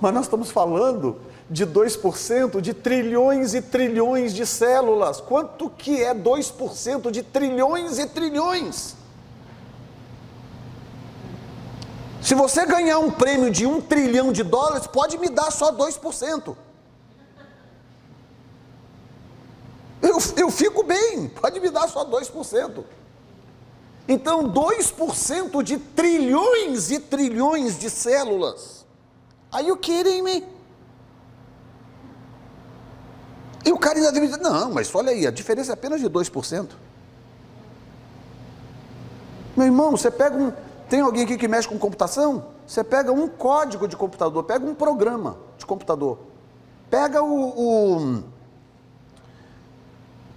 [0.00, 1.18] mas nós estamos falando
[1.50, 5.20] de 2% de trilhões e trilhões de células.
[5.20, 8.96] Quanto que é 2% de trilhões e trilhões?
[12.26, 16.56] Se você ganhar um prêmio de um trilhão de dólares, pode me dar só 2%.
[20.02, 22.82] Eu, eu fico bem, pode me dar só 2%.
[24.08, 28.84] Então, 2% de trilhões e trilhões de células.
[29.52, 30.44] Are you kidding me?
[33.64, 36.10] E o cara ainda deve dizer, não, mas olha aí, a diferença é apenas de
[36.10, 36.70] 2%.
[39.56, 40.65] Meu irmão, você pega um.
[40.88, 42.46] Tem alguém aqui que mexe com computação?
[42.66, 46.18] Você pega um código de computador, pega um programa de computador,
[46.90, 48.22] pega o, o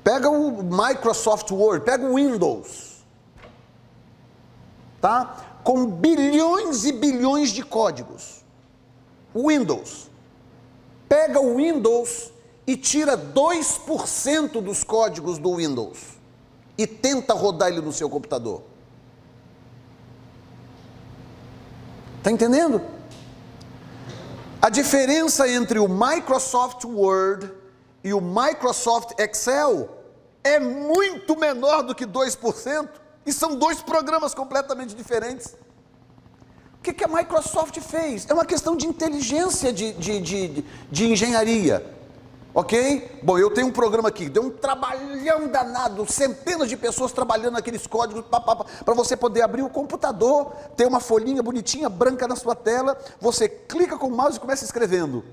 [0.03, 2.89] pega o Microsoft Word, pega o Windows
[4.99, 5.59] tá?
[5.63, 8.43] com bilhões e bilhões de códigos.
[9.35, 10.09] Windows.
[11.07, 12.31] Pega o Windows
[12.67, 16.19] e tira 2% dos códigos do Windows
[16.77, 18.61] e tenta rodar ele no seu computador.
[22.19, 22.81] Está entendendo?
[24.61, 27.49] A diferença entre o Microsoft Word
[28.03, 29.89] e o Microsoft Excel
[30.43, 32.89] é muito menor do que 2%.
[33.25, 35.55] E são dois programas completamente diferentes.
[36.75, 38.25] O que, que a Microsoft fez?
[38.29, 41.98] É uma questão de inteligência de, de, de, de engenharia.
[42.53, 43.19] Ok?
[43.21, 47.85] Bom, eu tenho um programa aqui, deu um trabalhão danado, centenas de pessoas trabalhando naqueles
[47.85, 52.97] códigos para você poder abrir o computador, ter uma folhinha bonitinha, branca na sua tela,
[53.21, 55.23] você clica com o mouse e começa escrevendo.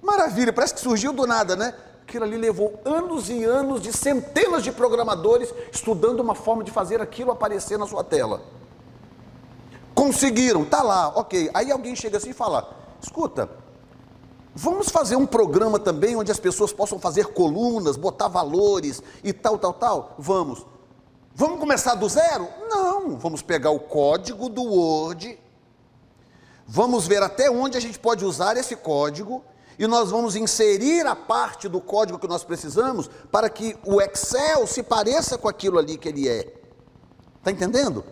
[0.00, 1.74] Maravilha, parece que surgiu do nada, né?
[2.06, 7.00] Aquilo ali levou anos e anos de centenas de programadores estudando uma forma de fazer
[7.00, 8.42] aquilo aparecer na sua tela.
[9.94, 11.50] Conseguiram, tá lá, ok.
[11.54, 13.48] Aí alguém chega assim e fala: escuta,
[14.54, 19.58] vamos fazer um programa também onde as pessoas possam fazer colunas, botar valores e tal,
[19.58, 20.14] tal, tal?
[20.18, 20.64] Vamos.
[21.34, 22.48] Vamos começar do zero?
[22.68, 25.36] Não, vamos pegar o código do Word,
[26.66, 29.42] vamos ver até onde a gente pode usar esse código
[29.76, 34.64] e nós vamos inserir a parte do código que nós precisamos para que o Excel
[34.66, 36.54] se pareça com aquilo ali que ele é.
[37.38, 38.04] Está entendendo?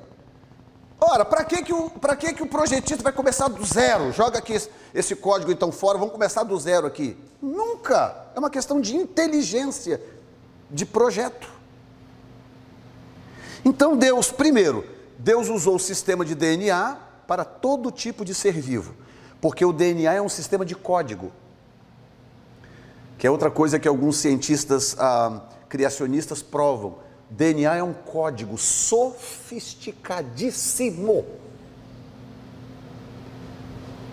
[1.05, 4.13] Ora, para que, que, o, que, que o projetista vai começar do zero?
[4.13, 7.17] Joga aqui esse, esse código então fora, vamos começar do zero aqui.
[7.41, 8.29] Nunca!
[8.37, 10.01] É uma questão de inteligência,
[10.71, 11.49] de projeto.
[13.65, 14.85] Então Deus, primeiro,
[15.19, 18.95] Deus usou o sistema de DNA para todo tipo de ser vivo,
[19.41, 21.33] porque o DNA é um sistema de código
[23.23, 26.99] que é outra coisa que alguns cientistas ah, criacionistas provam.
[27.33, 31.25] DNA é um código sofisticadíssimo.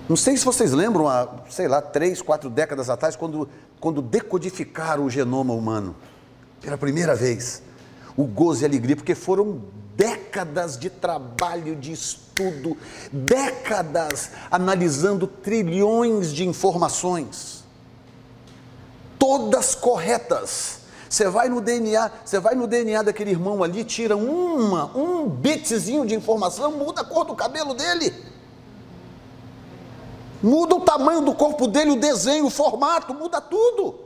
[0.08, 3.48] Não sei se vocês lembram, há, sei lá, três, quatro décadas atrás, quando,
[3.80, 5.96] quando decodificaram o genoma humano,
[6.62, 7.62] pela primeira vez.
[8.18, 9.62] O gozo e a alegria, porque foram
[9.96, 12.76] décadas de trabalho, de estudo,
[13.12, 17.64] décadas analisando trilhões de informações,
[19.20, 20.79] todas corretas.
[21.10, 26.06] Você vai no DNA, você vai no DNA daquele irmão ali, tira uma, um bitzinho
[26.06, 28.14] de informação, muda a cor do cabelo dele.
[30.42, 34.00] Muda o tamanho do corpo dele, o desenho, o formato, muda tudo.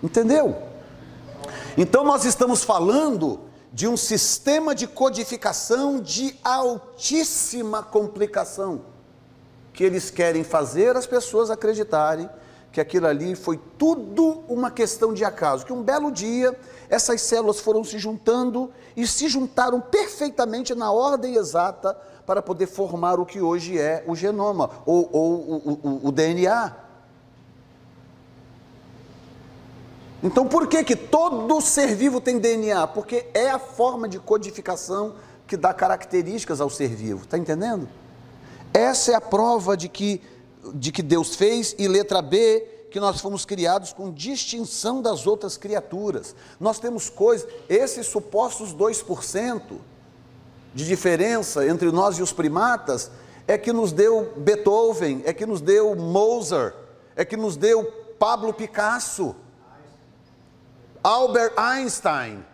[0.00, 0.56] Entendeu?
[1.76, 3.40] Então nós estamos falando
[3.72, 8.82] de um sistema de codificação de altíssima complicação,
[9.72, 12.30] que eles querem fazer as pessoas acreditarem
[12.72, 17.60] que aquilo ali foi tudo uma questão de acaso, que um belo dia essas células
[17.60, 23.40] foram se juntando e se juntaram perfeitamente na ordem exata para poder formar o que
[23.40, 26.76] hoje é o genoma ou, ou o, o, o DNA.
[30.22, 32.86] Então, por que, que todo ser vivo tem DNA?
[32.88, 35.14] Porque é a forma de codificação
[35.46, 37.88] que dá características ao ser vivo, está entendendo?
[38.72, 40.22] Essa é a prova de que,
[40.74, 45.56] de que Deus fez, e letra B, que nós fomos criados com distinção das outras
[45.56, 46.36] criaturas.
[46.60, 49.78] Nós temos coisas, esses supostos 2%
[50.74, 53.10] de diferença entre nós e os primatas,
[53.46, 56.74] é que nos deu Beethoven, é que nos deu Mozart,
[57.16, 57.84] é que nos deu
[58.18, 59.34] Pablo Picasso.
[61.02, 62.44] Albert Einstein.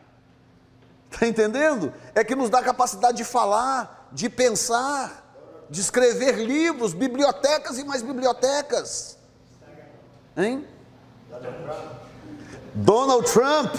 [1.10, 1.92] Está entendendo?
[2.14, 5.27] É que nos dá capacidade de falar, de pensar,
[5.70, 9.18] de escrever livros, bibliotecas e mais bibliotecas.
[10.36, 10.66] Hein?
[12.74, 13.74] Donald Trump.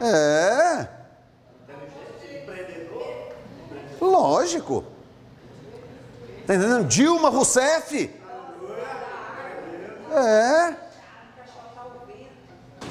[0.00, 0.88] É.
[4.00, 4.84] Lógico.
[6.40, 6.84] Está entendendo?
[6.86, 8.10] Dilma Rousseff.
[10.12, 10.76] É.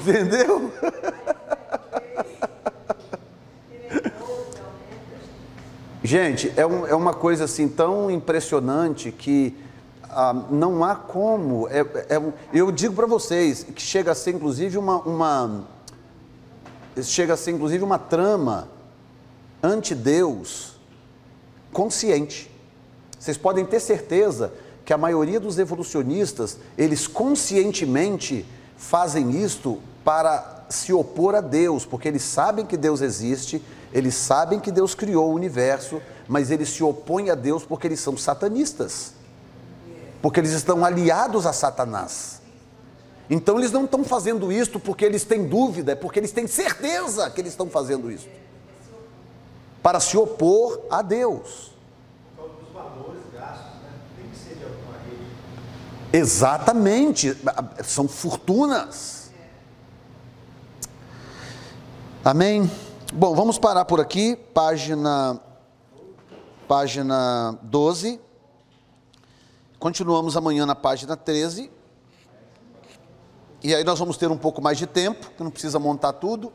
[0.00, 0.72] Entendeu?
[6.02, 9.54] Gente, é, um, é, uma coisa assim tão impressionante que
[10.04, 11.68] ah, não há como.
[11.68, 15.64] É, é, eu digo para vocês que chega a ser inclusive uma, uma
[17.02, 18.68] chega a ser inclusive uma trama
[19.62, 20.80] anti-Deus
[21.70, 22.50] consciente.
[23.18, 24.54] Vocês podem ter certeza
[24.86, 32.08] que a maioria dos evolucionistas, eles conscientemente fazem isto para se opor a Deus, porque
[32.08, 33.62] eles sabem que Deus existe,
[33.92, 38.00] eles sabem que Deus criou o universo, mas eles se opõem a Deus porque eles
[38.00, 39.14] são satanistas,
[40.22, 42.40] porque eles estão aliados a Satanás.
[43.28, 47.30] Então eles não estão fazendo isto porque eles têm dúvida, é porque eles têm certeza
[47.30, 48.28] que eles estão fazendo isso
[49.82, 51.70] para se opor a Deus.
[56.12, 57.36] Exatamente,
[57.84, 59.30] são fortunas.
[62.24, 62.70] Amém?
[63.12, 65.40] Bom, vamos parar por aqui, página,
[66.68, 68.20] página 12.
[69.78, 71.70] Continuamos amanhã na página 13.
[73.62, 76.52] E aí nós vamos ter um pouco mais de tempo, que não precisa montar tudo.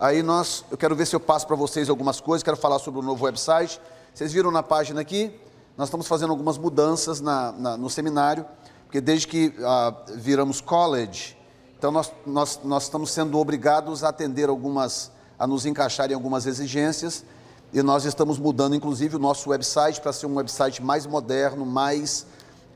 [0.00, 3.00] Aí nós, eu quero ver se eu passo para vocês algumas coisas, quero falar sobre
[3.00, 3.80] o novo website.
[4.14, 5.38] Vocês viram na página aqui?
[5.76, 8.46] Nós estamos fazendo algumas mudanças na, na, no seminário
[8.94, 11.36] porque desde que ah, viramos college,
[11.76, 16.46] então nós, nós, nós estamos sendo obrigados a atender algumas, a nos encaixar em algumas
[16.46, 17.24] exigências,
[17.72, 22.26] e nós estamos mudando inclusive o nosso website para ser um website mais moderno, mais,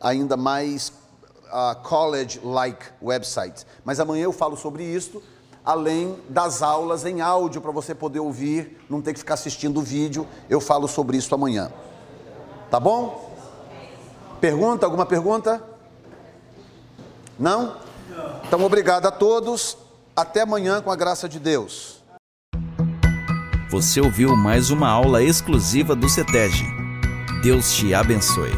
[0.00, 0.92] ainda mais
[1.46, 3.64] uh, college-like website.
[3.84, 5.22] Mas amanhã eu falo sobre isso,
[5.64, 9.82] além das aulas em áudio para você poder ouvir, não ter que ficar assistindo o
[9.82, 11.70] vídeo, eu falo sobre isso amanhã.
[12.70, 13.36] Tá bom?
[14.40, 14.86] Pergunta?
[14.86, 15.62] Alguma pergunta?
[17.38, 17.76] Não?
[18.46, 19.76] Então, obrigado a todos.
[20.16, 21.97] Até amanhã, com a graça de Deus.
[23.70, 26.54] Você ouviu mais uma aula exclusiva do CETEG.
[27.42, 28.50] Deus te abençoe.